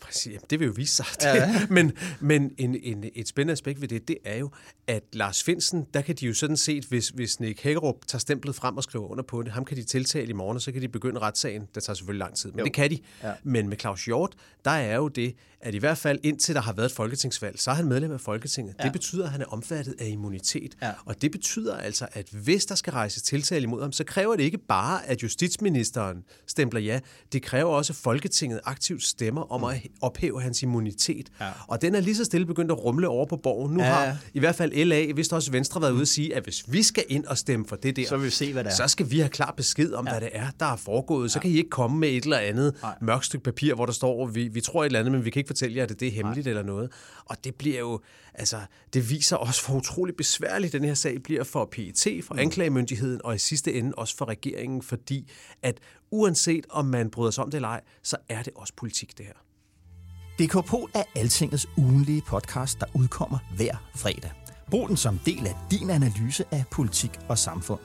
Præcis, 0.05 0.39
det 0.49 0.59
vil 0.59 0.65
jo 0.65 0.73
vise 0.75 0.95
sig. 0.95 1.05
Ja. 1.23 1.67
men 1.69 1.91
men 2.19 2.51
en, 2.57 2.75
en, 2.83 3.03
et 3.15 3.27
spændende 3.27 3.51
aspekt 3.51 3.81
ved 3.81 3.87
det, 3.87 4.07
det 4.07 4.17
er 4.25 4.37
jo, 4.37 4.51
at 4.87 5.03
Lars 5.13 5.43
Finsen, 5.43 5.85
der 5.93 6.01
kan 6.01 6.15
de 6.15 6.25
jo 6.25 6.33
sådan 6.33 6.57
set, 6.57 6.85
hvis, 6.85 7.09
hvis 7.09 7.39
Nick 7.39 7.63
Hækkerup 7.63 7.95
tager 8.07 8.19
stemplet 8.19 8.55
frem 8.55 8.77
og 8.77 8.83
skriver 8.83 9.07
under 9.07 9.23
på 9.23 9.41
det, 9.41 9.51
ham 9.51 9.65
kan 9.65 9.77
de 9.77 9.83
tiltale 9.83 10.29
i 10.29 10.33
morgen, 10.33 10.55
og 10.55 10.61
så 10.61 10.71
kan 10.71 10.81
de 10.81 10.87
begynde 10.87 11.19
retssagen. 11.19 11.61
Det 11.75 11.83
tager 11.83 11.95
selvfølgelig 11.95 12.19
lang 12.19 12.35
tid, 12.35 12.51
men 12.51 12.59
jo. 12.59 12.65
det 12.65 12.73
kan 12.73 12.91
de. 12.91 12.99
Ja. 13.23 13.31
Men 13.43 13.69
med 13.69 13.77
Claus 13.77 14.05
Hjort, 14.05 14.35
der 14.65 14.71
er 14.71 14.95
jo 14.95 15.07
det, 15.07 15.35
at 15.61 15.73
i 15.73 15.77
hvert 15.77 15.97
fald 15.97 16.19
indtil 16.23 16.55
der 16.55 16.61
har 16.61 16.73
været 16.73 16.85
et 16.85 16.91
folketingsvalg, 16.91 17.59
så 17.59 17.71
er 17.71 17.75
han 17.75 17.87
medlem 17.87 18.11
af 18.11 18.21
Folketinget. 18.21 18.75
Ja. 18.79 18.83
Det 18.83 18.91
betyder, 18.91 19.25
at 19.25 19.31
han 19.31 19.41
er 19.41 19.45
omfattet 19.45 19.95
af 19.99 20.07
immunitet. 20.07 20.75
Ja. 20.81 20.91
Og 21.05 21.21
det 21.21 21.31
betyder 21.31 21.77
altså, 21.77 22.07
at 22.13 22.29
hvis 22.29 22.65
der 22.65 22.75
skal 22.75 22.93
rejses 22.93 23.23
tiltale 23.23 23.63
imod 23.63 23.81
ham, 23.81 23.91
så 23.91 24.03
kræver 24.03 24.35
det 24.35 24.43
ikke 24.43 24.57
bare, 24.57 25.05
at 25.05 25.23
justitsministeren 25.23 26.23
stempler 26.47 26.81
ja. 26.81 26.99
Det 27.33 27.41
kræver 27.41 27.69
også, 27.69 27.93
at 27.93 27.97
Folketinget 27.97 28.59
aktivt 28.63 29.03
stemmer 29.03 29.51
om 29.51 29.59
mm. 29.59 29.65
at 29.65 29.81
ophæve 30.01 30.41
hans 30.41 30.63
immunitet. 30.63 31.29
Ja. 31.41 31.49
Og 31.67 31.81
den 31.81 31.95
er 31.95 31.99
lige 31.99 32.15
så 32.15 32.25
stille 32.25 32.45
begyndt 32.45 32.71
at 32.71 32.83
rumle 32.83 33.07
over 33.07 33.25
på 33.25 33.37
borgen. 33.37 33.73
Nu 33.73 33.83
ja. 33.83 33.89
har 33.89 34.17
i 34.33 34.39
hvert 34.39 34.55
fald 34.55 34.85
LA, 34.85 35.13
hvis 35.13 35.31
også 35.31 35.51
Venstre, 35.51 35.81
været 35.81 35.91
ude 35.91 36.01
at 36.01 36.07
sige, 36.07 36.35
at 36.35 36.43
hvis 36.43 36.63
vi 36.67 36.83
skal 36.83 37.03
ind 37.07 37.25
og 37.25 37.37
stemme 37.37 37.65
for 37.67 37.75
det 37.75 37.95
der, 37.95 38.07
så, 38.07 38.17
vil 38.17 38.25
vi 38.25 38.31
se, 38.31 38.53
hvad 38.53 38.63
det 38.63 38.71
er. 38.71 38.75
så 38.75 38.87
skal 38.87 39.11
vi 39.11 39.19
have 39.19 39.29
klar 39.29 39.53
besked 39.57 39.93
om, 39.93 40.05
ja. 40.05 40.11
hvad 40.11 40.21
det 40.21 40.29
er, 40.33 40.47
der 40.59 40.65
er 40.65 40.75
foregået. 40.75 41.31
Så 41.31 41.39
kan 41.39 41.51
I 41.51 41.57
ikke 41.57 41.69
komme 41.69 41.99
med 41.99 42.09
et 42.09 42.23
eller 42.23 42.37
andet 42.37 42.75
Nej. 42.81 42.95
mørkt 43.01 43.25
stykke 43.25 43.43
papir, 43.43 43.75
hvor 43.75 43.85
der 43.85 43.93
står, 43.93 44.25
vi, 44.25 44.47
vi 44.47 44.61
tror 44.61 44.81
et 44.81 44.85
eller 44.85 44.99
andet, 44.99 45.11
men 45.11 45.25
vi 45.25 45.29
kan 45.29 45.39
ikke 45.39 45.47
fortælle 45.49 45.77
jer, 45.77 45.83
at 45.83 45.99
det 45.99 46.07
er 46.07 46.11
hemmeligt 46.11 46.45
Nej. 46.45 46.49
eller 46.49 46.63
noget. 46.63 46.91
Og 47.25 47.37
det 47.43 47.55
bliver 47.55 47.79
jo, 47.79 47.99
altså, 48.33 48.57
det 48.93 49.09
viser 49.09 49.35
også, 49.35 49.65
hvor 49.67 49.75
utrolig 49.75 50.15
besværligt 50.15 50.73
den 50.73 50.83
her 50.83 50.93
sag 50.93 51.23
bliver 51.23 51.43
for 51.43 51.65
PET, 51.71 52.23
for 52.23 52.33
mm. 52.33 52.39
anklagemyndigheden 52.39 53.21
og 53.23 53.35
i 53.35 53.37
sidste 53.37 53.73
ende 53.73 53.93
også 53.97 54.17
for 54.17 54.25
regeringen, 54.25 54.81
fordi 54.81 55.31
at 55.61 55.79
uanset 56.11 56.65
om 56.69 56.85
man 56.85 57.09
bryder 57.09 57.31
sig 57.31 57.43
om 57.43 57.49
det 57.51 57.57
eller 57.57 57.69
ej, 57.69 57.81
så 58.03 58.17
er 58.29 58.43
det 58.43 58.53
også 58.55 58.73
politik 58.77 59.17
det 59.17 59.25
her. 59.25 59.44
DKPol 60.39 60.89
er 60.93 61.03
Altingets 61.15 61.67
ugenlige 61.77 62.21
podcast, 62.27 62.79
der 62.79 62.85
udkommer 62.93 63.37
hver 63.55 63.75
fredag. 63.95 64.31
Brug 64.69 64.87
den 64.87 64.97
som 64.97 65.19
del 65.25 65.47
af 65.47 65.55
din 65.71 65.89
analyse 65.89 66.43
af 66.51 66.63
politik 66.71 67.11
og 67.29 67.37
samfund. 67.37 67.79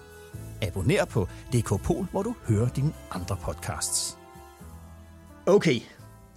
Abonner 0.62 1.04
på 1.04 1.28
DKPol, 1.52 2.06
hvor 2.10 2.22
du 2.22 2.34
hører 2.48 2.68
dine 2.68 2.92
andre 3.10 3.36
podcasts. 3.42 4.18
Okay, 5.46 5.80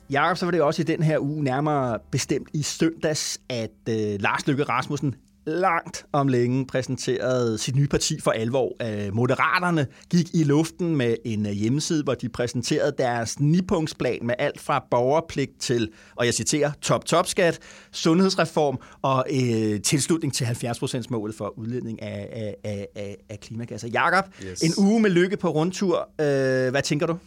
Jakob, 0.10 0.38
så 0.38 0.46
var 0.46 0.52
det 0.52 0.62
også 0.62 0.82
i 0.82 0.86
den 0.86 1.04
her 1.04 1.20
uge, 1.20 1.44
nærmere 1.44 2.00
bestemt 2.12 2.50
i 2.54 2.62
søndags, 2.62 3.42
at 3.50 3.90
øh, 3.90 4.22
Lars 4.22 4.48
Løkke 4.48 4.64
Rasmussen 4.64 5.16
langt 5.46 6.06
om 6.12 6.28
længe 6.28 6.68
præsenteret 6.68 7.60
sit 7.60 7.76
nye 7.76 7.88
parti 7.88 8.20
for 8.20 8.32
alvor. 8.32 8.76
Øh, 8.82 9.16
Moderaterne 9.16 9.88
gik 10.10 10.28
i 10.34 10.44
luften 10.44 10.96
med 10.96 11.16
en 11.26 11.46
øh, 11.46 11.52
hjemmeside, 11.52 12.04
hvor 12.04 12.14
de 12.14 12.30
præsenterede 12.30 12.94
deres 12.98 13.40
nipunktsplan 13.40 14.20
med 14.22 14.36
alt 14.40 14.62
fra 14.62 14.86
borgerpligt 14.92 15.60
til, 15.60 15.90
og 16.16 16.26
jeg 16.26 16.34
citerer, 16.34 16.72
top-top-skat, 16.82 17.60
sundhedsreform 17.92 18.80
og 19.02 19.26
øh, 19.32 19.82
tilslutning 19.82 20.34
til 20.34 20.46
70%-målet 20.46 21.36
for 21.36 21.58
udledning 21.58 22.02
af, 22.02 22.30
af, 22.32 22.56
af, 22.64 22.88
af, 22.96 23.18
af 23.30 23.40
klimagasser. 23.40 23.88
Jakob, 23.88 24.26
yes. 24.44 24.62
en 24.62 24.86
uge 24.86 25.02
med 25.02 25.10
lykke 25.10 25.38
på 25.38 25.50
rundtur. 25.50 26.10
Øh, 26.22 26.72
hvad 26.72 26.82
tænker 26.82 27.08
du? 27.08 27.18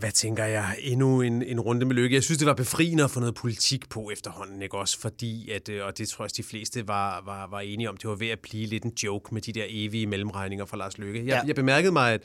Hvad 0.00 0.12
tænker 0.12 0.44
jeg? 0.44 0.76
Endnu 0.80 1.20
en, 1.20 1.42
en 1.42 1.60
runde 1.60 1.86
med 1.86 1.94
lykke. 1.94 2.14
Jeg 2.14 2.22
synes, 2.22 2.38
det 2.38 2.46
var 2.46 2.54
befriende 2.54 3.04
at 3.04 3.10
få 3.10 3.20
noget 3.20 3.34
politik 3.34 3.88
på 3.88 4.10
efterhånden, 4.12 4.62
ikke 4.62 4.78
også? 4.78 5.00
Fordi, 5.00 5.50
at, 5.50 5.68
øh, 5.68 5.86
og 5.86 5.98
det 5.98 6.08
tror 6.08 6.24
jeg, 6.24 6.36
de 6.36 6.42
fleste 6.42 6.88
var, 6.88 7.22
var, 7.24 7.46
var 7.50 7.60
enige 7.60 7.88
om, 7.88 7.96
det 7.96 8.10
var 8.10 8.16
ved 8.16 8.28
at 8.28 8.38
blive 8.38 8.66
lidt 8.66 8.84
en 8.84 8.92
joke 9.02 9.34
med 9.34 9.42
de 9.42 9.52
der 9.52 9.64
evige 9.68 10.06
mellemregninger 10.06 10.64
fra 10.64 10.76
Lars 10.76 10.98
Lykke. 10.98 11.18
Jeg, 11.18 11.26
ja. 11.26 11.40
jeg 11.46 11.54
bemærkede 11.54 11.92
mig, 11.92 12.12
at 12.12 12.20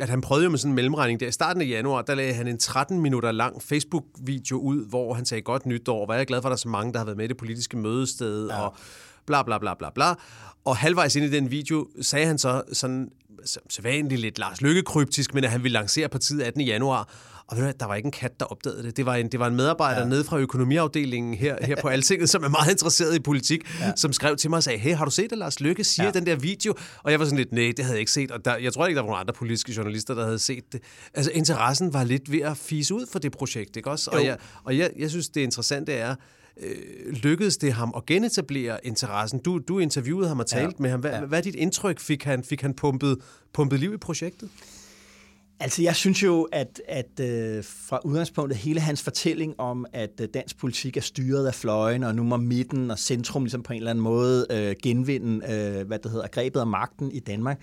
at 0.00 0.08
han 0.08 0.20
prøvede 0.20 0.44
jo 0.44 0.50
med 0.50 0.58
sådan 0.58 0.70
en 0.70 0.74
mellemregning 0.74 1.20
der. 1.20 1.26
I 1.26 1.32
starten 1.32 1.62
af 1.62 1.66
januar, 1.66 2.02
der 2.02 2.14
lagde 2.14 2.34
han 2.34 2.48
en 2.48 2.58
13 2.58 3.00
minutter 3.00 3.32
lang 3.32 3.62
Facebook-video 3.62 4.58
ud, 4.58 4.88
hvor 4.88 5.14
han 5.14 5.24
sagde 5.24 5.42
godt 5.42 5.66
nytår. 5.66 6.06
Var 6.06 6.14
jeg 6.14 6.26
glad 6.26 6.42
for, 6.42 6.48
at 6.48 6.50
der 6.50 6.56
er 6.56 6.58
så 6.58 6.68
mange, 6.68 6.92
der 6.92 6.98
har 6.98 7.04
været 7.04 7.16
med 7.16 7.24
i 7.24 7.28
det 7.28 7.36
politiske 7.36 7.76
mødested, 7.76 8.48
ja. 8.48 8.60
og 8.60 8.76
bla 9.26 9.42
bla 9.42 9.58
bla 9.58 9.74
bla 9.74 9.90
bla. 9.90 10.14
Og 10.64 10.76
halvvejs 10.76 11.16
ind 11.16 11.24
i 11.24 11.30
den 11.30 11.50
video 11.50 11.88
sagde 12.00 12.26
han 12.26 12.38
så 12.38 12.62
sådan 12.72 13.10
sædvanligt 13.70 14.20
lidt 14.20 14.38
Lars 14.38 14.62
Lykke 14.62 14.82
kryptisk, 14.82 15.34
men 15.34 15.44
at 15.44 15.50
han 15.50 15.62
ville 15.62 15.72
lancere 15.72 16.08
partiet 16.08 16.42
18. 16.42 16.62
januar. 16.62 17.08
Og 17.48 17.56
ved 17.56 17.64
du, 17.64 17.72
der 17.80 17.86
var 17.86 17.94
ikke 17.94 18.06
en 18.06 18.12
kat, 18.12 18.40
der 18.40 18.46
opdagede 18.46 18.82
det. 18.82 18.96
Det 18.96 19.06
var 19.06 19.14
en, 19.14 19.28
det 19.28 19.40
var 19.40 19.46
en 19.46 19.56
medarbejder 19.56 20.00
ja. 20.00 20.08
nede 20.08 20.24
fra 20.24 20.38
økonomiafdelingen 20.38 21.34
her, 21.34 21.56
her 21.60 21.76
på 21.82 21.88
Altinget, 21.88 22.30
som 22.30 22.44
er 22.44 22.48
meget 22.48 22.70
interesseret 22.70 23.16
i 23.16 23.20
politik, 23.20 23.60
ja. 23.80 23.92
som 23.96 24.12
skrev 24.12 24.36
til 24.36 24.50
mig 24.50 24.56
og 24.56 24.62
sagde, 24.62 24.78
hey, 24.78 24.94
har 24.94 25.04
du 25.04 25.10
set 25.10 25.30
det, 25.30 25.38
Lars 25.38 25.60
Lykke 25.60 25.84
siger 25.84 26.06
ja. 26.06 26.10
den 26.12 26.26
der 26.26 26.36
video? 26.36 26.74
Og 27.02 27.10
jeg 27.10 27.18
var 27.18 27.24
sådan 27.24 27.38
lidt, 27.38 27.52
nej, 27.52 27.72
det 27.76 27.84
havde 27.84 27.94
jeg 27.94 28.00
ikke 28.00 28.12
set. 28.12 28.30
Og 28.30 28.44
der, 28.44 28.56
jeg 28.56 28.72
tror 28.72 28.86
ikke, 28.86 28.96
der 28.96 29.02
var 29.02 29.08
nogen 29.08 29.20
andre 29.20 29.34
politiske 29.34 29.72
journalister, 29.72 30.14
der 30.14 30.24
havde 30.24 30.38
set 30.38 30.72
det. 30.72 30.82
Altså, 31.14 31.30
interessen 31.34 31.92
var 31.92 32.04
lidt 32.04 32.32
ved 32.32 32.40
at 32.40 32.56
fise 32.56 32.94
ud 32.94 33.06
for 33.12 33.18
det 33.18 33.32
projekt, 33.32 33.76
ikke 33.76 33.90
også? 33.90 34.10
Og, 34.10 34.24
jeg, 34.24 34.38
og 34.64 34.78
jeg, 34.78 34.90
jeg 34.98 35.10
synes, 35.10 35.28
det 35.28 35.40
interessante 35.40 35.92
er, 35.92 36.14
øh, 36.60 37.12
lykkedes 37.12 37.56
det 37.56 37.72
ham 37.72 37.92
at 37.96 38.06
genetablere 38.06 38.86
interessen? 38.86 39.38
Du, 39.38 39.58
du 39.58 39.78
interviewede 39.78 40.28
ham 40.28 40.38
og 40.38 40.46
talte 40.46 40.74
ja. 40.78 40.82
med 40.82 40.90
ham. 40.90 41.00
Hvad, 41.00 41.10
ja. 41.10 41.24
hvad 41.24 41.38
er 41.38 41.42
dit 41.42 41.54
indtryk? 41.54 42.00
Fik 42.00 42.24
han, 42.24 42.44
fik 42.44 42.60
han 42.60 42.74
pumpet, 42.74 43.18
pumpet 43.52 43.80
liv 43.80 43.94
i 43.94 43.96
projektet? 43.96 44.48
Altså, 45.60 45.82
jeg 45.82 45.96
synes 45.96 46.22
jo, 46.22 46.42
at, 46.52 46.80
at 46.88 47.20
øh, 47.20 47.64
fra 47.64 48.00
udgangspunktet 48.04 48.58
hele 48.58 48.80
hans 48.80 49.02
fortælling 49.02 49.60
om, 49.60 49.86
at 49.92 50.20
øh, 50.20 50.28
dansk 50.34 50.58
politik 50.58 50.96
er 50.96 51.00
styret 51.00 51.46
af 51.46 51.54
fløjen, 51.54 52.02
og 52.02 52.14
nu 52.14 52.22
må 52.22 52.36
midten 52.36 52.90
og 52.90 52.98
centrum 52.98 53.44
ligesom 53.44 53.62
på 53.62 53.72
en 53.72 53.76
eller 53.76 53.90
anden 53.90 54.04
måde 54.04 54.46
øh, 54.50 54.74
genvinde, 54.82 55.52
øh, 55.52 55.86
hvad 55.86 55.98
det 55.98 56.10
hedder, 56.10 56.26
grebet 56.26 56.60
af 56.60 56.66
magten 56.66 57.12
i 57.12 57.20
Danmark, 57.20 57.60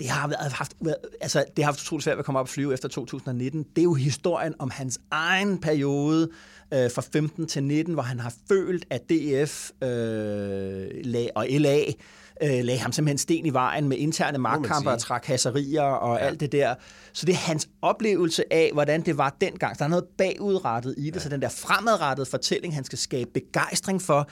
det 0.00 0.10
har 0.10 0.28
været, 0.28 0.52
haft, 0.52 0.74
altså, 1.20 1.44
det 1.56 1.64
har 1.64 1.72
haft 1.72 1.80
utroligt 1.80 2.04
svært 2.04 2.18
at 2.18 2.24
komme 2.24 2.38
op 2.38 2.44
og 2.44 2.48
flyve 2.48 2.72
efter 2.72 2.88
2019. 2.88 3.62
Det 3.62 3.78
er 3.78 3.82
jo 3.82 3.94
historien 3.94 4.54
om 4.58 4.70
hans 4.70 5.00
egen 5.10 5.58
periode 5.58 6.28
øh, 6.72 6.90
fra 6.90 7.02
15 7.12 7.46
til 7.46 7.64
19, 7.64 7.94
hvor 7.94 8.02
han 8.02 8.20
har 8.20 8.34
følt, 8.48 8.84
at 8.90 9.10
DF 9.10 9.70
øh, 9.82 11.28
og 11.34 11.46
LA 11.50 11.82
øh, 12.42 12.64
lagde 12.64 12.78
ham 12.78 12.92
simpelthen 12.92 13.18
sten 13.18 13.46
i 13.46 13.50
vejen 13.50 13.88
med 13.88 13.96
interne 13.96 14.38
magtkampe 14.38 14.90
og 14.90 14.98
trakasserier 14.98 15.82
og 15.82 16.18
ja. 16.18 16.26
alt 16.26 16.40
det 16.40 16.52
der. 16.52 16.74
Så 17.12 17.26
det 17.26 17.32
er 17.32 17.36
hans 17.36 17.68
oplevelse 17.82 18.52
af, 18.52 18.70
hvordan 18.72 19.02
det 19.02 19.18
var 19.18 19.36
dengang. 19.40 19.78
Der 19.78 19.84
er 19.84 19.88
noget 19.88 20.04
bagudrettet 20.18 20.94
i 20.98 21.06
det, 21.06 21.14
ja. 21.14 21.20
så 21.20 21.28
den 21.28 21.42
der 21.42 21.48
fremadrettede 21.48 22.26
fortælling, 22.30 22.74
han 22.74 22.84
skal 22.84 22.98
skabe 22.98 23.30
begejstring 23.34 24.02
for, 24.02 24.28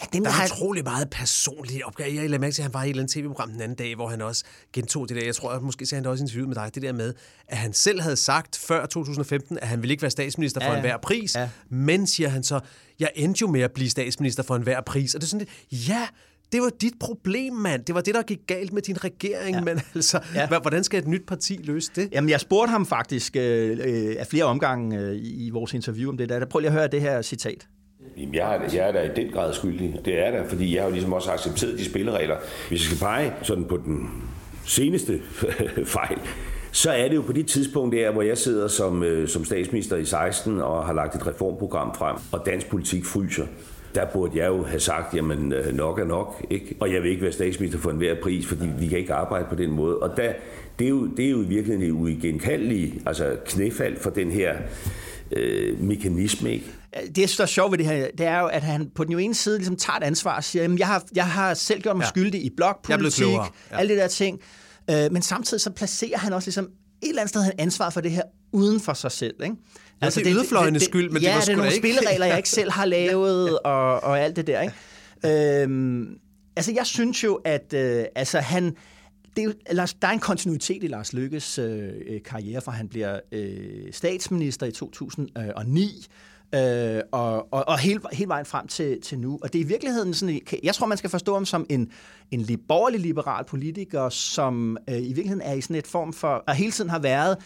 Ja, 0.00 0.06
den 0.12 0.24
der 0.24 0.30
er 0.30 0.44
utrolig 0.44 0.84
meget 0.84 1.10
personligt 1.10 1.84
opgave. 1.84 2.14
Jeg 2.14 2.30
lader 2.30 2.40
mærke 2.40 2.54
til, 2.54 2.62
at 2.62 2.64
han 2.64 2.74
var 2.74 2.82
i 2.82 2.86
et 2.86 2.90
eller 2.90 3.02
andet 3.02 3.14
tv-program 3.14 3.50
den 3.50 3.60
anden 3.60 3.76
dag, 3.76 3.94
hvor 3.94 4.08
han 4.08 4.20
også 4.22 4.44
gentog 4.72 5.08
det 5.08 5.16
der. 5.16 5.24
Jeg 5.24 5.34
tror, 5.34 5.50
at 5.50 5.62
måske 5.62 5.86
sagde 5.86 6.02
han 6.02 6.10
også 6.10 6.24
interviewet 6.24 6.48
med 6.48 6.54
dig, 6.54 6.74
det 6.74 6.82
der 6.82 6.92
med, 6.92 7.14
at 7.48 7.56
han 7.56 7.72
selv 7.72 8.00
havde 8.00 8.16
sagt 8.16 8.56
før 8.56 8.86
2015, 8.86 9.58
at 9.58 9.68
han 9.68 9.82
ville 9.82 9.92
ikke 9.92 10.02
være 10.02 10.10
statsminister 10.10 10.60
for 10.60 10.66
ja, 10.66 10.72
ja. 10.72 10.76
enhver 10.76 10.96
pris. 10.96 11.34
Ja. 11.34 11.48
Men, 11.68 12.06
siger 12.06 12.28
han 12.28 12.42
så, 12.42 12.60
jeg 13.00 13.10
endte 13.14 13.38
jo 13.40 13.46
med 13.46 13.60
at 13.60 13.72
blive 13.72 13.90
statsminister 13.90 14.42
for 14.42 14.56
enhver 14.56 14.80
pris. 14.80 15.14
Og 15.14 15.20
det 15.20 15.26
er 15.26 15.28
sådan 15.28 15.46
lidt, 15.70 15.88
ja, 15.88 16.08
det 16.54 16.62
var 16.62 16.70
dit 16.80 16.94
problem, 17.00 17.52
mand. 17.52 17.84
Det 17.84 17.94
var 17.94 18.00
det, 18.00 18.14
der 18.14 18.22
gik 18.22 18.40
galt 18.46 18.72
med 18.72 18.82
din 18.82 19.04
regering, 19.04 19.56
ja. 19.56 19.60
men 19.60 19.80
altså, 19.94 20.20
ja. 20.34 20.58
hvordan 20.60 20.84
skal 20.84 21.00
et 21.00 21.08
nyt 21.08 21.26
parti 21.26 21.60
løse 21.64 21.90
det? 21.96 22.08
Jamen, 22.12 22.30
jeg 22.30 22.40
spurgte 22.40 22.70
ham 22.70 22.86
faktisk 22.86 23.36
øh, 23.36 23.78
øh, 23.84 24.16
af 24.18 24.26
flere 24.26 24.44
omgange 24.44 24.98
øh, 24.98 25.16
i 25.20 25.50
vores 25.52 25.74
interview 25.74 26.10
om 26.10 26.16
det 26.16 26.28
der. 26.28 26.46
Prøv 26.46 26.60
lige 26.60 26.68
at 26.68 26.74
høre 26.74 26.86
det 26.86 27.00
her 27.00 27.22
citat. 27.22 27.66
Jamen, 28.16 28.34
jeg, 28.34 28.56
er, 28.56 28.60
jeg 28.74 28.88
er 28.88 28.92
da 28.92 29.02
i 29.02 29.10
den 29.16 29.32
grad 29.32 29.54
skyldig. 29.54 30.00
Det 30.04 30.26
er 30.26 30.30
der, 30.30 30.48
fordi 30.48 30.74
jeg 30.74 30.82
har 30.82 30.88
jo 30.88 30.92
ligesom 30.92 31.12
også 31.12 31.30
accepteret 31.30 31.78
de 31.78 31.84
spilleregler. 31.84 32.36
Hvis 32.68 32.80
jeg 32.80 32.86
skal 32.86 32.98
pege 32.98 33.32
sådan 33.42 33.64
på 33.64 33.76
den 33.76 34.10
seneste 34.64 35.20
fejl, 35.96 36.18
så 36.72 36.90
er 36.90 37.08
det 37.08 37.14
jo 37.14 37.22
på 37.22 37.32
det 37.32 37.46
tidspunkt 37.46 37.96
der, 37.96 38.12
hvor 38.12 38.22
jeg 38.22 38.38
sidder 38.38 38.68
som, 38.68 39.02
øh, 39.02 39.28
som 39.28 39.44
statsminister 39.44 39.96
i 39.96 40.04
16 40.04 40.60
og 40.60 40.86
har 40.86 40.92
lagt 40.92 41.14
et 41.14 41.26
reformprogram 41.26 41.94
frem, 41.94 42.16
og 42.32 42.42
dansk 42.46 42.70
politik 42.70 43.04
fryser 43.04 43.46
der 43.94 44.06
burde 44.12 44.38
jeg 44.38 44.46
jo 44.46 44.64
have 44.64 44.80
sagt, 44.80 45.14
jamen 45.14 45.52
øh, 45.52 45.74
nok 45.74 45.98
er 45.98 46.04
nok, 46.04 46.46
ikke? 46.50 46.76
og 46.80 46.92
jeg 46.92 47.02
vil 47.02 47.10
ikke 47.10 47.22
være 47.22 47.32
statsminister 47.32 47.78
for 47.78 47.90
enhver 47.90 48.14
pris, 48.22 48.46
fordi 48.46 48.66
vi 48.78 48.86
kan 48.86 48.98
ikke 48.98 49.14
arbejde 49.14 49.46
på 49.48 49.54
den 49.54 49.70
måde. 49.70 49.98
Og 49.98 50.16
der, 50.16 50.32
det, 50.78 50.84
er 50.84 50.88
jo, 50.88 51.06
det 51.06 51.26
er 51.26 51.30
jo 51.30 51.42
i 51.42 51.46
virkeligheden 51.46 51.80
det 51.80 51.90
uigenkaldelige 51.90 53.02
altså 53.06 53.36
knæfald 53.46 53.96
for 54.00 54.10
den 54.10 54.30
her 54.30 54.56
øh, 55.32 55.80
mekanisme. 55.80 56.52
Ikke? 56.52 56.66
Det, 57.16 57.34
der 57.36 57.42
er 57.42 57.46
sjovt 57.46 57.70
ved 57.70 57.78
det 57.78 57.86
her, 57.86 58.08
det 58.18 58.26
er 58.26 58.40
jo, 58.40 58.46
at 58.46 58.62
han 58.62 58.90
på 58.94 59.04
den 59.04 59.20
ene 59.20 59.34
side 59.34 59.58
ligesom 59.58 59.76
tager 59.76 59.96
et 59.96 60.02
ansvar 60.02 60.36
og 60.36 60.44
siger, 60.44 60.62
jamen, 60.62 60.78
jeg 60.78 60.86
har, 60.86 61.04
jeg 61.14 61.26
har 61.26 61.54
selv 61.54 61.82
gjort 61.82 61.96
mig 61.96 62.04
ja. 62.04 62.08
skyldig 62.08 62.44
i 62.44 62.50
blokpolitik, 62.56 63.26
ja. 63.26 63.78
alle 63.78 63.94
de 63.94 63.98
der 64.00 64.08
ting. 64.08 64.40
Øh, 64.90 65.12
men 65.12 65.22
samtidig 65.22 65.60
så 65.60 65.70
placerer 65.70 66.18
han 66.18 66.32
også 66.32 66.46
ligesom 66.46 66.64
et 66.64 67.08
eller 67.08 67.22
andet 67.22 67.28
sted 67.30 67.50
ansvar 67.58 67.90
for 67.90 68.00
det 68.00 68.10
her 68.10 68.22
uden 68.52 68.80
for 68.80 68.94
sig 68.94 69.12
selv. 69.12 69.34
Ikke? 69.44 69.56
Altså, 70.00 70.20
det 70.20 70.26
er 70.26 70.34
yderfløjenes 70.34 70.82
skyld, 70.82 71.10
men 71.10 71.22
ja, 71.22 71.28
det 71.28 71.34
var 71.34 71.40
det 71.40 71.48
er 71.48 71.56
nogle 71.56 71.72
ikke. 71.72 71.88
spilleregler, 71.88 72.26
jeg 72.26 72.36
ikke 72.36 72.48
selv 72.48 72.70
har 72.70 72.84
lavet, 72.96 73.58
og, 73.58 74.02
og 74.02 74.20
alt 74.20 74.36
det 74.36 74.46
der. 74.46 74.60
Ikke? 74.60 75.62
Øhm, 75.62 76.18
altså, 76.56 76.72
jeg 76.72 76.86
synes 76.86 77.24
jo, 77.24 77.34
at 77.34 77.74
øh, 77.74 78.04
altså, 78.14 78.38
han, 78.38 78.64
det 79.36 79.42
er 79.42 79.44
jo, 79.44 79.52
Lars, 79.70 79.94
der 79.94 80.08
er 80.08 80.12
en 80.12 80.18
kontinuitet 80.18 80.84
i 80.84 80.86
Lars 80.86 81.12
Lykkes 81.12 81.58
øh, 81.58 81.92
karriere, 82.24 82.60
for 82.60 82.70
han 82.70 82.88
bliver 82.88 83.20
øh, 83.32 83.92
statsminister 83.92 84.66
i 84.66 84.72
2009, 84.72 86.06
øh, 86.54 87.00
og, 87.12 87.52
og, 87.52 87.68
og 87.68 87.78
hele, 87.78 88.00
hele 88.12 88.28
vejen 88.28 88.46
frem 88.46 88.66
til, 88.66 89.00
til 89.00 89.18
nu. 89.18 89.38
Og 89.42 89.52
det 89.52 89.60
er 89.60 89.64
i 89.64 89.68
virkeligheden 89.68 90.14
sådan, 90.14 90.40
jeg 90.62 90.74
tror, 90.74 90.86
man 90.86 90.98
skal 90.98 91.10
forstå 91.10 91.34
ham 91.34 91.44
som 91.44 91.66
en, 91.70 91.90
en 92.30 92.58
borgerlig 92.68 93.00
liberal 93.00 93.44
politiker, 93.44 94.08
som 94.08 94.76
øh, 94.88 94.96
i 94.96 95.06
virkeligheden 95.06 95.42
er 95.42 95.52
i 95.52 95.60
sådan 95.60 95.76
et 95.76 95.86
form 95.86 96.12
for, 96.12 96.28
og 96.28 96.54
hele 96.54 96.72
tiden 96.72 96.90
har 96.90 96.98
været 96.98 97.36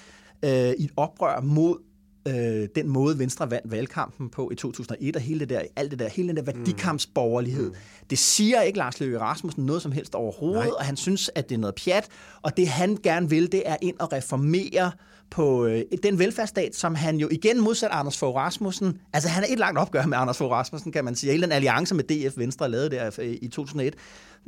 øh, 0.44 0.70
i 0.78 0.84
et 0.84 0.90
oprør 0.96 1.40
mod 1.40 1.87
øh, 2.28 2.68
den 2.74 2.88
måde, 2.88 3.18
Venstre 3.18 3.50
vandt 3.50 3.70
valgkampen 3.70 4.28
på 4.28 4.50
i 4.52 4.54
2001, 4.54 5.16
og 5.16 5.22
hele 5.22 5.40
det 5.40 5.48
der, 5.48 5.62
alt 5.76 5.90
det 5.90 5.98
der, 5.98 6.08
hele 6.08 6.28
den 6.28 6.36
der 6.36 6.42
værdikampsborgerlighed. 6.42 7.68
Mm. 7.68 7.76
Det 8.10 8.18
siger 8.18 8.62
ikke 8.62 8.78
Lars 8.78 9.00
Løkke 9.00 9.18
Rasmussen 9.18 9.66
noget 9.66 9.82
som 9.82 9.92
helst 9.92 10.14
overhovedet, 10.14 10.64
Nej. 10.64 10.72
og 10.78 10.84
han 10.84 10.96
synes, 10.96 11.30
at 11.34 11.48
det 11.48 11.54
er 11.54 11.58
noget 11.58 11.74
pjat, 11.74 12.08
og 12.42 12.56
det 12.56 12.68
han 12.68 12.98
gerne 13.02 13.30
vil, 13.30 13.52
det 13.52 13.62
er 13.66 13.76
ind 13.82 13.96
og 13.98 14.12
reformere 14.12 14.92
på 15.30 15.66
øh, 15.66 15.82
den 16.02 16.18
velfærdsstat, 16.18 16.76
som 16.76 16.94
han 16.94 17.16
jo 17.16 17.28
igen 17.30 17.60
modsat 17.60 17.90
Anders 17.92 18.18
Fogh 18.18 18.36
Rasmussen, 18.36 19.00
altså 19.12 19.28
han 19.28 19.44
er 19.44 19.46
et 19.50 19.58
langt 19.58 19.78
opgør 19.78 20.06
med 20.06 20.18
Anders 20.18 20.38
Fogh 20.38 20.52
Rasmussen, 20.52 20.92
kan 20.92 21.04
man 21.04 21.14
sige, 21.14 21.30
hele 21.30 21.42
den 21.42 21.52
alliance 21.52 21.94
med 21.94 22.04
DF 22.04 22.38
Venstre 22.38 22.70
lavede 22.70 22.90
der 22.90 23.10
øh, 23.18 23.36
i 23.42 23.48
2001. 23.48 23.94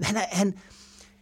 Han 0.03 0.17
er, 0.17 0.21
han, 0.31 0.55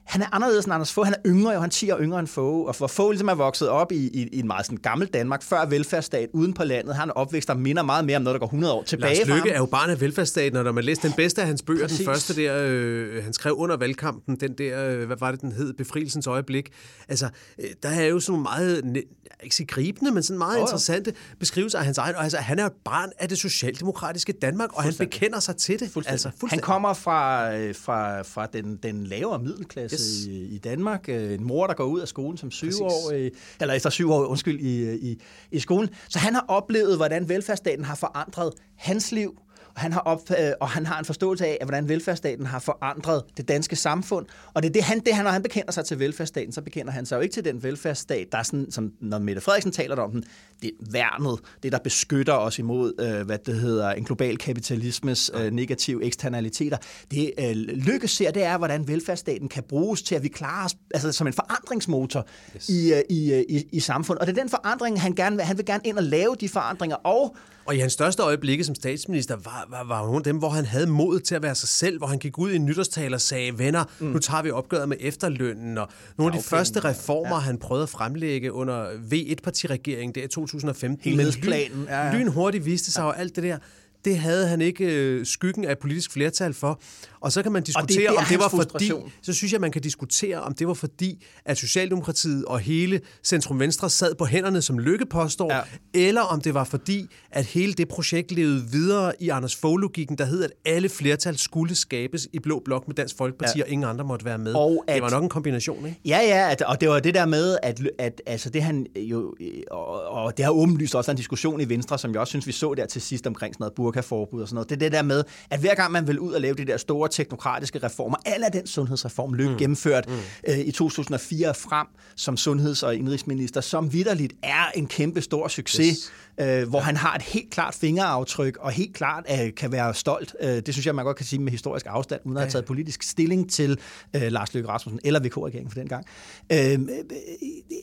han 0.09 0.23
er 0.23 0.27
anderledes 0.33 0.65
end 0.65 0.75
Anders 0.75 0.93
Fogh. 0.93 1.07
Han 1.07 1.15
er 1.15 1.19
yngre, 1.27 1.53
jo. 1.53 1.61
Han 1.61 1.69
er 1.69 1.71
10 1.71 1.91
år 1.91 1.99
yngre 2.01 2.21
end 2.21 2.29
Fogh. 2.29 2.69
Og 2.69 2.77
for 2.77 2.87
Fogh 2.87 3.11
ligesom 3.11 3.29
er 3.29 3.35
vokset 3.35 3.69
op 3.69 3.93
i, 3.93 3.97
i, 3.97 4.29
i 4.33 4.39
en 4.39 4.47
meget 4.47 4.67
sådan 4.67 4.79
gammel 4.79 5.09
Danmark, 5.09 5.43
før 5.43 5.67
velfærdsstat, 5.67 6.29
uden 6.33 6.53
på 6.53 6.65
landet. 6.65 6.95
Han 6.95 7.11
opvækst, 7.11 7.49
der 7.49 7.55
minder 7.55 7.83
meget 7.83 8.05
mere 8.05 8.17
om 8.17 8.23
noget, 8.23 8.35
der 8.35 8.39
går 8.39 8.47
100 8.47 8.75
år 8.75 8.83
tilbage 8.83 9.15
Lars 9.15 9.29
Lykke 9.29 9.51
er 9.51 9.59
jo 9.59 9.67
barn 9.67 9.91
af 9.91 10.01
velfærdsstaten, 10.01 10.57
og 10.57 10.65
når 10.65 10.73
man 10.73 10.85
læste 10.85 11.09
den 11.09 11.17
bedste 11.17 11.41
af 11.41 11.47
hans 11.47 11.63
bøger, 11.63 11.83
Præcis. 11.83 11.99
den 11.99 12.07
første 12.07 12.37
der, 12.37 12.67
øh, 12.67 13.25
han 13.25 13.33
skrev 13.33 13.55
under 13.55 13.77
valgkampen, 13.77 14.37
den 14.37 14.53
der, 14.59 14.89
øh, 14.89 15.07
hvad 15.07 15.17
var 15.21 15.31
det, 15.31 15.41
den 15.41 15.53
hed, 15.53 15.73
Befrielsens 15.73 16.27
øjeblik. 16.27 16.73
Altså, 17.09 17.29
øh, 17.59 17.71
der 17.83 17.89
er 17.89 18.05
jo 18.05 18.21
sådan 18.21 18.43
meget, 18.43 19.05
ikke 19.43 19.57
så 19.57 19.65
gribende, 19.69 20.11
men 20.11 20.23
sådan 20.23 20.39
meget 20.39 20.57
oh, 20.57 20.63
interessante 20.63 21.13
beskrivelser 21.41 21.79
af 21.79 21.85
hans 21.85 21.99
egen. 21.99 22.17
Og 22.17 22.23
altså, 22.23 22.39
han 22.39 22.59
er 22.59 22.67
et 22.67 22.73
barn 22.85 23.11
af 23.19 23.29
det 23.29 23.39
socialdemokratiske 23.39 24.33
Danmark, 24.33 24.73
og 24.73 24.83
han 24.83 24.95
bekender 24.99 25.41
sig 25.41 25.57
til 25.57 25.81
det. 25.81 25.97
Altså, 26.07 26.31
han 26.49 26.59
kommer 26.59 26.95
fra, 26.95 27.55
øh, 27.57 27.75
fra, 27.75 28.23
fra 28.23 28.47
den, 28.47 28.77
den 28.77 29.07
lavere 29.07 29.39
middelklasse 29.39 29.98
yes. 30.01 30.27
i, 30.27 30.55
i 30.55 30.59
Danmark. 30.59 31.09
Øh, 31.09 31.33
en 31.33 31.45
mor, 31.45 31.67
der 31.67 31.75
går 31.75 31.85
ud 31.85 32.01
af 32.01 32.09
skolen 32.09 32.37
som 32.39 32.51
syv 32.51 32.71
år, 32.83 33.13
øh, 33.13 33.31
eller 33.61 33.75
efter 33.75 33.91
syv 33.91 34.13
år, 34.13 34.25
undskyld, 34.25 34.61
i, 34.61 34.95
i, 35.11 35.21
i 35.51 35.59
skolen. 35.59 35.91
Så 36.09 36.19
han 36.19 36.35
har 36.35 36.45
oplevet, 36.49 36.97
hvordan 36.97 37.29
velfærdsstaten 37.29 37.85
har 37.85 37.95
forandret 37.95 38.53
hans 38.77 39.13
liv, 39.13 39.39
han 39.79 39.93
har, 39.93 40.01
op, 40.01 40.21
øh, 40.31 40.53
og 40.61 40.69
han 40.69 40.87
har 40.87 40.99
en 40.99 41.05
forståelse 41.05 41.47
af, 41.47 41.59
at 41.61 41.67
hvordan 41.67 41.89
velfærdsstaten 41.89 42.47
har 42.47 42.59
forandret 42.59 43.25
det 43.37 43.49
danske 43.49 43.77
samfund. 43.77 44.27
Og 44.55 44.63
det 44.63 44.69
er 44.69 44.73
det, 44.73 44.83
han, 44.83 45.01
det 45.01 45.15
han, 45.15 45.25
når 45.25 45.31
han 45.31 45.43
bekender 45.43 45.73
sig 45.73 45.85
til 45.85 45.99
velfærdsstaten, 45.99 46.53
så 46.53 46.63
bekender 46.63 46.93
han 46.93 47.07
sig 47.07 47.17
jo 47.17 47.21
ikke 47.21 47.33
til 47.33 47.45
den 47.45 47.63
velfærdsstat, 47.63 48.27
der 48.33 48.39
er 48.39 48.43
sådan, 48.43 48.71
som 48.71 48.93
når 49.01 49.19
Mette 49.19 49.41
Frederiksen 49.41 49.73
taler 49.73 49.97
om 49.97 50.11
den, 50.11 50.25
det 50.63 50.69
er 50.69 50.91
værnet, 50.93 51.39
det 51.63 51.73
der 51.73 51.79
beskytter 51.79 52.33
os 52.33 52.59
imod, 52.59 52.93
øh, 53.01 53.27
hvad 53.27 53.39
det 53.39 53.55
hedder, 53.55 53.91
en 53.91 54.05
global 54.05 54.39
kapitalismes 54.39 55.31
øh, 55.35 55.53
negative 55.53 56.05
eksternaliteter. 56.05 56.77
Det 57.11 57.33
øh, 57.39 57.51
lykkes 57.57 58.11
ser, 58.11 58.31
det 58.31 58.43
er, 58.45 58.59
hvordan 58.59 58.89
velfærdsstaten 58.89 59.49
kan 59.49 59.63
bruges 59.63 60.03
til, 60.03 60.15
at 60.15 60.23
vi 60.23 60.29
klarer 60.29 60.65
os 60.65 60.75
altså, 60.95 61.13
som 61.13 61.27
en 61.27 61.33
forandringsmotor 61.33 62.27
yes. 62.57 62.69
i, 62.69 62.93
øh, 62.93 63.01
i, 63.11 63.33
øh, 63.33 63.45
i, 63.49 63.69
i 63.73 63.81
samfundet. 63.81 64.21
Og 64.21 64.27
det 64.27 64.39
er 64.39 64.43
den 64.43 64.51
forandring, 64.51 65.01
han, 65.01 65.15
gerne 65.15 65.37
vil, 65.37 65.45
han 65.45 65.57
vil 65.57 65.67
gerne 65.67 65.83
ind 65.85 65.99
og 65.99 66.05
lave 66.05 66.37
de 66.41 66.49
forandringer, 66.49 66.97
og 66.97 67.37
og 67.69 67.77
i 67.77 67.79
hans 67.79 67.93
største 67.93 68.23
øjeblikke 68.23 68.65
som 68.65 68.75
statsminister 68.75 69.37
var, 69.37 69.68
var, 69.71 69.85
var 69.85 70.03
nogle 70.03 70.17
af 70.17 70.23
dem, 70.23 70.37
hvor 70.37 70.49
han 70.49 70.65
havde 70.65 70.87
mod 70.87 71.21
til 71.21 71.35
at 71.35 71.43
være 71.43 71.55
sig 71.55 71.69
selv, 71.69 71.99
hvor 71.99 72.07
han 72.07 72.19
gik 72.19 72.39
ud 72.39 72.51
i 72.51 72.57
en 72.57 72.65
nytårstal 72.65 73.15
og 73.15 73.21
sagde, 73.21 73.59
venner, 73.59 73.85
mm. 73.99 74.07
nu 74.07 74.19
tager 74.19 74.43
vi 74.43 74.51
opgøret 74.51 74.89
med 74.89 74.97
efterlønnen, 75.01 75.79
og 75.79 75.89
nogle 76.19 76.35
af 76.35 76.43
de 76.43 76.45
første 76.45 76.81
reformer, 76.81 77.37
ja. 77.37 77.39
han 77.39 77.59
prøvede 77.59 77.83
at 77.83 77.89
fremlægge 77.89 78.53
under 78.53 78.91
V1-partiregeringen 78.91 80.15
der 80.15 80.25
i 80.25 80.29
2015. 80.29 81.11
Helhedsplanen. 81.11 81.85
Ja, 81.89 82.07
ja. 82.07 82.19
Lynhurtigt 82.19 82.65
viste 82.65 82.93
sig 82.93 83.01
ja. 83.01 83.07
og 83.07 83.21
alt 83.21 83.37
det 83.37 83.45
der 83.45 83.59
det 84.05 84.19
havde 84.19 84.47
han 84.47 84.61
ikke 84.61 84.85
øh, 84.85 85.27
skyggen 85.27 85.65
af 85.65 85.79
politisk 85.79 86.13
flertal 86.13 86.55
for. 86.55 86.81
Og 87.21 87.33
så 87.33 87.43
kan 87.43 87.53
man 87.53 87.63
diskutere, 87.63 88.11
det 88.11 88.19
om 88.19 88.25
det 88.29 88.39
var 88.39 88.49
fordi, 88.49 88.93
så 89.23 89.33
synes 89.33 89.53
jeg, 89.53 89.61
man 89.61 89.71
kan 89.71 89.83
diskutere, 89.83 90.41
om 90.41 90.55
det 90.55 90.69
var 90.69 90.75
fordi, 90.75 91.25
at 91.45 91.59
Socialdemokratiet 91.59 92.45
og 92.45 92.61
hele 92.61 93.01
Centrum 93.25 93.61
Venstre 93.61 93.91
sad 93.91 94.15
på 94.15 94.25
hænderne, 94.25 94.63
som 94.63 94.79
Lykke 94.79 95.07
påstår, 95.07 95.55
ja. 95.55 95.61
eller 95.95 96.21
om 96.21 96.41
det 96.41 96.55
var 96.55 96.65
fordi, 96.65 97.07
at 97.31 97.45
hele 97.45 97.73
det 97.73 97.89
projekt 97.89 98.33
levede 98.33 98.65
videre 98.73 99.13
i 99.21 99.29
Anders 99.29 99.57
Fogh-logikken, 99.57 100.19
der 100.19 100.25
hed, 100.25 100.45
at 100.45 100.51
alle 100.65 100.89
flertal 100.89 101.39
skulle 101.39 101.75
skabes 101.75 102.29
i 102.33 102.39
Blå 102.39 102.63
Blok 102.65 102.89
med 102.89 102.95
Dansk 102.95 103.17
Folkeparti, 103.17 103.59
ja. 103.59 103.65
og 103.65 103.71
ingen 103.71 103.89
andre 103.89 104.05
måtte 104.05 104.25
være 104.25 104.39
med. 104.39 104.55
Og 104.55 104.85
at, 104.87 104.95
det 104.95 105.03
var 105.03 105.11
nok 105.11 105.23
en 105.23 105.29
kombination, 105.29 105.87
ikke? 105.87 106.01
Ja, 106.05 106.19
ja, 106.19 106.51
at, 106.51 106.63
og 106.63 106.81
det 106.81 106.89
var 106.89 107.01
det 107.01 107.15
der 107.15 107.27
med, 107.27 107.59
at, 107.63 107.81
at 107.99 108.23
altså 108.27 108.51
det 108.51 108.63
han 108.63 108.87
jo, 108.97 109.35
og, 109.71 110.03
og 110.03 110.37
det 110.37 110.45
har 110.45 110.53
åbenlyst 110.53 110.95
også 110.95 111.11
en 111.11 111.17
diskussion 111.17 111.61
i 111.61 111.69
Venstre, 111.69 111.99
som 111.99 112.13
jeg 112.13 112.21
også 112.21 112.31
synes, 112.31 112.47
vi 112.47 112.53
så 112.53 112.75
der 112.75 112.87
til 112.87 113.03
sidst 113.03 113.27
omkring 113.27 113.55
sådan 113.55 113.63
noget 113.63 113.75
burkaforbud 113.89 114.43
og 114.43 114.49
sådan 114.49 114.55
noget. 114.55 114.71
Det 114.71 114.77
er 114.77 114.81
det 114.81 114.93
der 114.93 115.03
med, 115.03 115.25
at 115.51 115.61
hver 115.61 115.75
gang 115.75 115.93
man 115.93 116.07
vil 116.07 116.19
ud 116.19 116.33
og 116.33 116.41
lave 116.41 116.55
de 116.55 116.65
der 116.65 116.77
store 116.77 117.09
teknokratiske 117.09 117.79
reformer. 117.79 118.17
Alle 118.25 118.47
den 118.53 118.67
sundhedsreform 118.67 119.33
løb 119.33 119.51
mm. 119.51 119.57
gennemført 119.57 120.09
mm. 120.09 120.15
Øh, 120.49 120.59
i 120.59 120.71
2004 120.71 121.55
frem 121.55 121.87
som 122.17 122.37
sundheds- 122.37 122.83
og 122.83 122.97
indrigsminister, 122.97 123.61
som 123.61 123.93
vidderligt 123.93 124.33
er 124.43 124.71
en 124.75 124.87
kæmpe 124.87 125.21
stor 125.21 125.49
succes. 125.49 125.87
Yes 125.87 126.13
øh, 126.41 126.69
hvor 126.69 126.81
han 126.81 126.97
har 126.97 127.15
et 127.15 127.23
helt 127.23 127.51
klart 127.51 127.75
fingeraftryk, 127.75 128.57
og 128.57 128.71
helt 128.71 128.95
klart 128.95 129.25
øh, 129.31 129.55
kan 129.55 129.73
være 129.73 129.95
stolt. 129.95 130.35
Øh, 130.41 130.49
det 130.49 130.75
synes 130.75 130.87
jeg, 130.87 130.95
man 130.95 131.05
godt 131.05 131.17
kan 131.17 131.27
sige 131.27 131.41
med 131.41 131.53
historisk 131.53 131.87
afstand, 131.89 132.21
uden 132.25 132.37
at 132.37 132.43
have 132.43 132.51
taget 132.51 132.65
politisk 132.65 133.03
stilling 133.03 133.51
til 133.51 133.79
øh, 134.17 134.23
Lars 134.23 134.55
Løkke 134.55 134.69
Rasmussen, 134.69 135.01
eller 135.05 135.21
VK-regeringen 135.21 135.71
for 135.71 135.79
den 135.79 135.89
gang. 135.89 136.07
Øh, 136.53 136.59
øh, 136.59 136.79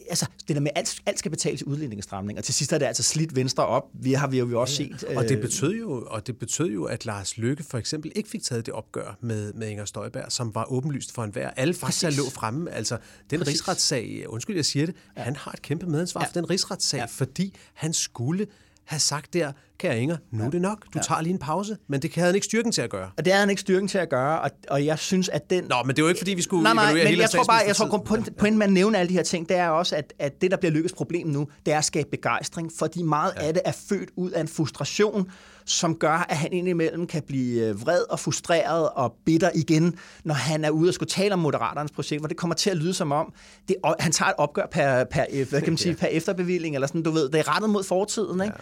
altså, 0.09 0.25
det 0.47 0.55
der 0.55 0.61
med, 0.61 0.71
alt, 0.75 1.01
alt 1.05 1.19
skal 1.19 1.31
betales 1.31 1.61
i 1.61 1.65
udlændingestramning, 1.65 2.39
og 2.39 2.43
til 2.45 2.53
sidst 2.53 2.73
er 2.73 2.77
det 2.77 2.85
altså 2.85 3.03
slidt 3.03 3.35
Venstre 3.35 3.65
op. 3.65 3.83
Vi 3.93 4.13
har 4.13 4.27
vi 4.27 4.39
jo 4.39 4.61
også 4.61 4.83
ja. 4.83 4.89
set. 4.89 5.05
Øh, 5.09 5.17
og, 5.17 5.29
det 5.29 5.41
betød 5.41 5.73
jo, 5.73 6.07
og 6.07 6.27
det 6.27 6.37
betød 6.37 6.67
jo, 6.67 6.83
at 6.83 7.05
Lars 7.05 7.37
Løkke 7.37 7.63
for 7.63 7.77
eksempel 7.77 8.11
ikke 8.15 8.29
fik 8.29 8.43
taget 8.43 8.65
det 8.65 8.73
opgør 8.73 9.17
med, 9.21 9.53
med 9.53 9.67
Inger 9.67 9.85
Støjberg, 9.85 10.25
som 10.29 10.55
var 10.55 10.71
åbenlyst 10.71 11.11
for 11.11 11.23
enhver. 11.23 11.49
Alle 11.49 11.73
fakta 11.73 12.09
lå 12.09 12.29
fremme. 12.29 12.71
Altså, 12.71 12.97
den 13.29 13.39
Præcis. 13.39 13.53
rigsretssag, 13.53 14.25
undskyld, 14.27 14.55
jeg 14.55 14.65
siger 14.65 14.85
det, 14.85 14.95
ja. 15.17 15.21
han 15.21 15.35
har 15.35 15.51
et 15.51 15.61
kæmpe 15.61 15.85
medansvar 15.85 16.21
ja. 16.21 16.27
for 16.27 16.33
den 16.33 16.49
rigsretssag, 16.49 16.97
ja. 16.97 17.05
fordi 17.05 17.55
han 17.73 17.93
skulle 17.93 18.44
have 18.85 18.99
sagt 19.01 19.33
der, 19.33 19.55
kære 19.77 19.99
Inger, 19.99 20.17
nu 20.31 20.39
ja. 20.39 20.45
er 20.45 20.49
det 20.49 20.61
nok, 20.61 20.83
du 20.83 20.89
ja. 20.95 21.01
tager 21.01 21.21
lige 21.21 21.33
en 21.33 21.39
pause. 21.39 21.77
Men 21.87 22.01
det 22.01 22.15
havde 22.15 22.25
han 22.25 22.35
ikke 22.35 22.45
styrken 22.45 22.71
til 22.71 22.81
at 22.81 22.89
gøre. 22.89 23.09
Og 23.17 23.25
det 23.25 23.33
havde 23.33 23.39
han 23.39 23.49
ikke 23.49 23.59
styrken 23.59 23.87
til 23.87 23.97
at 23.97 24.09
gøre, 24.09 24.41
og, 24.41 24.51
og 24.69 24.85
jeg 24.85 24.99
synes, 24.99 25.29
at 25.29 25.49
den... 25.49 25.63
Nå, 25.63 25.75
men 25.85 25.95
det 25.95 26.01
er 26.01 26.03
jo 26.03 26.09
ikke, 26.09 26.19
fordi 26.19 26.33
vi 26.33 26.41
skulle 26.41 26.63
nej, 26.63 26.73
nej, 26.73 26.93
men 26.93 27.07
hele 27.07 27.21
jeg 27.21 27.29
tror 27.29 27.43
bare, 27.43 27.61
jeg 27.67 27.75
tror, 27.75 27.97
på, 27.97 28.17
på 28.37 28.45
en 28.45 28.57
man 28.57 28.69
nævner 28.69 28.99
alle 28.99 29.09
de 29.09 29.13
her 29.13 29.23
ting, 29.23 29.49
det 29.49 29.57
er 29.57 29.69
også, 29.69 29.95
at, 29.95 30.13
at 30.19 30.41
det, 30.41 30.51
der 30.51 30.57
bliver 30.57 30.71
lykkes 30.71 30.93
problem 30.93 31.27
nu, 31.27 31.47
det 31.65 31.73
er 31.73 31.77
at 31.77 31.85
skabe 31.85 32.07
begejstring, 32.11 32.71
fordi 32.79 33.03
meget 33.03 33.33
ja. 33.35 33.47
af 33.47 33.53
det 33.53 33.61
er 33.65 33.71
født 33.89 34.09
ud 34.15 34.31
af 34.31 34.41
en 34.41 34.47
frustration, 34.47 35.31
som 35.65 35.95
gør, 35.95 36.25
at 36.29 36.37
han 36.37 36.53
indimellem 36.53 37.07
kan 37.07 37.23
blive 37.27 37.67
øh, 37.67 37.81
vred 37.81 38.01
og 38.09 38.19
frustreret 38.19 38.89
og 38.89 39.13
bitter 39.25 39.49
igen, 39.55 39.97
når 40.23 40.33
han 40.33 40.65
er 40.65 40.69
ude 40.69 40.89
og 40.89 40.93
skulle 40.93 41.09
tale 41.09 41.33
om 41.33 41.39
Moderaternes 41.39 41.91
projekt, 41.91 42.21
hvor 42.21 42.27
det 42.27 42.37
kommer 42.37 42.55
til 42.55 42.69
at 42.69 42.77
lyde 42.77 42.93
som 42.93 43.11
om, 43.11 43.33
det, 43.67 43.75
han 43.99 44.11
tager 44.11 44.29
et 44.29 44.35
opgør 44.37 44.65
per, 44.71 45.03
per, 45.03 45.45
hvad 45.49 45.61
kan 45.61 45.71
man 45.71 45.77
sige, 45.77 45.95
per 46.01 46.07
efterbevilling, 46.07 46.75
eller 46.75 46.87
sådan, 46.87 47.03
du 47.03 47.11
ved, 47.11 47.29
det 47.29 47.39
er 47.39 47.55
rettet 47.55 47.69
mod 47.69 47.83
fortiden, 47.83 48.41
ikke? 48.41 48.43
Ja. 48.43 48.61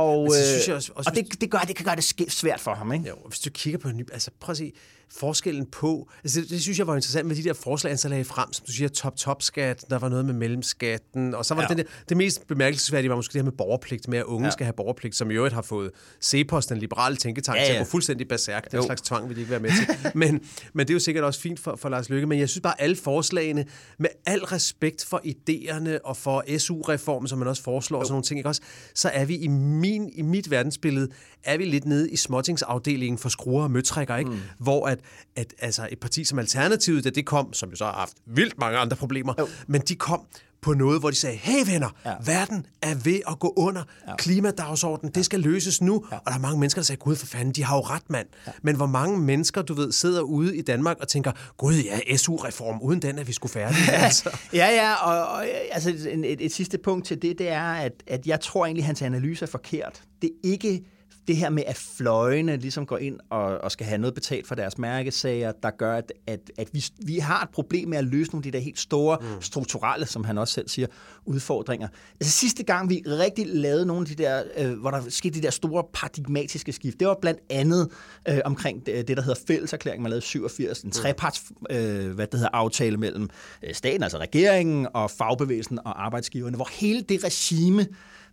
Og, 0.00 0.26
øh, 0.26 0.44
synes 0.44 0.68
jeg 0.68 0.76
også, 0.76 0.92
også, 0.94 1.10
og 1.10 1.16
det, 1.16 1.40
det, 1.40 1.50
gør, 1.50 1.58
det 1.58 1.76
kan 1.76 1.84
gøre 1.84 1.96
det 1.96 2.32
svært 2.32 2.60
for 2.60 2.74
ham. 2.74 2.92
Ikke? 2.92 3.08
Jo, 3.08 3.14
hvis 3.26 3.38
du 3.38 3.50
kigger 3.50 3.78
på 3.78 3.88
en 3.88 3.96
ny... 3.96 4.12
Altså, 4.12 4.30
prøv 4.40 4.50
at 4.52 4.56
se 4.56 4.72
forskellen 5.12 5.66
på... 5.66 6.10
Altså 6.24 6.40
det, 6.40 6.50
det 6.50 6.62
synes 6.62 6.78
jeg 6.78 6.86
var 6.86 6.94
interessant 6.94 7.26
med 7.26 7.36
de 7.36 7.44
der 7.44 7.52
forslag, 7.52 7.96
han 8.02 8.10
lagde 8.10 8.24
frem, 8.24 8.52
som 8.52 8.66
du 8.66 8.72
siger, 8.72 8.88
top-top-skat, 8.88 9.84
der 9.90 9.98
var 9.98 10.08
noget 10.08 10.24
med 10.24 10.34
mellemskatten, 10.34 11.34
og 11.34 11.44
så 11.44 11.54
var 11.54 11.62
ja. 11.62 11.68
det, 11.68 11.76
den 11.76 11.86
der, 11.86 11.92
det 12.08 12.16
mest 12.16 12.46
bemærkelsesværdige 12.46 13.10
var 13.10 13.16
måske 13.16 13.32
det 13.32 13.38
her 13.38 13.44
med 13.44 13.52
borgerpligt, 13.52 14.08
med 14.08 14.18
at 14.18 14.24
unge 14.24 14.46
ja. 14.46 14.50
skal 14.50 14.64
have 14.64 14.72
borgerpligt, 14.72 15.16
som 15.16 15.30
i 15.30 15.34
øvrigt 15.34 15.54
har 15.54 15.62
fået 15.62 15.90
CEPOS, 16.22 16.66
den 16.66 16.78
liberale 16.78 17.16
tænketank, 17.16 17.56
ja, 17.56 17.62
ja. 17.62 17.68
til 17.68 17.72
at 17.72 17.78
gå 17.78 17.90
fuldstændig 17.90 18.28
berserk. 18.28 18.72
Den 18.72 18.82
slags 18.82 19.02
tvang 19.02 19.28
vil 19.28 19.36
de 19.36 19.40
ikke 19.40 19.50
være 19.50 19.60
med 19.60 19.70
til. 19.70 19.96
men, 20.20 20.40
men 20.72 20.86
det 20.86 20.92
er 20.92 20.94
jo 20.94 21.00
sikkert 21.00 21.24
også 21.24 21.40
fint 21.40 21.60
for, 21.60 21.76
for 21.76 21.88
Lars 21.88 22.08
Lykke, 22.08 22.26
men 22.26 22.38
jeg 22.38 22.48
synes 22.48 22.62
bare, 22.62 22.80
alle 22.80 22.96
forslagene, 22.96 23.66
med 23.98 24.08
al 24.26 24.44
respekt 24.44 25.04
for 25.04 25.22
idéerne 25.26 25.98
og 26.04 26.16
for 26.16 26.58
SU-reformen, 26.58 27.28
som 27.28 27.38
man 27.38 27.48
også 27.48 27.62
foreslår, 27.62 27.98
og 27.98 28.06
sådan 28.06 28.12
nogle 28.12 28.24
ting, 28.24 28.38
ikke 28.38 28.48
også, 28.48 28.62
så 28.94 29.08
er 29.08 29.24
vi 29.24 29.36
i, 29.36 29.48
min, 29.48 30.10
i 30.14 30.22
mit 30.22 30.50
verdensbillede, 30.50 31.08
er 31.44 31.56
vi 31.56 31.64
lidt 31.64 31.84
nede 31.84 32.10
i 32.10 32.16
småtingsafdelingen 32.16 33.18
for 33.18 33.28
skruer 33.28 33.62
og 33.62 33.70
møtrækker, 33.70 34.16
ikke? 34.16 34.30
Mm. 34.30 34.38
hvor 34.58 34.86
at, 34.86 34.99
at 35.36 35.54
altså, 35.58 35.88
et 35.92 36.00
parti 36.00 36.24
som 36.24 36.38
Alternativet, 36.38 37.04
da 37.04 37.10
det 37.10 37.26
kom, 37.26 37.52
som 37.52 37.70
jo 37.70 37.76
så 37.76 37.84
har 37.84 37.92
haft 37.92 38.16
vildt 38.26 38.58
mange 38.58 38.78
andre 38.78 38.96
problemer, 38.96 39.34
jo. 39.38 39.48
men 39.66 39.80
de 39.80 39.94
kom 39.94 40.26
på 40.62 40.74
noget, 40.74 41.00
hvor 41.00 41.10
de 41.10 41.16
sagde, 41.16 41.36
hey 41.36 41.72
venner, 41.72 41.88
ja. 42.04 42.14
verden 42.24 42.66
er 42.82 42.94
ved 42.94 43.20
at 43.28 43.38
gå 43.38 43.52
under. 43.56 43.82
Ja. 44.08 44.16
Klimadagsordenen, 44.16 45.14
det 45.14 45.24
skal 45.24 45.40
løses 45.40 45.82
nu. 45.82 46.06
Ja. 46.12 46.16
Og 46.16 46.22
der 46.26 46.34
er 46.34 46.38
mange 46.38 46.60
mennesker, 46.60 46.80
der 46.80 46.84
siger, 46.84 46.98
gud 46.98 47.16
for 47.16 47.26
fanden, 47.26 47.54
de 47.54 47.64
har 47.64 47.76
jo 47.76 47.82
ret, 47.82 48.10
mand. 48.10 48.26
Ja. 48.46 48.52
Men 48.62 48.76
hvor 48.76 48.86
mange 48.86 49.18
mennesker, 49.18 49.62
du 49.62 49.74
ved, 49.74 49.92
sidder 49.92 50.20
ude 50.20 50.56
i 50.56 50.62
Danmark 50.62 50.96
og 51.00 51.08
tænker, 51.08 51.32
gud 51.56 51.74
ja, 51.74 52.16
SU-reform, 52.16 52.78
uden 52.82 53.02
den 53.02 53.18
er 53.18 53.24
vi 53.24 53.32
skulle 53.32 53.52
færdige. 53.52 53.92
altså. 54.04 54.38
ja, 54.52 54.66
ja, 54.66 54.94
og, 54.94 55.26
og 55.34 55.46
altså, 55.70 55.90
et, 55.90 56.32
et, 56.32 56.44
et 56.44 56.52
sidste 56.52 56.78
punkt 56.78 57.06
til 57.06 57.22
det, 57.22 57.38
det 57.38 57.48
er, 57.48 57.72
at, 57.72 57.92
at 58.06 58.26
jeg 58.26 58.40
tror 58.40 58.66
egentlig, 58.66 58.82
at 58.82 58.86
hans 58.86 59.02
analyse 59.02 59.44
er 59.44 59.50
forkert. 59.50 60.02
Det 60.22 60.30
er 60.30 60.48
ikke 60.48 60.84
det 61.28 61.36
her 61.36 61.50
med, 61.50 61.62
at 61.66 61.76
fløjene 61.76 62.56
ligesom 62.56 62.86
går 62.86 62.98
ind 62.98 63.20
og, 63.30 63.58
og 63.58 63.72
skal 63.72 63.86
have 63.86 63.98
noget 63.98 64.14
betalt 64.14 64.46
for 64.46 64.54
deres 64.54 64.78
mærkesager, 64.78 65.52
der 65.62 65.70
gør, 65.70 65.96
at, 65.96 66.12
at, 66.26 66.40
at 66.58 66.68
vi, 66.72 66.84
vi 67.06 67.18
har 67.18 67.42
et 67.42 67.48
problem 67.50 67.88
med 67.88 67.98
at 67.98 68.04
løse 68.04 68.30
nogle 68.30 68.46
af 68.46 68.52
de 68.52 68.58
der 68.58 68.64
helt 68.64 68.78
store, 68.78 69.18
mm. 69.20 69.42
strukturelle, 69.42 70.06
som 70.06 70.24
han 70.24 70.38
også 70.38 70.54
selv 70.54 70.68
siger, 70.68 70.86
udfordringer. 71.24 71.88
Altså 72.20 72.32
sidste 72.32 72.62
gang, 72.62 72.90
vi 72.90 73.02
rigtig 73.06 73.46
lavede 73.48 73.86
nogle 73.86 74.00
af 74.00 74.16
de 74.16 74.22
der, 74.22 74.42
øh, 74.56 74.72
hvor 74.72 74.90
der 74.90 75.02
skete 75.08 75.34
de 75.34 75.42
der 75.42 75.50
store 75.50 75.84
paradigmatiske 75.92 76.72
skift, 76.72 77.00
det 77.00 77.08
var 77.08 77.16
blandt 77.20 77.40
andet 77.50 77.90
øh, 78.28 78.38
omkring 78.44 78.86
det, 78.86 79.08
det, 79.08 79.16
der 79.16 79.22
hedder 79.22 79.40
fælleserklæringen, 79.46 80.02
man 80.02 80.10
lavede 80.10 80.24
87, 80.24 80.80
en 80.80 80.86
mm. 80.86 80.92
treparts 80.92 81.42
øh, 81.70 82.10
hvad 82.10 82.26
det 82.26 82.34
hedder, 82.34 82.50
aftale 82.52 82.96
mellem 82.96 83.28
øh, 83.62 83.74
staten, 83.74 84.02
altså 84.02 84.18
regeringen 84.18 84.86
og 84.94 85.10
fagbevægelsen 85.10 85.78
og 85.78 86.04
arbejdsgiverne, 86.04 86.56
hvor 86.56 86.68
hele 86.72 87.02
det 87.02 87.24
regime, 87.24 87.86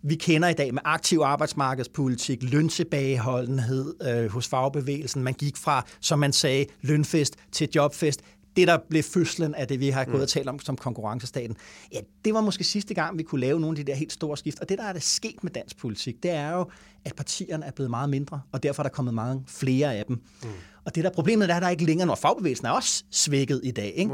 vi 0.04 0.16
kender 0.16 0.48
i 0.48 0.54
dag 0.54 0.74
med 0.74 0.82
aktiv 0.86 1.20
arbejdsmarkedspolitik, 1.20 2.52
løntilbageholdenhed 2.52 3.95
øh, 4.08 4.32
hos 4.32 4.48
fagbevægelsen. 4.48 5.24
Man 5.24 5.34
gik 5.34 5.58
fra, 5.58 5.86
som 6.02 6.20
man 6.20 6.34
sagde, 6.34 6.66
lønfest 6.82 7.36
til 7.52 7.70
jobfest 7.76 8.22
det, 8.58 8.68
der 8.68 8.78
blev 8.89 9.04
fødslen 9.04 9.56
af 9.56 9.68
det, 9.68 9.80
vi 9.80 9.89
har 9.89 10.06
gået 10.06 10.16
mm. 10.16 10.22
og 10.22 10.30
talt 10.30 10.50
om 10.50 10.60
som 10.60 10.78
konkurrencestaten, 10.78 11.56
ja, 11.93 12.00
det 12.26 12.34
var 12.34 12.41
måske 12.41 12.64
sidste 12.64 12.93
gang, 12.93 13.18
vi 13.18 13.24
kunne 13.24 13.41
lave 13.41 13.60
nogle 13.60 13.80
af 13.80 13.86
de 13.86 13.91
der 13.91 13.98
helt 13.98 14.12
store 14.12 14.38
skift. 14.38 14.60
Og 14.60 14.70
det, 14.70 14.78
der 14.78 14.84
er 14.84 14.93
det 14.93 15.04
sket 15.04 15.43
med 15.43 15.52
dansk 15.52 15.78
politik, 15.78 16.24
det 16.24 16.32
er 16.32 16.52
jo, 16.52 16.66
at 17.06 17.16
partierne 17.16 17.66
er 17.66 17.72
blevet 17.72 17.89
meget 17.89 18.10
mindre, 18.10 18.41
og 18.52 18.64
derfor 18.64 18.84
er 18.84 18.88
der 18.88 18.93
kommet 18.93 19.14
mange 19.14 19.43
flere 19.48 19.95
af 19.95 20.06
dem. 20.06 20.22
Mm. 20.43 20.50
Og 20.88 20.96
det 20.96 21.04
der 21.04 21.10
problemet 21.10 21.50
er, 21.50 21.56
at 21.56 21.62
der 21.62 21.68
er 21.68 21.72
ikke 21.72 21.86
længere, 21.86 22.08
når 22.08 22.16
fagbevægelsen 22.16 22.68
er 22.68 22.72
også 22.72 23.04
svækket 23.12 23.62
i 23.64 23.72
dag. 23.72 23.94
Ikke? 23.96 24.12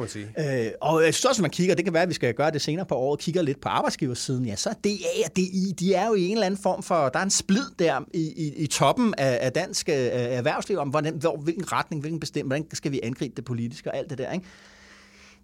Øh, 0.65 0.71
og 0.81 1.03
jeg 1.03 1.13
synes 1.13 1.25
også, 1.25 1.41
man 1.41 1.51
kigger, 1.51 1.75
det 1.75 1.85
kan 1.85 1.93
være, 1.93 2.03
at 2.03 2.09
vi 2.09 2.13
skal 2.13 2.33
gøre 2.33 2.51
det 2.51 2.61
senere 2.61 2.85
på 2.85 2.95
året, 2.95 3.19
kigger 3.19 3.41
lidt 3.41 3.61
på 3.61 3.69
arbejdsgiversiden, 3.69 4.45
ja, 4.45 4.55
så 4.55 4.69
er 4.69 4.73
DA 4.73 5.25
og 5.25 5.35
DI, 5.35 5.73
de 5.79 5.93
er 5.93 6.07
jo 6.07 6.13
i 6.13 6.25
en 6.25 6.31
eller 6.31 6.45
anden 6.45 6.59
form 6.63 6.83
for, 6.83 7.09
der 7.09 7.19
er 7.19 7.23
en 7.23 7.29
splid 7.29 7.65
der 7.79 7.99
i, 8.13 8.21
i, 8.21 8.53
i 8.55 8.67
toppen 8.67 9.13
af, 9.17 9.39
af 9.41 9.51
dansk 9.51 9.89
øh, 9.89 9.95
erhvervsliv, 9.95 10.77
om 10.77 10.89
hvordan, 10.89 11.13
hvor, 11.13 11.37
hvilken 11.37 11.71
retning, 11.71 12.01
hvilken 12.01 12.19
bestemt, 12.19 12.47
hvordan 12.47 12.65
skal 12.73 12.91
vi 12.91 12.99
angribe 13.03 13.33
det 13.35 13.45
politiske 13.45 13.91
og 13.91 13.97
alt 13.97 14.09
det 14.09 14.17
der. 14.17 14.31
Ikke? 14.31 14.45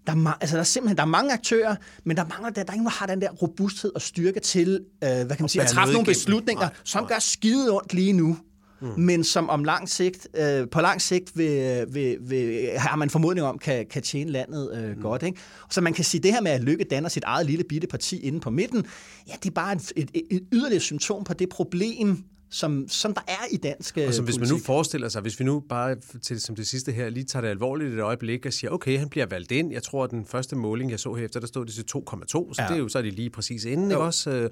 Der 0.07 0.13
er, 0.13 0.37
altså, 0.41 0.55
der 0.55 0.61
er 0.61 0.65
simpelthen 0.65 0.97
der 0.97 1.03
er 1.03 1.07
mange 1.07 1.33
aktører, 1.33 1.75
men 2.03 2.17
der 2.17 2.25
mangler 2.25 2.49
der, 2.49 2.63
der 2.63 2.71
er 2.71 2.75
ingen, 2.75 2.85
der 2.85 2.91
har 2.91 3.05
den 3.05 3.21
der 3.21 3.29
robusthed 3.29 3.91
og 3.95 4.01
styrke 4.01 4.39
til 4.39 4.85
øh, 5.03 5.09
hvad 5.09 5.27
kan 5.27 5.37
man 5.39 5.49
sige, 5.49 5.61
at 5.61 5.67
træffe 5.67 5.93
nogle 5.93 6.05
beslutninger, 6.05 6.63
nej, 6.63 6.73
som 6.83 7.03
nej. 7.03 7.09
gør 7.09 7.19
skide 7.19 7.71
ondt 7.71 7.93
lige 7.93 8.13
nu 8.13 8.37
mm. 8.81 8.93
men 8.97 9.23
som 9.23 9.49
om 9.49 9.63
lang 9.63 9.89
sigt, 9.89 10.27
øh, 10.33 10.69
på 10.69 10.81
lang 10.81 11.01
sigt 11.01 11.37
vil, 11.37 11.85
vil, 11.93 12.17
vil, 12.21 12.69
har 12.77 12.95
man 12.95 13.09
formodning 13.09 13.47
om, 13.47 13.57
kan, 13.57 13.85
kan 13.85 14.01
tjene 14.01 14.31
landet 14.31 14.71
øh, 14.77 14.95
mm. 14.95 15.01
godt. 15.01 15.23
Ikke? 15.23 15.39
Så 15.69 15.81
man 15.81 15.93
kan 15.93 16.03
sige, 16.03 16.21
det 16.21 16.33
her 16.33 16.41
med, 16.41 16.51
at 16.51 16.61
Lykke 16.61 16.83
danner 16.83 17.09
sit 17.09 17.23
eget 17.23 17.45
lille 17.45 17.63
bitte 17.63 17.87
parti 17.87 18.19
inde 18.19 18.39
på 18.39 18.49
midten, 18.49 18.85
ja, 19.27 19.33
det 19.43 19.49
er 19.49 19.53
bare 19.53 19.73
et, 19.73 19.91
et, 19.95 20.09
et 20.31 20.47
yderligere 20.51 20.81
symptom 20.81 21.23
på 21.23 21.33
det 21.33 21.49
problem, 21.49 22.23
som, 22.51 22.85
som 22.87 23.13
der 23.13 23.21
er 23.27 23.45
i 23.51 23.57
dansk 23.57 23.97
Og 24.07 24.13
som 24.13 24.25
hvis 24.25 24.39
man 24.39 24.47
nu 24.49 24.57
forestiller 24.57 25.09
sig, 25.09 25.21
hvis 25.21 25.39
vi 25.39 25.45
nu 25.45 25.59
bare 25.69 25.95
til 26.23 26.41
som 26.41 26.55
det 26.55 26.67
sidste 26.67 26.91
her 26.91 27.09
lige 27.09 27.23
tager 27.23 27.41
det 27.41 27.49
alvorligt 27.49 27.93
et 27.93 27.99
øjeblik 27.99 28.45
og 28.45 28.53
siger, 28.53 28.71
okay, 28.71 28.99
han 28.99 29.09
bliver 29.09 29.25
valgt 29.25 29.51
ind. 29.51 29.71
Jeg 29.73 29.83
tror, 29.83 30.03
at 30.03 30.11
den 30.11 30.25
første 30.25 30.55
måling, 30.55 30.91
jeg 30.91 30.99
så 30.99 31.13
her 31.13 31.25
efter, 31.25 31.39
der 31.39 31.47
stod 31.47 31.65
det 31.65 31.73
til 31.73 31.85
2,2, 31.97 32.27
så 32.27 32.55
Ja. 32.59 32.67
det 32.67 32.73
er 32.73 32.77
jo 32.77 32.87
så 32.89 32.97
er 32.97 33.01
det 33.01 33.13
lige 33.13 33.29
præcis 33.29 33.65
inden, 33.65 33.91
ikke 33.91 33.97
også? 34.01 34.29
Øh, 34.29 34.49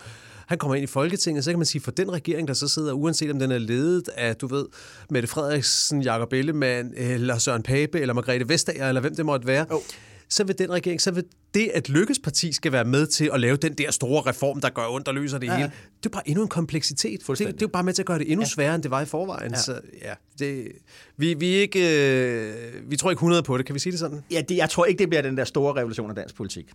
Han 0.48 0.58
kommer 0.58 0.76
ind 0.76 0.84
i 0.84 0.88
Folketinget, 0.88 1.44
så 1.44 1.52
kan 1.52 1.60
man 1.60 1.66
sige, 1.66 1.82
for 1.82 1.92
den 1.92 2.12
regering, 2.12 2.48
der 2.48 2.54
så 2.54 2.68
sidder, 2.68 2.94
uanset 2.94 3.32
om 3.32 3.40
den 3.40 3.52
er 3.52 3.58
ledet 3.58 4.08
af, 4.16 4.36
du 4.36 4.48
ved, 4.48 4.66
Mette 5.10 5.28
Frederiksen, 5.28 6.02
Jakob 6.02 6.34
Ellemann, 6.34 6.94
eller 6.98 7.38
Søren 7.38 7.64
Pape, 7.64 8.00
eller 8.00 8.14
Margrethe 8.14 8.50
Vestager, 8.50 8.88
eller 8.88 9.02
hvem 9.02 9.16
det 9.16 9.26
måtte 9.26 9.48
være, 9.48 9.66
Jo. 9.72 9.82
Så 10.30 10.44
vil 10.44 10.58
den 10.58 10.72
regering, 10.72 11.02
så 11.02 11.12
vil 11.12 11.24
det, 11.54 11.72
at 11.74 11.90
Lykkes 11.90 12.20
parti 12.20 12.54
skal 12.54 12.72
være 12.72 12.86
med 12.86 13.08
til 13.08 13.30
at 13.34 13.40
lave 13.40 13.58
den 13.58 13.74
der 13.74 13.92
store 13.92 14.22
reform, 14.30 14.62
der 14.62 14.70
gør 14.70 14.88
ondt 14.88 15.08
og 15.08 15.14
løser 15.14 15.38
det 15.38 15.48
ja. 15.48 15.56
hele, 15.58 15.72
det 16.04 16.06
er 16.06 16.10
bare 16.10 16.30
endnu 16.30 16.44
en 16.44 16.50
kompleksitet. 16.50 17.20
Det, 17.28 17.40
det 17.40 17.48
er 17.48 17.54
jo 17.62 17.68
bare 17.68 17.84
med 17.84 17.94
til 17.94 18.02
at 18.02 18.06
gøre 18.06 18.20
det 18.20 18.32
endnu 18.32 18.44
ja. 18.44 18.48
sværere, 18.48 18.76
end 18.76 18.84
det 18.84 18.92
var 18.92 19.02
i 19.02 19.06
forvejen. 19.06 19.52
Ja. 19.52 19.58
Så 19.58 19.82
ja, 20.02 20.14
det, 20.40 20.72
vi, 21.18 21.34
vi, 21.34 21.56
er 21.56 21.62
ikke, 21.62 22.10
øh, 22.10 22.92
vi 22.92 22.98
tror 22.98 23.10
ikke 23.10 23.20
100 23.20 23.44
på 23.44 23.58
det, 23.58 23.66
kan 23.66 23.76
vi 23.76 23.80
sige 23.80 23.92
det 23.92 24.00
sådan? 24.00 24.24
Ja, 24.32 24.42
det, 24.50 24.58
jeg 24.58 24.70
tror 24.70 24.86
ikke, 24.86 25.00
det 25.00 25.10
bliver 25.10 25.22
den 25.22 25.38
der 25.38 25.44
store 25.44 25.76
revolution 25.80 26.10
af 26.10 26.16
dansk 26.16 26.36
politik. 26.36 26.66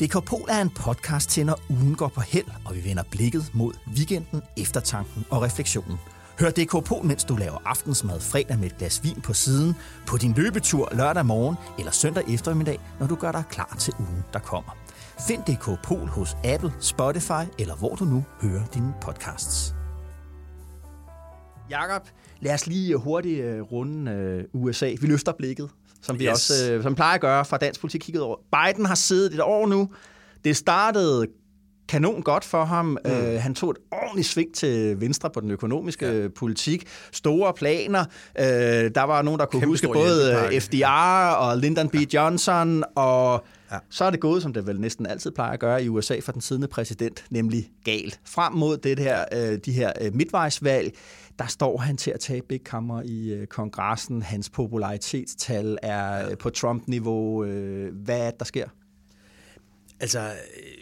DK 0.00 0.24
Pol 0.26 0.48
er 0.48 0.60
en 0.60 0.70
podcast 0.70 1.30
til, 1.30 1.46
når 1.46 1.60
ugen 1.70 1.94
går 1.94 2.08
på 2.08 2.20
held, 2.20 2.46
og 2.64 2.76
vi 2.76 2.84
vender 2.84 3.02
blikket 3.10 3.50
mod 3.52 3.72
weekenden, 3.96 4.42
eftertanken 4.56 5.24
og 5.30 5.42
refleksionen. 5.42 5.96
Hør 6.40 6.50
DK 6.50 6.84
Pol, 6.84 7.04
mens 7.06 7.24
du 7.24 7.36
laver 7.36 7.58
aftensmad 7.64 8.20
fredag 8.20 8.58
med 8.58 8.66
et 8.66 8.78
glas 8.78 9.04
vin 9.04 9.20
på 9.20 9.32
siden, 9.32 9.74
på 10.06 10.16
din 10.16 10.34
løbetur 10.36 10.88
lørdag 10.92 11.26
morgen 11.26 11.56
eller 11.78 11.92
søndag 11.92 12.24
eftermiddag, 12.34 12.80
når 13.00 13.06
du 13.06 13.14
gør 13.14 13.32
dig 13.32 13.42
klar 13.50 13.76
til 13.80 13.94
ugen, 13.98 14.24
der 14.32 14.38
kommer. 14.38 14.76
Find 15.28 15.42
DK 15.42 15.82
Pol 15.84 16.08
hos 16.08 16.36
Apple, 16.44 16.72
Spotify 16.80 17.44
eller 17.58 17.74
hvor 17.76 17.94
du 17.94 18.04
nu 18.04 18.24
hører 18.42 18.64
dine 18.74 18.94
podcasts. 19.02 19.74
Jakob, 21.70 22.08
lad 22.40 22.54
os 22.54 22.66
lige 22.66 22.96
hurtigt 22.96 23.44
uh, 23.44 23.72
runde 23.72 24.44
uh, 24.54 24.62
USA. 24.62 24.94
Vi 25.00 25.06
løfter 25.06 25.32
blikket, 25.38 25.70
som 26.02 26.18
vi 26.18 26.24
Yes. 26.24 26.32
også 26.32 26.80
som 26.82 26.94
plejer 26.94 27.14
at 27.14 27.20
gøre 27.20 27.44
fra 27.44 27.56
dansk 27.56 27.80
politik 27.80 28.00
kigget 28.00 28.22
over. 28.22 28.36
Biden 28.52 28.86
har 28.86 28.94
siddet 28.94 29.34
et 29.34 29.40
år 29.42 29.66
nu. 29.66 29.88
Det 30.44 30.56
startede 30.56 31.26
kanon 31.88 32.22
godt 32.22 32.44
for 32.44 32.64
ham. 32.64 32.86
Mm. 32.86 33.10
Uh, 33.10 33.40
han 33.40 33.54
tog 33.54 33.70
et 33.70 33.76
ordentligt 33.92 34.28
sving 34.28 34.54
til 34.54 35.00
venstre 35.00 35.30
på 35.30 35.40
den 35.40 35.50
økonomiske 35.50 36.06
ja. 36.06 36.28
politik. 36.28 36.88
Store 37.12 37.52
planer. 37.54 38.04
Uh, 38.38 38.44
der 38.94 39.02
var 39.02 39.22
nogen, 39.22 39.40
der 39.40 39.46
kunne 39.46 39.60
Kæmpe 39.60 39.72
huske 39.72 39.88
både 39.88 40.60
FDR 40.60 41.30
og 41.30 41.58
Lyndon 41.58 41.88
B. 41.88 41.94
Johnson, 41.94 42.84
og 42.94 43.44
ja. 43.72 43.78
så 43.90 44.04
er 44.04 44.10
det 44.10 44.20
gået, 44.20 44.42
som 44.42 44.52
det 44.52 44.66
vel 44.66 44.80
næsten 44.80 45.06
altid 45.06 45.30
plejer 45.30 45.52
at 45.52 45.60
gøre 45.60 45.84
i 45.84 45.88
USA 45.88 46.18
for 46.22 46.32
den 46.32 46.40
siddende 46.40 46.68
præsident, 46.68 47.24
nemlig 47.30 47.70
galt. 47.84 48.20
Frem 48.26 48.52
mod 48.52 48.76
det 48.76 48.98
her, 48.98 49.24
øh, 49.32 49.58
de 49.64 49.72
her 49.72 49.92
øh, 50.00 50.14
midtvejsvalg, 50.14 50.92
der 51.38 51.46
står 51.46 51.78
han 51.78 51.96
til 51.96 52.10
at 52.10 52.20
tage 52.20 52.42
begge 52.48 52.64
kammer 52.64 53.02
i 53.02 53.32
øh, 53.32 53.46
kongressen. 53.46 54.22
Hans 54.22 54.50
popularitetstal 54.50 55.78
er 55.82 56.28
øh, 56.30 56.38
på 56.38 56.50
Trump-niveau. 56.50 57.44
Øh, 57.44 57.94
hvad 58.04 58.20
er 58.20 58.30
det, 58.30 58.38
der 58.38 58.44
sker? 58.44 58.68
Altså, 60.00 60.20
øh, 60.20 60.73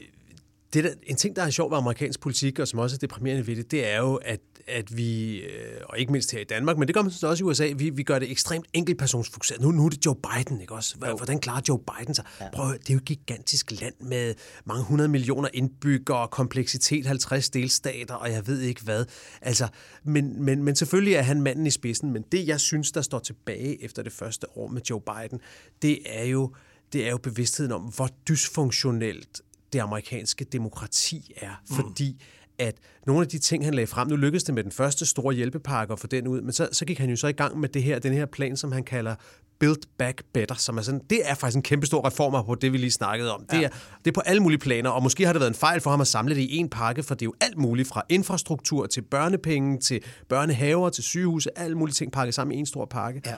det 0.72 0.84
der, 0.84 0.90
en 1.02 1.16
ting, 1.16 1.36
der 1.36 1.42
er 1.42 1.50
sjov 1.50 1.70
ved 1.70 1.78
amerikansk 1.78 2.20
politik, 2.20 2.58
og 2.58 2.68
som 2.68 2.78
også 2.78 2.96
er 2.96 2.98
deprimerende 2.98 3.46
ved 3.46 3.56
det, 3.56 3.70
det 3.70 3.92
er 3.92 3.98
jo, 3.98 4.14
at, 4.14 4.40
at 4.66 4.96
vi, 4.96 5.38
øh, 5.38 5.80
og 5.84 5.98
ikke 5.98 6.12
mindst 6.12 6.32
her 6.32 6.40
i 6.40 6.44
Danmark, 6.44 6.78
men 6.78 6.88
det 6.88 6.94
gør 6.94 7.02
man 7.02 7.10
sådan 7.10 7.30
også 7.30 7.44
i 7.44 7.46
USA, 7.46 7.72
vi, 7.76 7.90
vi 7.90 8.02
gør 8.02 8.18
det 8.18 8.30
ekstremt 8.30 8.66
enkeltpersonsfokuseret. 8.72 9.60
Nu, 9.60 9.70
nu 9.70 9.84
er 9.84 9.88
det 9.88 10.06
Joe 10.06 10.16
Biden, 10.16 10.60
ikke 10.60 10.74
også? 10.74 10.96
Hvordan 11.16 11.40
klarer 11.40 11.60
Joe 11.68 11.78
Biden 11.78 12.14
sig? 12.14 12.24
Prøv 12.52 12.64
at 12.64 12.68
høre, 12.68 12.78
det 12.78 12.90
er 12.90 12.94
jo 12.94 12.98
et 12.98 13.04
gigantisk 13.04 13.80
land 13.80 13.94
med 14.00 14.34
mange 14.64 14.84
hundrede 14.84 15.08
millioner 15.08 15.48
indbyggere, 15.54 16.28
kompleksitet, 16.28 17.06
50 17.06 17.50
delstater, 17.50 18.14
og 18.14 18.32
jeg 18.32 18.46
ved 18.46 18.60
ikke 18.60 18.82
hvad. 18.82 19.04
Altså, 19.42 19.68
men, 20.04 20.42
men, 20.42 20.62
men 20.62 20.76
selvfølgelig 20.76 21.14
er 21.14 21.22
han 21.22 21.42
manden 21.42 21.66
i 21.66 21.70
spidsen, 21.70 22.12
men 22.12 22.24
det, 22.32 22.46
jeg 22.46 22.60
synes, 22.60 22.92
der 22.92 23.02
står 23.02 23.18
tilbage 23.18 23.84
efter 23.84 24.02
det 24.02 24.12
første 24.12 24.58
år 24.58 24.68
med 24.68 24.82
Joe 24.90 25.00
Biden, 25.00 25.40
det 25.82 25.98
er 26.06 26.24
jo, 26.24 26.54
det 26.92 27.06
er 27.06 27.10
jo 27.10 27.18
bevidstheden 27.18 27.72
om, 27.72 27.82
hvor 27.82 28.08
dysfunktionelt 28.28 29.42
det 29.72 29.78
amerikanske 29.78 30.44
demokrati 30.44 31.32
er, 31.36 31.62
fordi 31.70 32.22
at 32.58 32.74
nogle 33.06 33.22
af 33.22 33.28
de 33.28 33.38
ting, 33.38 33.64
han 33.64 33.74
lagde 33.74 33.86
frem, 33.86 34.08
nu 34.08 34.16
lykkedes 34.16 34.44
det 34.44 34.54
med 34.54 34.64
den 34.64 34.72
første 34.72 35.06
store 35.06 35.34
hjælpepakke 35.34 35.92
at 35.92 36.00
få 36.00 36.06
den 36.06 36.28
ud, 36.28 36.40
men 36.40 36.52
så, 36.52 36.68
så 36.72 36.84
gik 36.84 36.98
han 36.98 37.10
jo 37.10 37.16
så 37.16 37.26
i 37.26 37.32
gang 37.32 37.60
med 37.60 37.68
det 37.68 37.82
her, 37.82 37.98
den 37.98 38.12
her 38.12 38.26
plan, 38.26 38.56
som 38.56 38.72
han 38.72 38.84
kalder 38.84 39.14
Build 39.58 39.82
Back 39.98 40.22
Better, 40.32 40.54
som 40.54 40.78
er 40.78 40.82
sådan, 40.82 41.00
det 41.10 41.20
er 41.24 41.34
faktisk 41.34 41.56
en 41.56 41.62
kæmpe 41.62 41.86
stor 41.86 42.06
reform 42.06 42.46
på 42.46 42.54
det, 42.54 42.72
vi 42.72 42.78
lige 42.78 42.90
snakkede 42.90 43.34
om. 43.34 43.44
Det, 43.50 43.64
er, 43.64 43.68
det 44.04 44.10
er 44.10 44.12
på 44.12 44.20
alle 44.20 44.42
mulige 44.42 44.58
planer, 44.58 44.90
og 44.90 45.02
måske 45.02 45.26
har 45.26 45.32
det 45.32 45.40
været 45.40 45.50
en 45.50 45.54
fejl 45.54 45.80
for 45.80 45.90
ham 45.90 46.00
at 46.00 46.06
samle 46.06 46.34
det 46.34 46.40
i 46.40 46.56
en 46.56 46.68
pakke, 46.68 47.02
for 47.02 47.14
det 47.14 47.22
er 47.22 47.26
jo 47.26 47.34
alt 47.40 47.58
muligt 47.58 47.88
fra 47.88 48.02
infrastruktur 48.08 48.86
til 48.86 49.02
børnepenge, 49.02 49.78
til 49.78 50.00
børnehaver, 50.28 50.90
til 50.90 51.04
sygehuse, 51.04 51.58
alle 51.58 51.78
mulige 51.78 51.94
ting 51.94 52.12
pakket 52.12 52.34
sammen 52.34 52.56
i 52.56 52.60
en 52.60 52.66
stor 52.66 52.84
pakke. 52.84 53.22
Ja. 53.26 53.34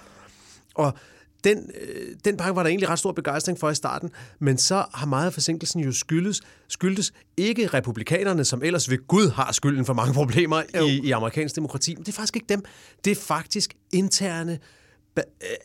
Og 0.75 0.95
den, 1.45 1.71
øh, 1.81 2.17
den 2.25 2.37
pakke 2.37 2.57
var 2.57 2.63
der 2.63 2.69
egentlig 2.69 2.89
ret 2.89 2.99
stor 2.99 3.13
begejstring 3.13 3.59
for 3.59 3.71
i 3.71 3.75
starten, 3.75 4.11
men 4.39 4.59
så 4.59 4.85
har 4.95 5.07
meget 5.07 5.27
af 5.27 5.33
forsinkelsen 5.33 5.81
jo 5.81 5.93
skyldes, 5.93 6.41
skyldes 6.69 7.13
ikke 7.37 7.67
republikanerne, 7.67 8.45
som 8.45 8.63
ellers 8.63 8.91
ved 8.91 9.07
Gud 9.09 9.31
har 9.31 9.53
skylden 9.53 9.85
for 9.85 9.95
mange 9.95 10.15
problemer 10.15 10.63
i, 10.83 11.01
i 11.05 11.11
amerikansk 11.11 11.57
demokrati, 11.57 11.95
men 11.95 12.05
det 12.05 12.09
er 12.09 12.17
faktisk 12.17 12.37
ikke 12.37 12.49
dem. 12.49 12.63
Det 13.05 13.11
er 13.11 13.21
faktisk 13.21 13.75
interne 13.93 14.53
øh, 14.53 14.59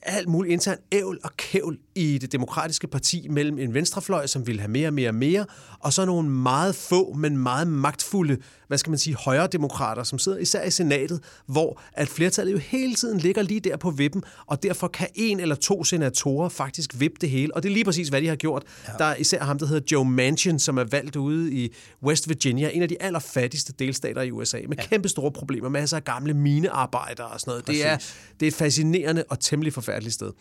alt 0.01 0.27
muligt 0.27 0.53
intern 0.53 0.77
ævl 0.91 1.19
og 1.23 1.37
kævl 1.37 1.77
i 1.95 2.17
det 2.17 2.31
demokratiske 2.31 2.87
parti 2.87 3.27
mellem 3.29 3.59
en 3.59 3.73
venstrefløj, 3.73 4.27
som 4.27 4.47
vil 4.47 4.59
have 4.59 4.71
mere 4.71 4.87
og 4.87 4.93
mere 4.93 5.09
og 5.09 5.15
mere, 5.15 5.45
og 5.79 5.93
så 5.93 6.05
nogle 6.05 6.29
meget 6.29 6.75
få, 6.75 7.13
men 7.13 7.37
meget 7.37 7.67
magtfulde, 7.67 8.37
hvad 8.67 8.77
skal 8.77 8.89
man 8.89 8.99
sige, 8.99 9.15
højre 9.15 9.47
demokrater, 9.47 10.03
som 10.03 10.19
sidder 10.19 10.37
især 10.37 10.63
i 10.63 10.71
senatet, 10.71 11.23
hvor 11.45 11.81
at 11.93 12.07
flertallet 12.07 12.53
jo 12.53 12.57
hele 12.57 12.95
tiden 12.95 13.19
ligger 13.19 13.41
lige 13.41 13.59
der 13.59 13.77
på 13.77 13.91
vippen, 13.91 14.23
og 14.45 14.63
derfor 14.63 14.87
kan 14.87 15.07
en 15.15 15.39
eller 15.39 15.55
to 15.55 15.83
senatorer 15.83 16.49
faktisk 16.49 16.99
vippe 16.99 17.17
det 17.21 17.29
hele, 17.29 17.55
og 17.55 17.63
det 17.63 17.69
er 17.69 17.73
lige 17.73 17.85
præcis, 17.85 18.07
hvad 18.07 18.21
de 18.21 18.27
har 18.27 18.35
gjort. 18.35 18.63
Ja. 18.87 18.93
Der 18.97 19.05
er 19.05 19.15
især 19.15 19.43
ham, 19.43 19.59
der 19.59 19.65
hedder 19.65 19.81
Joe 19.91 20.05
Manchin, 20.05 20.59
som 20.59 20.77
er 20.77 20.83
valgt 20.83 21.15
ude 21.15 21.53
i 21.53 21.73
West 22.03 22.29
Virginia, 22.29 22.69
en 22.73 22.81
af 22.81 22.89
de 22.89 23.01
allerfattigste 23.01 23.73
delstater 23.79 24.21
i 24.21 24.31
USA, 24.31 24.57
med 24.67 24.77
ja. 24.77 24.87
kæmpe 24.87 25.09
store 25.09 25.31
problemer, 25.31 25.69
masser 25.69 25.97
af 25.97 26.03
gamle 26.03 26.33
minearbejdere 26.33 27.27
og 27.27 27.39
sådan 27.39 27.51
noget. 27.51 27.67
Det 27.67 27.85
er, 27.85 27.97
det 28.39 28.47
er 28.47 28.51
fascinerende 28.51 29.23
og 29.29 29.38
temmelig 29.39 29.73
forfærdeligt 29.73 30.13
sted. 30.13 30.31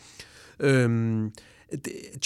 Øhm, 0.61 1.33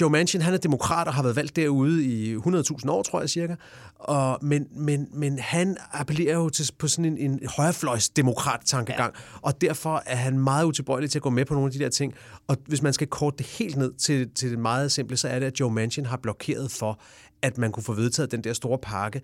Joe 0.01 0.11
Manchin, 0.11 0.43
han 0.43 0.55
er 0.55 0.59
demokrat 0.59 1.07
og 1.07 1.15
har 1.15 1.23
været 1.23 1.37
valgt 1.37 1.57
derude 1.57 2.05
i 2.05 2.37
100.000 2.37 2.91
år, 2.91 3.03
tror 3.03 3.21
jeg 3.21 3.31
cirka. 3.31 3.55
Og, 3.99 4.39
men, 4.43 4.67
men, 4.77 5.09
men 5.13 5.39
han 5.39 5.77
appellerer 5.93 6.35
jo 6.35 6.49
til, 6.49 6.71
på 6.79 6.89
sådan 6.89 7.05
en, 7.05 7.19
en 7.19 7.41
højrefløjs 7.57 8.09
demokrat-tankegang, 8.09 9.15
ja. 9.15 9.39
og 9.43 9.61
derfor 9.61 10.03
er 10.07 10.17
han 10.17 10.39
meget 10.39 10.65
utilbøjelig 10.65 11.11
til 11.11 11.19
at 11.19 11.23
gå 11.23 11.31
med 11.31 11.45
på 11.45 11.55
nogle 11.55 11.67
af 11.67 11.73
de 11.73 11.79
der 11.79 11.89
ting. 11.89 12.15
Og 12.49 12.57
hvis 12.67 12.83
man 12.83 12.93
skal 12.93 13.07
korte 13.07 13.37
det 13.39 13.47
helt 13.47 13.77
ned 13.77 13.93
til, 13.93 14.31
til 14.35 14.51
det 14.51 14.59
meget 14.59 14.93
simple, 14.93 15.17
så 15.17 15.29
er 15.29 15.39
det, 15.39 15.47
at 15.47 15.61
Joe 15.61 15.71
Manchin 15.71 16.07
har 16.07 16.17
blokeret 16.17 16.71
for, 16.71 17.01
at 17.43 17.59
man 17.59 17.73
kunne 17.73 17.85
få 17.85 17.93
vedtaget 17.93 18.31
den 18.31 18.45
der 18.45 18.53
store 18.53 18.79
pakke. 18.79 19.21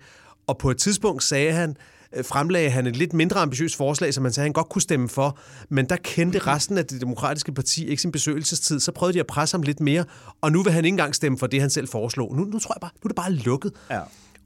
Og 0.47 0.57
på 0.57 0.71
et 0.71 0.77
tidspunkt 0.77 1.23
sagde 1.23 1.51
han, 1.51 1.77
fremlagde 2.21 2.69
han 2.69 2.87
et 2.87 2.95
lidt 2.95 3.13
mindre 3.13 3.39
ambitiøst 3.39 3.75
forslag, 3.75 4.13
som 4.13 4.23
han 4.23 4.33
sagde, 4.33 4.45
han 4.45 4.53
godt 4.53 4.69
kunne 4.69 4.81
stemme 4.81 5.09
for, 5.09 5.39
men 5.69 5.85
der 5.85 5.95
kendte 5.95 6.39
resten 6.39 6.77
af 6.77 6.85
det 6.85 7.01
demokratiske 7.01 7.51
parti 7.51 7.87
ikke 7.87 8.01
sin 8.01 8.11
besøgelsestid, 8.11 8.79
så 8.79 8.91
prøvede 8.91 9.13
de 9.13 9.19
at 9.19 9.27
presse 9.27 9.53
ham 9.53 9.63
lidt 9.63 9.79
mere, 9.79 10.05
og 10.41 10.51
nu 10.51 10.63
vil 10.63 10.73
han 10.73 10.85
ikke 10.85 10.93
engang 10.93 11.15
stemme 11.15 11.37
for 11.37 11.47
det, 11.47 11.61
han 11.61 11.69
selv 11.69 11.87
foreslog. 11.87 12.35
Nu, 12.35 12.43
nu 12.43 12.59
tror 12.59 12.75
jeg 12.75 12.81
bare, 12.81 12.91
nu 12.95 13.07
er 13.07 13.07
det 13.07 13.15
bare 13.15 13.31
lukket. 13.31 13.71
Ja. 13.91 14.01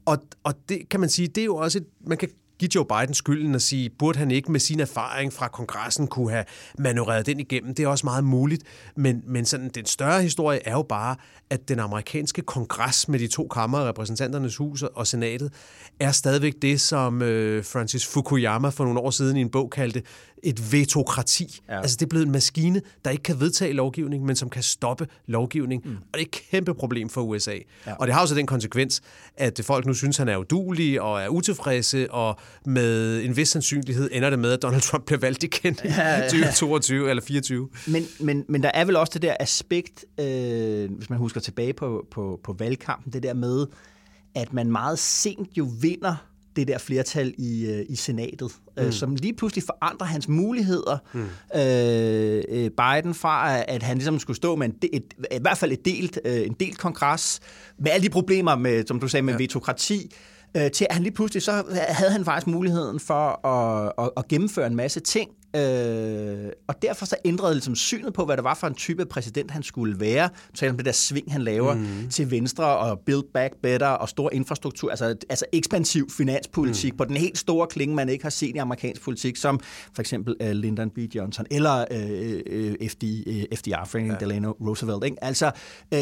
Og, 0.06 0.18
og 0.44 0.54
det 0.68 0.88
kan 0.90 1.00
man 1.00 1.08
sige, 1.08 1.28
det 1.28 1.40
er 1.40 1.44
jo 1.44 1.56
også 1.56 1.78
et, 1.78 1.86
man 2.06 2.18
kan 2.18 2.28
give 2.58 2.70
Joe 2.74 2.84
Biden 2.84 3.14
skylden 3.14 3.54
og 3.54 3.60
sige, 3.60 3.90
burde 3.90 4.18
han 4.18 4.30
ikke 4.30 4.52
med 4.52 4.60
sin 4.60 4.80
erfaring 4.80 5.32
fra 5.32 5.48
kongressen 5.48 6.06
kunne 6.06 6.30
have 6.30 6.44
manøvreret 6.78 7.26
den 7.26 7.40
igennem? 7.40 7.74
Det 7.74 7.82
er 7.82 7.88
også 7.88 8.06
meget 8.06 8.24
muligt, 8.24 8.62
men, 8.96 9.22
men 9.26 9.44
sådan, 9.44 9.68
den 9.68 9.86
større 9.86 10.22
historie 10.22 10.60
er 10.68 10.72
jo 10.72 10.82
bare, 10.82 11.16
at 11.50 11.68
den 11.68 11.78
amerikanske 11.78 12.42
kongres 12.42 13.08
med 13.08 13.18
de 13.18 13.26
to 13.26 13.48
kammer, 13.48 13.88
repræsentanternes 13.88 14.56
hus 14.56 14.82
og 14.82 15.06
senatet, 15.06 15.52
er 16.00 16.12
stadigvæk 16.12 16.54
det, 16.62 16.80
som 16.80 17.22
øh, 17.22 17.64
Francis 17.64 18.06
Fukuyama 18.06 18.68
for 18.68 18.84
nogle 18.84 19.00
år 19.00 19.10
siden 19.10 19.36
i 19.36 19.40
en 19.40 19.50
bog 19.50 19.70
kaldte 19.70 20.02
et 20.44 20.72
vetokrati. 20.72 21.60
Ja. 21.68 21.80
Altså 21.80 21.96
det 21.96 22.06
er 22.06 22.08
blevet 22.08 22.26
en 22.26 22.32
maskine, 22.32 22.82
der 23.04 23.10
ikke 23.10 23.22
kan 23.22 23.40
vedtage 23.40 23.72
lovgivning, 23.72 24.24
men 24.24 24.36
som 24.36 24.50
kan 24.50 24.62
stoppe 24.62 25.06
lovgivning. 25.26 25.82
Mm. 25.84 25.90
Og 25.90 26.18
det 26.18 26.20
er 26.20 26.24
et 26.24 26.30
kæmpe 26.30 26.74
problem 26.74 27.08
for 27.08 27.20
USA. 27.20 27.58
Ja. 27.86 27.94
Og 27.94 28.06
det 28.06 28.14
har 28.14 28.20
jo 28.20 28.26
så 28.26 28.34
den 28.34 28.46
konsekvens, 28.46 29.02
at 29.36 29.60
folk 29.64 29.86
nu 29.86 29.94
synes, 29.94 30.16
han 30.16 30.28
er 30.28 30.36
udulig 30.36 31.00
og 31.00 31.22
er 31.22 31.28
utilfredse, 31.28 32.10
og 32.10 32.38
med 32.66 33.20
en 33.24 33.36
vis 33.36 33.48
sandsynlighed 33.48 34.08
ender 34.12 34.30
det 34.30 34.38
med, 34.38 34.52
at 34.52 34.62
Donald 34.62 34.82
Trump 34.82 35.06
bliver 35.06 35.18
valgt 35.20 35.42
igen 35.42 35.76
i 35.84 35.88
2022 35.88 37.10
eller 37.10 37.22
24. 37.22 37.68
Men, 37.86 38.06
men, 38.20 38.44
men 38.48 38.62
der 38.62 38.70
er 38.74 38.84
vel 38.84 38.96
også 38.96 39.10
det 39.14 39.22
der 39.22 39.36
aspekt, 39.40 40.04
øh, 40.20 40.90
hvis 40.90 41.10
man 41.10 41.18
husker 41.18 41.40
tilbage 41.40 41.72
på, 41.72 42.06
på, 42.10 42.40
på 42.44 42.56
valgkampen, 42.58 43.12
det 43.12 43.22
der 43.22 43.34
med, 43.34 43.66
at 44.34 44.52
man 44.52 44.72
meget 44.72 44.98
sent 44.98 45.48
jo 45.58 45.68
vinder 45.80 46.16
det 46.56 46.68
der 46.68 46.78
flertal 46.78 47.34
i, 47.38 47.66
øh, 47.66 47.86
i 47.88 47.96
senatet, 47.96 48.52
mm. 48.76 48.82
øh, 48.82 48.92
som 48.92 49.14
lige 49.14 49.34
pludselig 49.34 49.64
forandrer 49.64 50.06
hans 50.06 50.28
muligheder. 50.28 50.98
Mm. 51.12 51.20
Øh, 51.60 52.44
øh, 52.48 52.70
Biden 52.70 53.14
fra, 53.14 53.62
at 53.68 53.82
han 53.82 53.96
ligesom 53.96 54.18
skulle 54.18 54.36
stå 54.36 54.56
med 54.56 54.66
en, 54.66 54.74
de- 54.82 54.94
et, 54.94 55.14
i 55.32 55.38
hvert 55.40 55.58
fald 55.58 55.72
et 55.72 55.84
delt, 55.84 56.20
øh, 56.24 56.46
en 56.46 56.56
delt 56.60 56.78
kongres, 56.78 57.40
med 57.78 57.90
alle 57.90 58.04
de 58.04 58.10
problemer, 58.10 58.56
med, 58.56 58.86
som 58.86 59.00
du 59.00 59.08
sagde, 59.08 59.22
med 59.22 59.34
ja. 59.34 59.38
vetokrati, 59.38 60.14
øh, 60.56 60.70
til 60.70 60.86
at 60.90 60.94
han 60.94 61.02
lige 61.02 61.14
pludselig, 61.14 61.42
så 61.42 61.64
havde 61.88 62.10
han 62.10 62.24
faktisk 62.24 62.46
muligheden 62.46 63.00
for 63.00 63.46
at, 63.46 63.92
at, 63.98 64.10
at 64.16 64.28
gennemføre 64.28 64.66
en 64.66 64.76
masse 64.76 65.00
ting, 65.00 65.30
Øh, 65.56 66.52
og 66.66 66.82
derfor 66.82 67.06
så 67.06 67.16
ændrede 67.24 67.54
ligesom 67.54 67.74
synet 67.74 68.12
på, 68.12 68.24
hvad 68.24 68.36
det 68.36 68.44
var 68.44 68.54
for 68.54 68.66
en 68.66 68.74
type 68.74 69.06
præsident, 69.06 69.50
han 69.50 69.62
skulle 69.62 70.00
være. 70.00 70.28
Så 70.54 70.68
om 70.68 70.76
det 70.76 70.86
der 70.86 70.92
sving, 70.92 71.32
han 71.32 71.42
laver 71.42 71.74
mm. 71.74 72.08
til 72.10 72.30
venstre 72.30 72.78
og 72.78 73.00
build 73.06 73.22
back 73.34 73.54
better 73.62 73.86
og 73.86 74.08
stor 74.08 74.30
infrastruktur, 74.32 74.90
altså, 74.90 75.16
altså 75.28 75.44
ekspansiv 75.52 76.10
finanspolitik 76.10 76.92
mm. 76.92 76.96
på 76.96 77.04
den 77.04 77.16
helt 77.16 77.38
store 77.38 77.66
klinge, 77.66 77.94
man 77.94 78.08
ikke 78.08 78.24
har 78.24 78.30
set 78.30 78.54
i 78.54 78.58
amerikansk 78.58 79.02
politik, 79.02 79.36
som 79.36 79.60
for 79.94 80.00
eksempel 80.00 80.34
uh, 80.40 80.50
Lyndon 80.50 80.90
B. 80.90 80.98
Johnson 80.98 81.46
eller 81.50 81.84
uh, 81.90 82.80
uh, 82.80 82.88
FD, 82.88 83.04
uh, 83.26 83.58
FDR, 83.58 83.84
Franklin 83.84 84.10
ja. 84.10 84.16
Delano 84.18 84.50
Roosevelt. 84.50 85.04
Ikke? 85.04 85.24
Altså, 85.24 85.50
uh, 85.94 85.98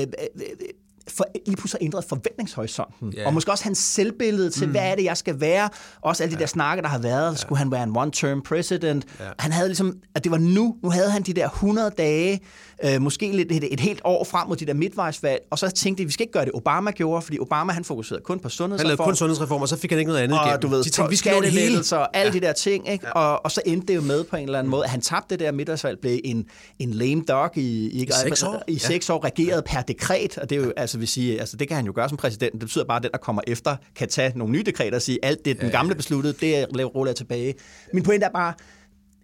for, 1.09 1.25
lige 1.47 1.57
pludselig 1.57 1.85
ændret 1.85 2.05
forventningshorisonten. 2.05 3.13
Yeah. 3.17 3.27
Og 3.27 3.35
måske 3.35 3.51
også 3.51 3.65
hans 3.65 3.79
selvbillede 3.79 4.51
til, 4.51 4.67
mm. 4.67 4.71
hvad 4.71 4.83
er 4.83 4.95
det, 4.95 5.05
jeg 5.05 5.17
skal 5.17 5.41
være. 5.41 5.69
Også 6.01 6.23
alle 6.23 6.31
de 6.31 6.39
ja. 6.39 6.41
der 6.41 6.47
snakke, 6.47 6.83
der 6.83 6.89
har 6.89 6.99
været. 6.99 7.31
Ja. 7.31 7.37
Skulle 7.37 7.59
han 7.59 7.71
være 7.71 7.83
en 7.83 7.97
one-term 7.97 8.43
president? 8.49 9.05
Ja. 9.21 9.25
Han 9.39 9.53
havde 9.53 9.69
ligesom, 9.69 9.97
at 10.15 10.25
det 10.25 10.33
var 10.33 10.39
nu. 10.39 10.77
Nu 10.83 10.91
havde 10.91 11.11
han 11.11 11.23
de 11.23 11.33
der 11.33 11.49
100 11.49 11.91
dage, 11.99 12.41
øh, 12.85 13.03
måske 13.03 13.33
lidt, 13.33 13.53
et, 13.53 13.73
et 13.73 13.81
helt 13.81 14.01
år 14.05 14.25
frem 14.25 14.49
mod 14.49 14.57
de 14.57 14.67
der 14.67 14.75
midtvejsvalg. 14.75 15.41
Og 15.51 15.59
så 15.59 15.71
tænkte 15.71 16.03
de, 16.03 16.07
vi 16.07 16.13
skal 16.13 16.25
ikke 16.25 16.33
gøre 16.33 16.45
det, 16.45 16.53
Obama 16.55 16.91
gjorde, 16.91 17.23
fordi 17.23 17.39
Obama 17.39 17.73
han 17.73 17.85
fokuserede 17.85 18.23
kun 18.25 18.39
på 18.39 18.49
sundhedsreformer. 18.49 18.79
Han 18.79 18.87
lavede 18.99 19.09
kun 19.09 19.17
sundhedsreformer, 19.17 19.67
så 19.67 19.77
fik 19.77 19.91
han 19.91 19.99
ikke 19.99 20.09
noget 20.09 20.23
andet 20.23 20.39
og, 20.39 20.47
igennem. 20.47 20.61
Du 20.61 20.69
ved, 20.69 20.85
de 20.85 20.91
tænkte, 20.91 21.11
vi 21.11 21.17
skal 21.17 21.43
det 21.43 21.51
hele. 21.51 21.79
Og 21.93 22.17
alle 22.17 22.33
ja. 22.33 22.39
de 22.39 22.47
der 22.47 22.53
ting. 22.53 22.91
Ikke? 22.91 23.07
Ja. 23.07 23.13
Og, 23.13 23.45
og 23.45 23.51
så 23.51 23.63
endte 23.67 23.87
det 23.87 23.97
jo 23.97 24.01
med 24.01 24.25
på 24.25 24.37
en 24.37 24.45
eller 24.45 24.59
anden 24.59 24.71
måde, 24.71 24.85
at 24.85 24.91
han 24.91 25.01
tabte 25.01 25.27
det 25.31 25.41
der 25.41 25.53
midtvejsvalg, 25.53 25.99
blev 25.99 26.21
en, 26.25 26.45
en 26.79 26.91
lame 26.91 27.23
dog 27.29 27.51
i, 27.57 27.61
i, 27.61 28.03
I 28.03 28.09
seks 28.23 28.43
år, 28.43 28.63
i 28.69 28.79
seks 28.79 29.11
år 29.11 29.25
regeret 29.25 29.65
per 29.65 29.81
dekret. 29.81 30.39
Og 30.39 30.51
det 30.51 30.59
er 30.59 30.65
jo, 30.65 30.73
altså, 30.77 30.92
vil 30.99 31.09
sige, 31.09 31.41
altså, 31.41 31.57
det 31.57 31.69
kan 31.69 31.77
han 31.77 31.87
jo 31.87 31.93
gøre 31.95 32.09
som 32.09 32.19
præsident. 32.19 32.53
Det 32.53 32.61
betyder 32.61 32.85
bare, 32.85 32.97
at 32.97 33.03
den, 33.03 33.11
der 33.11 33.19
kommer 33.19 33.43
efter, 33.47 33.77
kan 33.97 34.09
tage 34.09 34.33
nogle 34.39 34.53
nye 34.53 34.63
dekreter 34.63 34.97
og 34.97 35.03
sige, 35.03 35.19
alt 35.23 35.45
det, 35.45 35.61
den 35.61 35.71
gamle 35.71 35.95
besluttede, 35.95 36.35
det 36.41 36.67
ruller 36.95 37.11
jeg 37.11 37.17
tilbage. 37.17 37.55
Min 37.93 38.03
pointe 38.03 38.27
er 38.27 38.31
bare, 38.31 38.55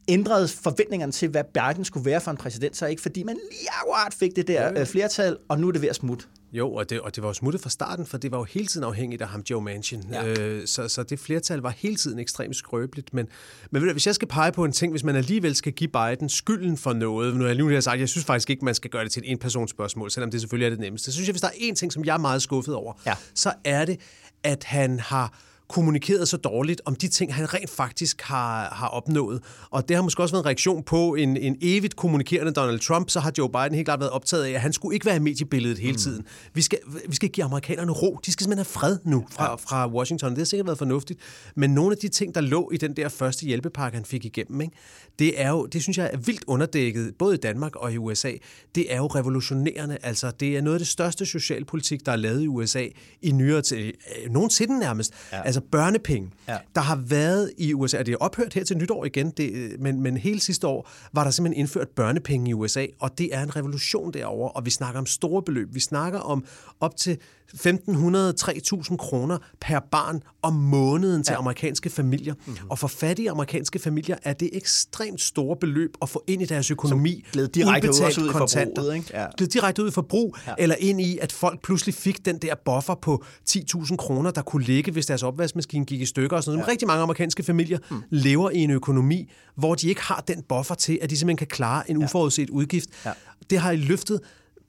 ændrede 0.08 0.48
forventningerne 0.48 1.12
til, 1.12 1.28
hvad 1.28 1.44
Biden 1.54 1.84
skulle 1.84 2.04
være 2.04 2.20
for 2.20 2.30
en 2.30 2.36
præsident, 2.36 2.76
så 2.76 2.86
ikke 2.86 3.02
fordi 3.02 3.22
man 3.22 3.36
lige 3.50 3.68
akkurat 3.80 4.14
fik 4.14 4.36
det 4.36 4.48
der 4.48 4.80
øh, 4.80 4.86
flertal, 4.86 5.36
og 5.48 5.60
nu 5.60 5.68
er 5.68 5.72
det 5.72 5.82
ved 5.82 5.88
at 5.88 5.96
smutte. 5.96 6.24
Jo, 6.52 6.74
og 6.74 6.90
det, 6.90 7.00
og 7.00 7.14
det 7.14 7.22
var 7.22 7.28
jo 7.28 7.32
smuttet 7.32 7.62
fra 7.62 7.70
starten, 7.70 8.06
for 8.06 8.18
det 8.18 8.30
var 8.30 8.38
jo 8.38 8.44
hele 8.44 8.66
tiden 8.66 8.84
afhængigt 8.84 9.22
af 9.22 9.28
ham, 9.28 9.42
Joe 9.50 9.62
Manchin. 9.62 10.04
Ja. 10.12 10.26
Øh, 10.26 10.66
så, 10.66 10.88
så 10.88 11.02
det 11.02 11.18
flertal 11.18 11.58
var 11.58 11.70
hele 11.70 11.96
tiden 11.96 12.18
ekstremt 12.18 12.56
skrøbeligt. 12.56 13.14
Men, 13.14 13.26
men 13.70 13.92
hvis 13.92 14.06
jeg 14.06 14.14
skal 14.14 14.28
pege 14.28 14.52
på 14.52 14.64
en 14.64 14.72
ting, 14.72 14.92
hvis 14.92 15.04
man 15.04 15.16
alligevel 15.16 15.54
skal 15.54 15.72
give 15.72 15.90
Biden 15.90 16.28
skylden 16.28 16.76
for 16.76 16.92
noget, 16.92 17.34
nu 17.34 17.40
har 17.40 17.48
jeg 17.48 17.56
lige 17.56 17.82
sagt, 17.82 18.00
jeg 18.00 18.08
synes 18.08 18.24
faktisk 18.24 18.50
ikke, 18.50 18.64
man 18.64 18.74
skal 18.74 18.90
gøre 18.90 19.04
det 19.04 19.12
til 19.12 19.22
en 19.26 19.38
person 19.38 19.68
spørgsmål, 19.68 20.10
selvom 20.10 20.30
det 20.30 20.40
selvfølgelig 20.40 20.66
er 20.66 20.70
det 20.70 20.80
nemmeste. 20.80 21.04
Så 21.04 21.12
synes 21.12 21.28
jeg, 21.28 21.32
hvis 21.32 21.40
der 21.40 21.48
er 21.48 21.56
en 21.56 21.74
ting, 21.74 21.92
som 21.92 22.04
jeg 22.04 22.14
er 22.14 22.18
meget 22.18 22.42
skuffet 22.42 22.74
over, 22.74 22.92
ja. 23.06 23.14
så 23.34 23.52
er 23.64 23.84
det, 23.84 24.00
at 24.44 24.64
han 24.64 25.00
har 25.00 25.38
kommunikeret 25.68 26.28
så 26.28 26.36
dårligt 26.36 26.80
om 26.84 26.94
de 26.94 27.08
ting, 27.08 27.34
han 27.34 27.54
rent 27.54 27.70
faktisk 27.70 28.22
har, 28.22 28.68
har 28.72 28.88
opnået. 28.88 29.42
Og 29.70 29.88
det 29.88 29.96
har 29.96 30.02
måske 30.02 30.22
også 30.22 30.34
været 30.34 30.42
en 30.42 30.46
reaktion 30.46 30.82
på 30.82 31.14
en, 31.14 31.36
en 31.36 31.56
evigt 31.60 31.96
kommunikerende 31.96 32.52
Donald 32.52 32.80
Trump, 32.80 33.10
så 33.10 33.20
har 33.20 33.32
Joe 33.38 33.48
Biden 33.48 33.74
helt 33.74 33.84
klart 33.84 34.00
været 34.00 34.12
optaget 34.12 34.44
af, 34.44 34.50
at 34.50 34.60
han 34.60 34.72
skulle 34.72 34.94
ikke 34.94 35.06
være 35.06 35.16
i 35.16 35.18
mediebilledet 35.18 35.78
hele 35.78 35.92
mm. 35.92 35.98
tiden. 35.98 36.18
Mm. 36.18 36.54
Vi, 36.54 36.62
skal, 36.62 36.78
vi 37.08 37.14
skal 37.14 37.28
give 37.28 37.44
amerikanerne 37.44 37.92
ro. 37.92 38.18
De 38.26 38.32
skal 38.32 38.44
simpelthen 38.44 38.58
have 38.58 38.80
fred 38.80 38.98
nu 39.04 39.26
fra, 39.30 39.56
fra 39.56 39.88
Washington. 39.88 40.30
Det 40.30 40.38
har 40.38 40.44
sikkert 40.44 40.66
været 40.66 40.78
fornuftigt. 40.78 41.20
Men 41.54 41.70
nogle 41.70 41.92
af 41.92 41.98
de 41.98 42.08
ting, 42.08 42.34
der 42.34 42.40
lå 42.40 42.70
i 42.70 42.76
den 42.76 42.96
der 42.96 43.08
første 43.08 43.46
hjælpepakke, 43.46 43.96
han 43.96 44.04
fik 44.04 44.24
igennem, 44.24 44.60
ikke, 44.60 44.76
det 45.18 45.40
er 45.40 45.50
jo, 45.50 45.66
det 45.66 45.82
synes 45.82 45.98
jeg 45.98 46.10
er 46.12 46.16
vildt 46.16 46.44
underdækket, 46.46 47.14
både 47.18 47.34
i 47.34 47.38
Danmark 47.38 47.76
og 47.76 47.92
i 47.92 47.96
USA. 47.96 48.32
Det 48.74 48.92
er 48.92 48.96
jo 48.96 49.06
revolutionerende. 49.06 49.98
Altså, 50.02 50.30
det 50.40 50.56
er 50.56 50.60
noget 50.60 50.74
af 50.74 50.78
det 50.78 50.88
største 50.88 51.26
socialpolitik, 51.26 52.06
der 52.06 52.12
er 52.12 52.16
lavet 52.16 52.42
i 52.42 52.46
USA 52.46 52.86
i 53.22 53.32
nyere 53.32 53.62
til, 53.62 53.86
øh, 53.86 54.30
nogensinde 54.30 54.78
nærmest. 54.78 55.12
Ja. 55.32 55.42
Altså, 55.42 55.57
altså 55.58 55.70
børnepenge, 55.70 56.30
ja. 56.48 56.58
der 56.74 56.80
har 56.80 56.96
været 56.96 57.52
i 57.58 57.74
USA, 57.74 57.98
og 57.98 58.06
det 58.06 58.12
er 58.12 58.16
ophørt 58.16 58.54
her 58.54 58.64
til 58.64 58.76
nytår 58.76 59.04
igen, 59.04 59.30
det, 59.30 59.76
men, 59.80 60.00
men 60.00 60.16
hele 60.16 60.40
sidste 60.40 60.66
år 60.66 60.90
var 61.12 61.24
der 61.24 61.30
simpelthen 61.30 61.60
indført 61.60 61.88
børnepenge 61.88 62.50
i 62.50 62.54
USA, 62.54 62.86
og 62.98 63.18
det 63.18 63.34
er 63.34 63.42
en 63.42 63.56
revolution 63.56 64.12
derover, 64.12 64.48
og 64.48 64.64
vi 64.64 64.70
snakker 64.70 65.00
om 65.00 65.06
store 65.06 65.42
beløb. 65.42 65.74
Vi 65.74 65.80
snakker 65.80 66.18
om 66.18 66.44
op 66.80 66.96
til 66.96 67.18
1.500-3.000 67.54 68.96
kroner 68.96 69.38
per 69.60 69.80
barn 69.90 70.22
om 70.42 70.54
måneden 70.54 71.24
til 71.24 71.32
ja. 71.32 71.38
amerikanske 71.38 71.90
familier. 71.90 72.34
Mm-hmm. 72.34 72.70
Og 72.70 72.78
for 72.78 72.88
fattige 72.88 73.30
amerikanske 73.30 73.78
familier 73.78 74.16
er 74.22 74.32
det 74.32 74.50
ekstremt 74.52 75.20
store 75.20 75.56
beløb 75.56 75.96
at 76.02 76.08
få 76.08 76.24
ind 76.26 76.42
i 76.42 76.44
deres 76.44 76.70
økonomi. 76.70 77.24
Som 77.34 77.48
direkte 77.50 77.88
ud 77.88 78.28
i 78.28 78.32
kontanter. 78.32 78.92
Ikke? 78.92 79.10
Ja. 79.14 79.26
Gled 79.38 79.48
direkte 79.48 79.82
ud 79.82 79.88
i 79.88 79.90
forbrug, 79.90 80.36
ja. 80.46 80.54
eller 80.58 80.76
ind 80.78 81.00
i, 81.00 81.18
at 81.18 81.32
folk 81.32 81.62
pludselig 81.62 81.94
fik 81.94 82.24
den 82.24 82.38
der 82.38 82.54
buffer 82.64 82.94
på 82.94 83.24
10.000 83.50 83.96
kroner, 83.96 84.30
der 84.30 84.42
kunne 84.42 84.64
ligge, 84.64 84.92
hvis 84.92 85.06
deres 85.06 85.22
opvaskemaskine 85.22 85.84
gik 85.84 86.00
i 86.00 86.06
stykker. 86.06 86.36
Og 86.36 86.44
sådan 86.44 86.56
noget. 86.56 86.66
Ja. 86.66 86.72
Rigtig 86.72 86.88
mange 86.88 87.02
amerikanske 87.02 87.42
familier 87.42 87.78
mm. 87.90 88.02
lever 88.10 88.50
i 88.50 88.58
en 88.58 88.70
økonomi, 88.70 89.30
hvor 89.56 89.74
de 89.74 89.88
ikke 89.88 90.02
har 90.02 90.24
den 90.28 90.42
buffer 90.48 90.74
til, 90.74 90.98
at 91.02 91.10
de 91.10 91.16
simpelthen 91.16 91.36
kan 91.36 91.46
klare 91.46 91.90
en 91.90 91.96
uforudset 91.96 92.50
udgift. 92.50 92.88
Ja. 93.04 93.12
Det 93.50 93.58
har 93.58 93.70
I 93.70 93.76
løftet 93.76 94.20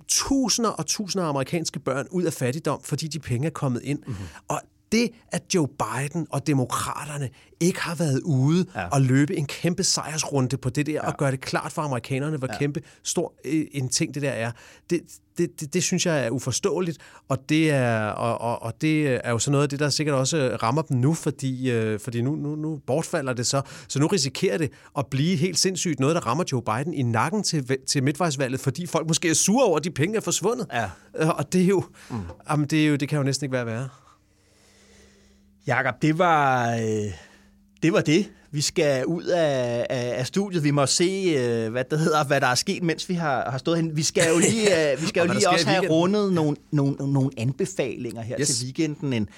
tusinder 0.09 0.69
og 0.69 0.85
tusinder 0.85 1.25
af 1.25 1.29
amerikanske 1.29 1.79
børn 1.79 2.07
ud 2.11 2.23
af 2.23 2.33
fattigdom, 2.33 2.81
fordi 2.83 3.07
de 3.07 3.19
penge 3.19 3.47
er 3.47 3.51
kommet 3.51 3.81
ind. 3.83 3.99
Mm-hmm. 4.07 4.25
Og 4.47 4.61
det, 4.91 5.09
at 5.31 5.43
Joe 5.55 5.67
Biden 5.67 6.27
og 6.29 6.47
demokraterne 6.47 7.29
ikke 7.59 7.81
har 7.81 7.95
været 7.95 8.21
ude 8.21 8.65
ja. 8.75 8.87
og 8.87 9.01
løbe 9.01 9.37
en 9.37 9.45
kæmpe 9.45 9.83
sejrsrunde 9.83 10.57
på 10.57 10.69
det 10.69 10.85
der, 10.85 10.93
ja. 10.93 11.07
og 11.07 11.17
gøre 11.17 11.31
det 11.31 11.41
klart 11.41 11.71
for 11.71 11.81
amerikanerne, 11.81 12.37
hvor 12.37 12.47
ja. 12.51 12.57
kæmpe 12.57 12.81
stor 13.03 13.33
øh, 13.45 13.65
en 13.71 13.89
ting 13.89 14.13
det 14.13 14.21
der 14.21 14.29
er, 14.29 14.51
det, 14.89 15.01
det, 15.37 15.61
det, 15.61 15.73
det 15.73 15.83
synes 15.83 16.05
jeg 16.05 16.25
er 16.25 16.29
uforståeligt, 16.29 16.97
og 17.27 17.49
det 17.49 17.71
er, 17.71 18.07
og, 18.07 18.41
og, 18.41 18.63
og 18.63 18.81
det 18.81 19.19
er 19.27 19.31
jo 19.31 19.39
så 19.39 19.51
noget 19.51 19.63
af 19.63 19.69
det, 19.69 19.79
der 19.79 19.89
sikkert 19.89 20.15
også 20.15 20.57
rammer 20.63 20.81
dem 20.81 20.97
nu, 20.97 21.13
fordi, 21.13 21.71
øh, 21.71 21.99
fordi 21.99 22.21
nu, 22.21 22.35
nu, 22.35 22.55
nu 22.55 22.81
bortfalder 22.87 23.33
det 23.33 23.47
så. 23.47 23.61
Så 23.87 23.99
nu 23.99 24.07
risikerer 24.07 24.57
det 24.57 24.71
at 24.97 25.07
blive 25.07 25.37
helt 25.37 25.59
sindssygt 25.59 25.99
noget, 25.99 26.15
der 26.15 26.27
rammer 26.27 26.43
Joe 26.51 26.61
Biden 26.61 26.93
i 26.93 27.01
nakken 27.01 27.43
til, 27.43 27.77
til 27.87 28.03
midtvejsvalget, 28.03 28.59
fordi 28.59 28.85
folk 28.85 29.07
måske 29.07 29.29
er 29.29 29.33
sure 29.33 29.65
over, 29.65 29.77
at 29.77 29.83
de 29.83 29.91
penge 29.91 30.17
er 30.17 30.21
forsvundet. 30.21 30.67
Ja. 30.73 30.89
Øh, 31.17 31.29
og 31.29 31.53
det 31.53 31.61
er 31.61 31.65
jo, 31.65 31.83
mm. 32.09 32.17
jamen, 32.49 32.67
det, 32.67 32.83
er 32.83 32.87
jo, 32.87 32.95
det 32.95 33.09
kan 33.09 33.17
jo 33.17 33.23
næsten 33.23 33.45
ikke 33.45 33.53
være 33.53 33.65
værre. 33.65 33.89
Jakob, 35.69 36.01
det 36.01 36.17
var, 36.17 36.73
øh, 36.73 37.13
det 37.83 37.93
var 37.93 38.01
det. 38.01 38.25
Vi 38.51 38.61
skal 38.61 39.05
ud 39.05 39.23
af, 39.23 39.87
af, 39.89 40.19
af 40.19 40.27
studiet. 40.27 40.63
Vi 40.63 40.71
må 40.71 40.85
se, 40.85 41.35
øh, 41.37 41.71
hvad, 41.71 41.83
det 41.83 41.99
hedder, 41.99 42.23
hvad 42.23 42.41
der 42.41 42.47
er 42.47 42.55
sket, 42.55 42.83
mens 42.83 43.09
vi 43.09 43.13
har, 43.13 43.49
har 43.51 43.57
stået 43.57 43.77
hen. 43.77 43.97
Vi 43.97 44.03
skal 44.03 44.23
jo 44.33 44.39
lige, 44.39 44.91
øh, 44.91 45.01
vi 45.01 45.05
skal 45.07 45.27
jo 45.27 45.33
lige 45.33 45.49
også 45.49 45.67
have 45.67 45.89
rundet 45.89 46.33
nogle, 46.33 46.57
nogle, 46.71 46.95
nogle 47.13 47.29
anbefalinger 47.37 48.21
her 48.21 48.35
yes. 48.39 48.47
til 48.47 48.65
weekenden. 48.65 49.13
En 49.13 49.29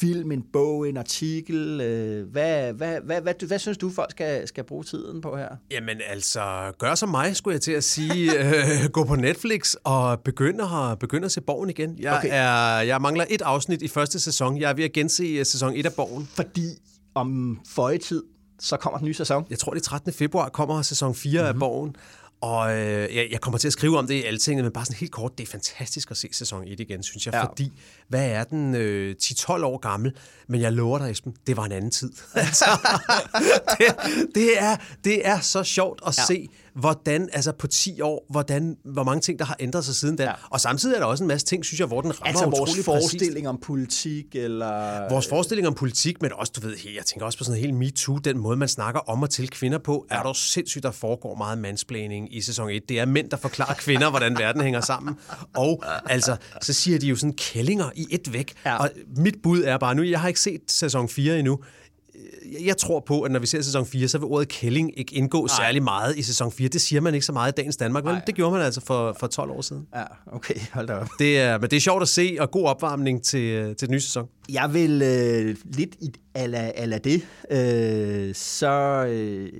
film, 0.00 0.32
en 0.32 0.44
bog, 0.52 0.88
en 0.88 0.96
artikel. 0.96 1.80
Øh, 1.80 2.30
hvad, 2.30 2.72
hvad, 2.72 3.00
hvad, 3.00 3.20
hvad, 3.20 3.46
hvad 3.46 3.58
synes 3.58 3.78
du, 3.78 3.90
folk 3.90 4.10
skal, 4.10 4.48
skal 4.48 4.64
bruge 4.64 4.84
tiden 4.84 5.20
på 5.20 5.36
her? 5.36 5.48
Jamen 5.70 6.00
altså, 6.08 6.72
gør 6.78 6.94
som 6.94 7.08
mig, 7.08 7.36
skulle 7.36 7.54
jeg 7.54 7.60
til 7.60 7.72
at 7.72 7.84
sige. 7.84 8.32
øh, 8.40 8.90
gå 8.92 9.04
på 9.04 9.16
Netflix 9.16 9.74
og 9.84 10.20
begynde 10.20 10.64
at, 10.64 10.98
begynde 10.98 11.24
at 11.24 11.32
se 11.32 11.40
Borgen 11.40 11.70
igen. 11.70 11.96
Jeg, 11.98 12.16
okay. 12.16 12.28
er, 12.32 12.80
jeg 12.80 13.00
mangler 13.00 13.24
et 13.30 13.42
afsnit 13.42 13.82
i 13.82 13.88
første 13.88 14.20
sæson. 14.20 14.58
Jeg 14.58 14.70
er 14.70 14.74
ved 14.74 14.84
at 14.84 14.92
gense 14.92 15.24
øh, 15.24 15.46
sæson 15.46 15.72
1 15.76 15.86
af 15.86 15.92
Borgen. 15.92 16.28
Fordi 16.34 16.68
om 17.14 17.60
føjetid, 17.68 18.22
så 18.60 18.76
kommer 18.76 18.98
den 18.98 19.06
nye 19.06 19.14
sæson. 19.14 19.46
Jeg 19.50 19.58
tror, 19.58 19.74
det 19.74 19.82
13. 19.82 20.12
februar 20.12 20.48
kommer 20.48 20.82
sæson 20.82 21.14
4 21.14 21.32
mm-hmm. 21.32 21.48
af 21.48 21.54
mhm. 21.54 21.60
Borgen. 21.60 21.96
Og 22.40 22.72
øh, 22.72 23.16
jeg, 23.16 23.28
jeg 23.30 23.40
kommer 23.40 23.58
til 23.58 23.68
at 23.68 23.72
skrive 23.72 23.98
om 23.98 24.06
det 24.06 24.14
i 24.14 24.22
alle 24.22 24.38
tingene, 24.38 24.62
men 24.62 24.72
bare 24.72 24.84
sådan 24.84 24.98
helt 24.98 25.12
kort, 25.12 25.38
det 25.38 25.46
er 25.46 25.50
fantastisk 25.50 26.10
at 26.10 26.16
se 26.16 26.28
sæson 26.32 26.64
1 26.66 26.80
igen, 26.80 27.02
synes 27.02 27.26
jeg. 27.26 27.34
Ja. 27.34 27.44
Fordi, 27.44 27.72
hvad 28.08 28.30
er 28.30 28.44
den? 28.44 28.74
Øh, 28.74 29.14
10-12 29.22 29.50
år 29.50 29.78
gammel, 29.78 30.12
men 30.48 30.60
jeg 30.60 30.72
lover 30.72 30.98
dig, 30.98 31.10
Esben, 31.10 31.36
det 31.46 31.56
var 31.56 31.64
en 31.64 31.72
anden 31.72 31.90
tid. 31.90 32.12
altså, 32.34 32.64
det, 33.78 33.86
det, 34.34 34.62
er, 34.62 34.76
det 35.04 35.26
er 35.28 35.40
så 35.40 35.62
sjovt 35.62 36.00
at 36.06 36.18
ja. 36.18 36.24
se, 36.24 36.48
hvordan, 36.80 37.28
altså 37.32 37.52
på 37.52 37.66
10 37.66 38.00
år, 38.00 38.26
hvordan, 38.30 38.76
hvor 38.84 39.04
mange 39.04 39.20
ting, 39.20 39.38
der 39.38 39.44
har 39.44 39.56
ændret 39.60 39.84
sig 39.84 39.94
siden 39.94 40.16
da. 40.16 40.22
Ja. 40.22 40.32
Og 40.50 40.60
samtidig 40.60 40.94
er 40.94 40.98
der 40.98 41.06
også 41.06 41.24
en 41.24 41.28
masse 41.28 41.46
ting, 41.46 41.64
synes 41.64 41.80
jeg, 41.80 41.86
hvor 41.86 42.00
den 42.00 42.10
rammer 42.10 42.26
Altså 42.26 42.44
vores 42.44 42.84
forestilling 42.84 43.32
præcist. 43.34 43.48
om 43.48 43.58
politik, 43.62 44.24
eller... 44.34 45.08
Vores 45.10 45.28
forestilling 45.28 45.68
om 45.68 45.74
politik, 45.74 46.22
men 46.22 46.32
også, 46.32 46.52
du 46.56 46.60
ved, 46.60 46.76
jeg 46.96 47.04
tænker 47.04 47.26
også 47.26 47.38
på 47.38 47.44
sådan 47.44 47.58
en 47.58 47.64
helt 47.64 47.74
MeToo, 47.74 48.18
den 48.18 48.38
måde, 48.38 48.56
man 48.56 48.68
snakker 48.68 49.00
om 49.00 49.22
og 49.22 49.30
til 49.30 49.50
kvinder 49.50 49.78
på, 49.78 50.06
er 50.10 50.22
der 50.22 50.32
sindssygt, 50.32 50.82
der 50.82 50.90
foregår 50.90 51.34
meget 51.34 51.58
mansplaining 51.58 52.36
i 52.36 52.40
sæson 52.40 52.70
1. 52.70 52.88
Det 52.88 53.00
er 53.00 53.06
mænd, 53.06 53.30
der 53.30 53.36
forklarer 53.36 53.74
kvinder, 53.74 54.10
hvordan 54.10 54.38
verden 54.38 54.62
hænger 54.62 54.80
sammen. 54.80 55.14
Og 55.56 55.84
altså, 56.06 56.36
så 56.62 56.72
siger 56.72 56.98
de 56.98 57.06
jo 57.06 57.16
sådan 57.16 57.32
kællinger 57.32 57.90
i 57.94 58.06
et 58.10 58.32
væk. 58.32 58.54
Ja. 58.64 58.76
Og 58.76 58.90
mit 59.16 59.36
bud 59.42 59.62
er 59.62 59.78
bare 59.78 59.94
nu, 59.94 60.02
jeg 60.02 60.20
har 60.20 60.28
ikke 60.28 60.40
set 60.40 60.60
sæson 60.68 61.08
4 61.08 61.38
endnu, 61.38 61.58
jeg 62.66 62.76
tror 62.76 63.00
på, 63.00 63.22
at 63.22 63.30
når 63.30 63.40
vi 63.40 63.46
ser 63.46 63.62
sæson 63.62 63.86
4, 63.86 64.08
så 64.08 64.18
vil 64.18 64.26
ordet 64.26 64.48
kælling 64.48 64.98
ikke 64.98 65.14
indgå 65.14 65.40
Nej. 65.40 65.56
særlig 65.56 65.82
meget 65.82 66.16
i 66.16 66.22
sæson 66.22 66.52
4. 66.52 66.68
Det 66.68 66.80
siger 66.80 67.00
man 67.00 67.14
ikke 67.14 67.26
så 67.26 67.32
meget 67.32 67.52
i 67.52 67.54
dagens 67.56 67.76
Danmark, 67.76 68.04
men 68.04 68.16
det 68.26 68.34
gjorde 68.34 68.52
man 68.52 68.62
altså 68.62 68.80
for, 68.80 69.16
for 69.20 69.26
12 69.26 69.50
år 69.50 69.60
siden. 69.60 69.86
Ja, 69.94 70.04
okay, 70.32 70.54
hold 70.72 70.86
da 70.86 70.94
op. 70.94 71.08
Det 71.18 71.38
er, 71.40 71.58
men 71.58 71.70
det 71.70 71.76
er 71.76 71.80
sjovt 71.80 72.02
at 72.02 72.08
se, 72.08 72.36
og 72.40 72.50
god 72.50 72.64
opvarmning 72.64 73.22
til, 73.24 73.76
til 73.76 73.88
den 73.88 73.92
nye 73.92 74.00
sæson. 74.00 74.28
Jeg 74.48 74.74
vil 74.74 75.02
øh, 75.02 75.56
lidt 75.64 75.94
i 76.00 76.12
ala, 76.34 76.72
ala 76.74 76.98
det, 76.98 77.26
øh, 77.50 78.34
så, 78.34 79.04
øh, 79.08 79.52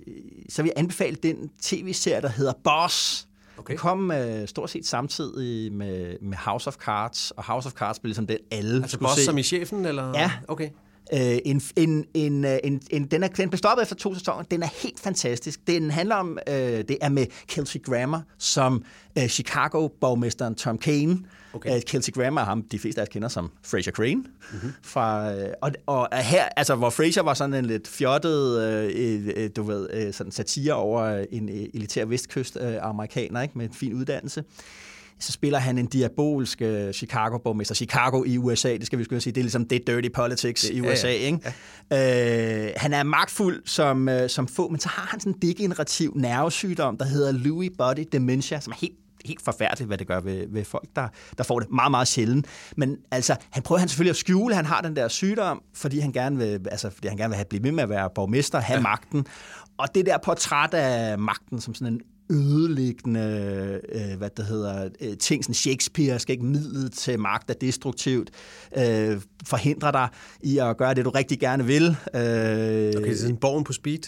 så 0.49 0.63
vil 0.63 0.73
jeg 0.77 0.79
anbefale 0.81 1.17
den 1.23 1.51
tv-serie, 1.63 2.23
der 2.23 2.29
hedder 2.29 2.53
Boss. 2.65 3.29
Okay. 3.59 3.71
Den 3.71 3.79
kom 3.79 4.11
øh, 4.11 4.49
stort 4.49 4.71
set 4.71 4.87
samtidig 4.87 5.73
med, 5.73 6.17
med 6.23 6.37
House 6.37 6.69
of 6.69 6.75
Cards, 6.77 7.31
og 7.31 7.45
House 7.45 7.67
of 7.67 7.73
Cards 7.73 7.99
blev 7.99 8.09
ligesom 8.09 8.27
den, 8.27 8.37
alle 8.51 8.83
altså 8.83 8.95
skulle 8.95 9.07
boss 9.07 9.19
se. 9.19 9.25
som 9.25 9.39
i 9.39 9.43
chefen, 9.43 9.87
eller? 9.87 10.13
Ja. 10.15 10.31
Okay. 10.49 10.69
Øh, 11.13 11.39
en, 11.45 11.63
en, 11.77 12.05
en, 12.15 12.45
øh, 12.45 12.59
en, 12.65 12.81
en, 12.91 13.07
den, 13.07 13.23
er, 13.23 13.29
den 13.29 13.51
blev 13.51 13.59
stoppet 13.59 13.83
efter 13.83 13.97
to 13.97 14.15
sæsoner. 14.15 14.43
Den 14.43 14.63
er 14.63 14.69
helt 14.83 15.01
fantastisk. 15.01 15.61
Den 15.67 15.91
handler 15.91 16.15
om, 16.15 16.39
øh, 16.49 16.55
det 16.55 16.97
er 17.01 17.09
med 17.09 17.27
Kelsey 17.47 17.83
Grammer 17.83 18.21
som 18.39 18.85
øh, 19.19 19.29
Chicago-borgmesteren 19.29 20.55
Tom 20.55 20.79
Kane. 20.79 21.19
Okay. 21.53 21.77
Øh, 21.77 21.83
Kelsey 21.83 22.13
Grammer 22.13 22.41
er 22.41 22.45
ham, 22.45 22.63
de 22.63 22.79
fleste 22.79 23.01
af 23.01 23.03
os 23.03 23.09
kender 23.09 23.29
som 23.29 23.51
Fraser 23.63 23.93
Crane. 23.93 24.17
Mm-hmm. 24.17 24.73
Fra, 24.83 25.35
øh, 25.35 25.49
og, 25.63 25.73
og 25.87 26.09
her, 26.13 26.45
altså, 26.57 26.75
hvor 26.75 26.91
Fraser 26.91 27.23
var 27.23 27.35
sådan 27.35 27.55
en 27.55 27.65
lidt 27.65 27.89
fjottet, 27.89 28.63
øh, 28.63 29.29
øh, 29.37 29.51
du 29.57 29.63
ved, 29.63 29.89
øh, 29.93 30.13
sådan 30.13 30.33
satire 30.33 30.75
over 30.75 31.25
en 31.31 31.49
øh, 31.49 31.67
elitær 31.75 32.05
vestkyst 32.05 32.59
øh, 32.61 32.77
amerikaner, 32.83 33.43
ikke, 33.43 33.59
med 33.59 33.67
en 33.67 33.75
fin 33.75 33.95
uddannelse 33.95 34.45
så 35.21 35.33
spiller 35.33 35.59
han 35.59 35.79
en 35.79 35.87
diabolsk 35.87 36.63
uh, 36.65 36.91
Chicago-borgmester. 36.93 37.75
Chicago 37.75 38.25
i 38.25 38.39
USA, 38.39 38.77
det 38.77 38.87
skal 38.87 38.99
vi 38.99 39.05
skulle 39.05 39.21
sige, 39.21 39.33
det 39.33 39.41
er 39.41 39.45
ligesom 39.45 39.69
det 39.69 39.87
dirty 39.87 40.09
politics 40.15 40.71
i 40.71 40.81
USA. 40.81 41.09
Ja, 41.09 41.15
ja. 41.15 41.19
Ikke? 41.19 41.55
Ja. 41.91 42.67
Uh, 42.67 42.73
han 42.77 42.95
er 42.95 43.03
magtfuld 43.03 43.63
som, 43.65 44.09
uh, 44.09 44.15
som 44.29 44.49
få, 44.49 44.69
men 44.69 44.81
så 44.81 44.89
har 44.89 45.09
han 45.11 45.21
sådan 45.21 45.33
en 45.33 45.39
degenerativ 45.43 46.13
nervesygdom, 46.17 46.97
der 46.97 47.05
hedder 47.05 47.33
Lewy 47.33 47.71
body 47.79 48.05
dementia, 48.13 48.61
som 48.61 48.73
er 48.73 48.77
helt 48.77 48.95
helt 49.25 49.43
forfærdeligt, 49.43 49.87
hvad 49.89 49.99
det 49.99 50.07
gør 50.07 50.21
ved, 50.21 50.47
ved 50.49 50.65
folk, 50.65 50.89
der, 50.97 51.09
der 51.39 51.45
får 51.45 51.61
det 51.61 51.71
meget, 51.71 51.91
meget 51.91 52.09
sjældent. 52.09 52.47
Men 52.77 52.97
altså, 53.11 53.37
han 53.51 53.63
prøver 53.63 53.79
han 53.79 53.89
selvfølgelig 53.89 54.11
at 54.11 54.17
skjule, 54.17 54.55
han 54.55 54.65
har 54.65 54.81
den 54.81 54.97
der 54.97 55.09
sygdom, 55.09 55.63
fordi 55.75 55.99
han 55.99 56.13
gerne 56.13 56.37
vil, 56.37 56.67
altså, 56.71 56.91
fordi 56.91 57.09
han 57.09 57.17
gerne 57.17 57.29
vil 57.29 57.37
have, 57.37 57.45
blive 57.45 57.63
ved 57.63 57.73
med 57.73 57.83
at 57.83 57.89
være 57.89 58.11
borgmester, 58.15 58.59
have 58.61 58.77
ja. 58.77 58.83
magten. 58.83 59.27
Og 59.79 59.95
det 59.95 60.07
der 60.07 60.19
portræt 60.19 60.75
af 60.75 61.19
magten 61.19 61.61
som 61.61 61.75
sådan 61.75 61.95
en 61.95 62.01
ødelæggende 62.31 63.81
øh, 63.93 64.19
hvad 64.19 64.31
det 64.37 64.45
hedder, 64.45 64.89
øh, 65.01 65.17
ting, 65.17 65.45
sådan 65.45 65.55
Shakespeare 65.55 66.19
skal 66.19 66.33
ikke 66.33 66.45
midlet 66.45 66.93
til 66.93 67.21
magt 67.21 67.51
er 67.51 67.55
destruktivt, 67.55 68.31
øh, 68.77 69.21
forhindrer 69.47 69.91
dig 69.91 70.09
i 70.41 70.59
at 70.59 70.77
gøre 70.77 70.95
det, 70.95 71.05
du 71.05 71.11
rigtig 71.11 71.41
gerne 71.41 71.67
vil. 71.67 71.87
Øh, 71.87 71.91
okay, 72.15 73.11
er 73.11 73.17
sådan 73.17 73.37
borgen 73.37 73.65
på 73.65 73.73
speed? 73.73 73.99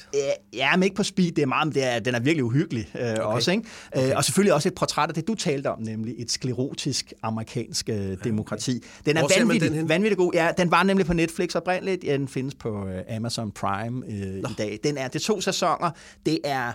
Ja, 0.53 0.77
men 0.77 0.83
ikke 0.83 0.97
på 0.97 1.03
speed, 1.03 1.33
det 1.33 1.43
er 1.43 1.47
meget, 1.47 1.75
det 1.75 1.85
er, 1.85 1.99
den 1.99 2.15
er 2.15 2.21
virkelig 2.21 2.45
uhyggelig 2.45 2.89
øh, 2.95 3.11
okay. 3.11 3.21
også. 3.21 3.51
Ikke? 3.51 3.65
Øh, 3.97 4.03
okay. 4.03 4.15
Og 4.15 4.25
selvfølgelig 4.25 4.55
også 4.55 4.69
et 4.69 4.75
portræt 4.75 5.09
af 5.09 5.15
det, 5.15 5.29
du 5.29 5.35
talte 5.35 5.71
om, 5.71 5.83
nemlig 5.83 6.15
et 6.19 6.31
sklerotisk 6.31 7.13
amerikansk 7.23 7.89
øh, 7.89 7.97
ja, 7.97 8.15
demokrati. 8.15 8.71
Okay. 8.71 9.13
Den 9.13 9.17
er 9.17 9.39
vanvittig, 9.39 9.71
den 9.71 9.89
vanvittig 9.89 10.17
god. 10.17 10.33
Ja, 10.35 10.51
den 10.59 10.71
var 10.71 10.83
nemlig 10.83 11.07
på 11.07 11.13
Netflix 11.13 11.55
oprindeligt, 11.55 12.05
ja, 12.05 12.13
den 12.13 12.29
findes 12.29 12.55
på 12.55 12.89
øh, 12.89 13.17
Amazon 13.17 13.53
Prime 13.53 14.07
øh, 14.07 14.39
i 14.39 14.55
dag. 14.59 14.79
Den 14.85 14.99
er, 14.99 15.09
det 15.09 15.15
er 15.15 15.25
to 15.25 15.41
sæsoner, 15.41 15.91
det 16.27 16.39
er 16.45 16.73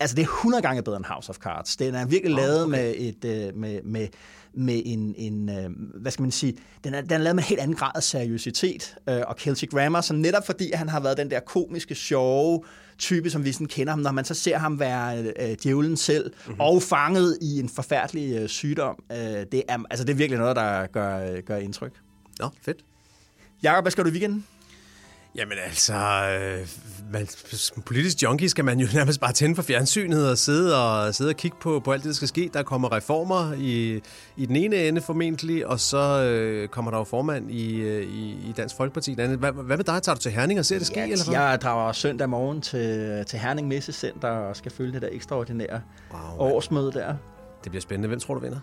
altså 0.00 0.16
det 0.16 0.22
er 0.22 0.26
100 0.26 0.62
gange 0.62 0.82
bedre 0.82 0.96
end 0.96 1.04
House 1.04 1.30
of 1.30 1.36
Cards. 1.36 1.76
Den 1.76 1.94
er 1.94 2.06
virkelig 2.06 2.34
oh, 2.34 2.40
lavet 2.40 2.64
okay. 2.64 2.70
med 2.70 2.94
et 2.96 3.24
øh, 3.24 3.56
med, 3.56 3.82
med 3.82 4.08
med 4.54 4.82
en, 4.84 5.14
en 5.18 5.48
øh, 5.48 5.70
hvad 6.00 6.12
skal 6.12 6.22
man 6.22 6.30
sige, 6.30 6.56
den 6.84 6.94
er, 6.94 7.00
den 7.00 7.12
er 7.12 7.18
lavet 7.18 7.36
med 7.36 7.42
en 7.42 7.48
helt 7.48 7.60
anden 7.60 7.76
grad 7.76 7.90
af 7.94 8.02
seriøsitet. 8.02 8.96
Øh, 9.08 9.20
og 9.26 9.36
Kelsey 9.36 9.68
Grammer, 9.68 10.00
som 10.00 10.16
netop 10.16 10.46
fordi 10.46 10.72
han 10.74 10.88
har 10.88 11.00
været 11.00 11.16
den 11.16 11.30
der 11.30 11.40
komiske, 11.40 11.94
sjove 11.94 12.64
type, 12.98 13.30
som 13.30 13.44
vi 13.44 13.52
sådan 13.52 13.66
kender 13.66 13.92
ham, 13.92 14.00
når 14.00 14.12
man 14.12 14.24
så 14.24 14.34
ser 14.34 14.58
ham 14.58 14.80
være 14.80 15.22
øh, 15.22 15.56
djævlen 15.62 15.96
selv, 15.96 16.32
mm-hmm. 16.46 16.60
og 16.60 16.82
fanget 16.82 17.38
i 17.40 17.60
en 17.60 17.68
forfærdelig 17.68 18.36
øh, 18.36 18.48
sygdom, 18.48 19.02
øh, 19.12 19.18
det, 19.52 19.62
er, 19.68 19.78
altså, 19.90 20.04
det 20.04 20.12
er 20.12 20.16
virkelig 20.16 20.38
noget, 20.38 20.56
der 20.56 20.86
gør, 20.86 21.40
gør 21.40 21.56
indtryk. 21.56 21.92
Nå, 22.38 22.48
fedt. 22.62 22.84
Jakob, 23.62 23.84
hvad 23.84 23.92
skal 23.92 24.04
du 24.04 24.08
i 24.08 24.12
weekenden? 24.12 24.46
Jamen 25.34 25.58
altså, 25.64 25.94
øh, 25.94 26.68
man, 27.12 27.26
som 27.52 27.82
politisk 27.82 28.22
junkie 28.22 28.48
skal 28.48 28.64
man 28.64 28.80
jo 28.80 28.86
nærmest 28.98 29.20
bare 29.20 29.32
tænde 29.32 29.54
for 29.54 29.62
fjernsynet 29.62 30.30
og 30.30 30.38
sidde 30.38 30.84
og, 30.84 31.14
sidde 31.14 31.28
og 31.30 31.36
kigge 31.36 31.56
på, 31.60 31.80
på 31.80 31.92
alt 31.92 32.02
det, 32.02 32.08
der 32.08 32.14
skal 32.14 32.28
ske. 32.28 32.50
Der 32.54 32.62
kommer 32.62 32.92
reformer 32.92 33.52
i, 33.58 34.00
i 34.36 34.46
den 34.46 34.56
ene 34.56 34.76
ende 34.76 35.00
formentlig, 35.00 35.66
og 35.66 35.80
så 35.80 36.22
øh, 36.22 36.68
kommer 36.68 36.90
der 36.90 36.98
jo 36.98 37.04
formand 37.04 37.50
i, 37.50 37.80
øh, 37.80 38.02
i, 38.02 38.48
i 38.48 38.52
Dansk 38.56 38.76
Folkeparti. 38.76 39.14
Hvad, 39.14 39.52
hvad 39.52 39.76
med 39.76 39.84
dig? 39.84 40.02
Tager 40.02 40.14
du 40.14 40.20
til 40.20 40.32
Herning 40.32 40.58
og 40.58 40.66
ser 40.66 40.78
det 40.78 40.86
ske? 40.86 41.00
Ja, 41.00 41.06
eller 41.06 41.24
hvad? 41.24 41.40
Jeg 41.40 41.60
drager 41.60 41.92
søndag 41.92 42.28
morgen 42.28 42.60
til, 42.60 43.24
til 43.26 43.38
Herning 43.38 43.68
Messecenter 43.68 44.28
og 44.28 44.56
skal 44.56 44.72
følge 44.72 44.92
det 44.92 45.02
der 45.02 45.08
ekstraordinære 45.12 45.80
wow, 46.12 46.38
årsmøde 46.38 46.92
der. 46.92 47.14
Det 47.64 47.72
bliver 47.72 47.82
spændende. 47.82 48.08
Hvem 48.08 48.20
tror 48.20 48.34
du 48.34 48.40
vinder? 48.40 48.60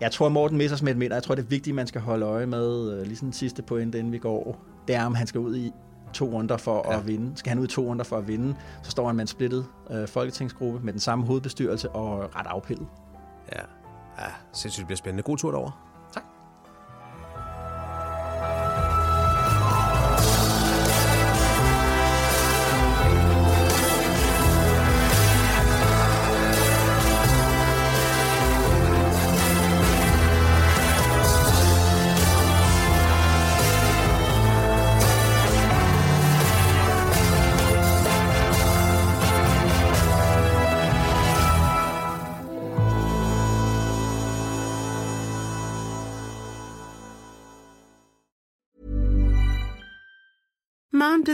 Jeg 0.00 0.12
tror, 0.12 0.28
Morten 0.28 0.58
Messersmith 0.58 0.98
mener, 0.98 1.16
jeg 1.16 1.22
tror, 1.22 1.34
det 1.34 1.42
er 1.42 1.46
vigtigt, 1.46 1.76
man 1.76 1.86
skal 1.86 2.00
holde 2.00 2.26
øje 2.26 2.46
med, 2.46 2.92
øh, 2.92 3.06
lige 3.06 3.16
sådan 3.16 3.32
sidste 3.32 3.62
point, 3.62 3.94
inden 3.94 4.12
vi 4.12 4.18
går, 4.18 4.56
det 4.88 4.96
er, 4.96 5.06
om 5.06 5.14
han 5.14 5.26
skal 5.26 5.40
ud 5.40 5.56
i 5.56 5.72
to 6.12 6.24
runder 6.24 6.56
for 6.56 6.86
ja. 6.92 6.98
at 6.98 7.06
vinde. 7.06 7.36
Skal 7.36 7.50
han 7.50 7.58
ud 7.58 7.64
i 7.64 7.70
to 7.70 7.82
runder 7.82 8.04
for 8.04 8.16
at 8.16 8.28
vinde, 8.28 8.54
så 8.82 8.90
står 8.90 9.06
han 9.06 9.16
med 9.16 9.22
en 9.22 9.28
splittet 9.28 9.66
øh, 9.90 10.08
folketingsgruppe 10.08 10.80
med 10.82 10.92
den 10.92 11.00
samme 11.00 11.24
hovedbestyrelse 11.26 11.90
og 11.90 12.36
ret 12.36 12.46
afpillet. 12.46 12.86
Ja, 13.52 13.62
ja 14.18 14.30
sindssygt 14.52 14.80
det 14.80 14.86
bliver 14.86 14.96
spændende. 14.96 15.22
God 15.22 15.36
tur 15.36 15.50
derovre. 15.50 15.72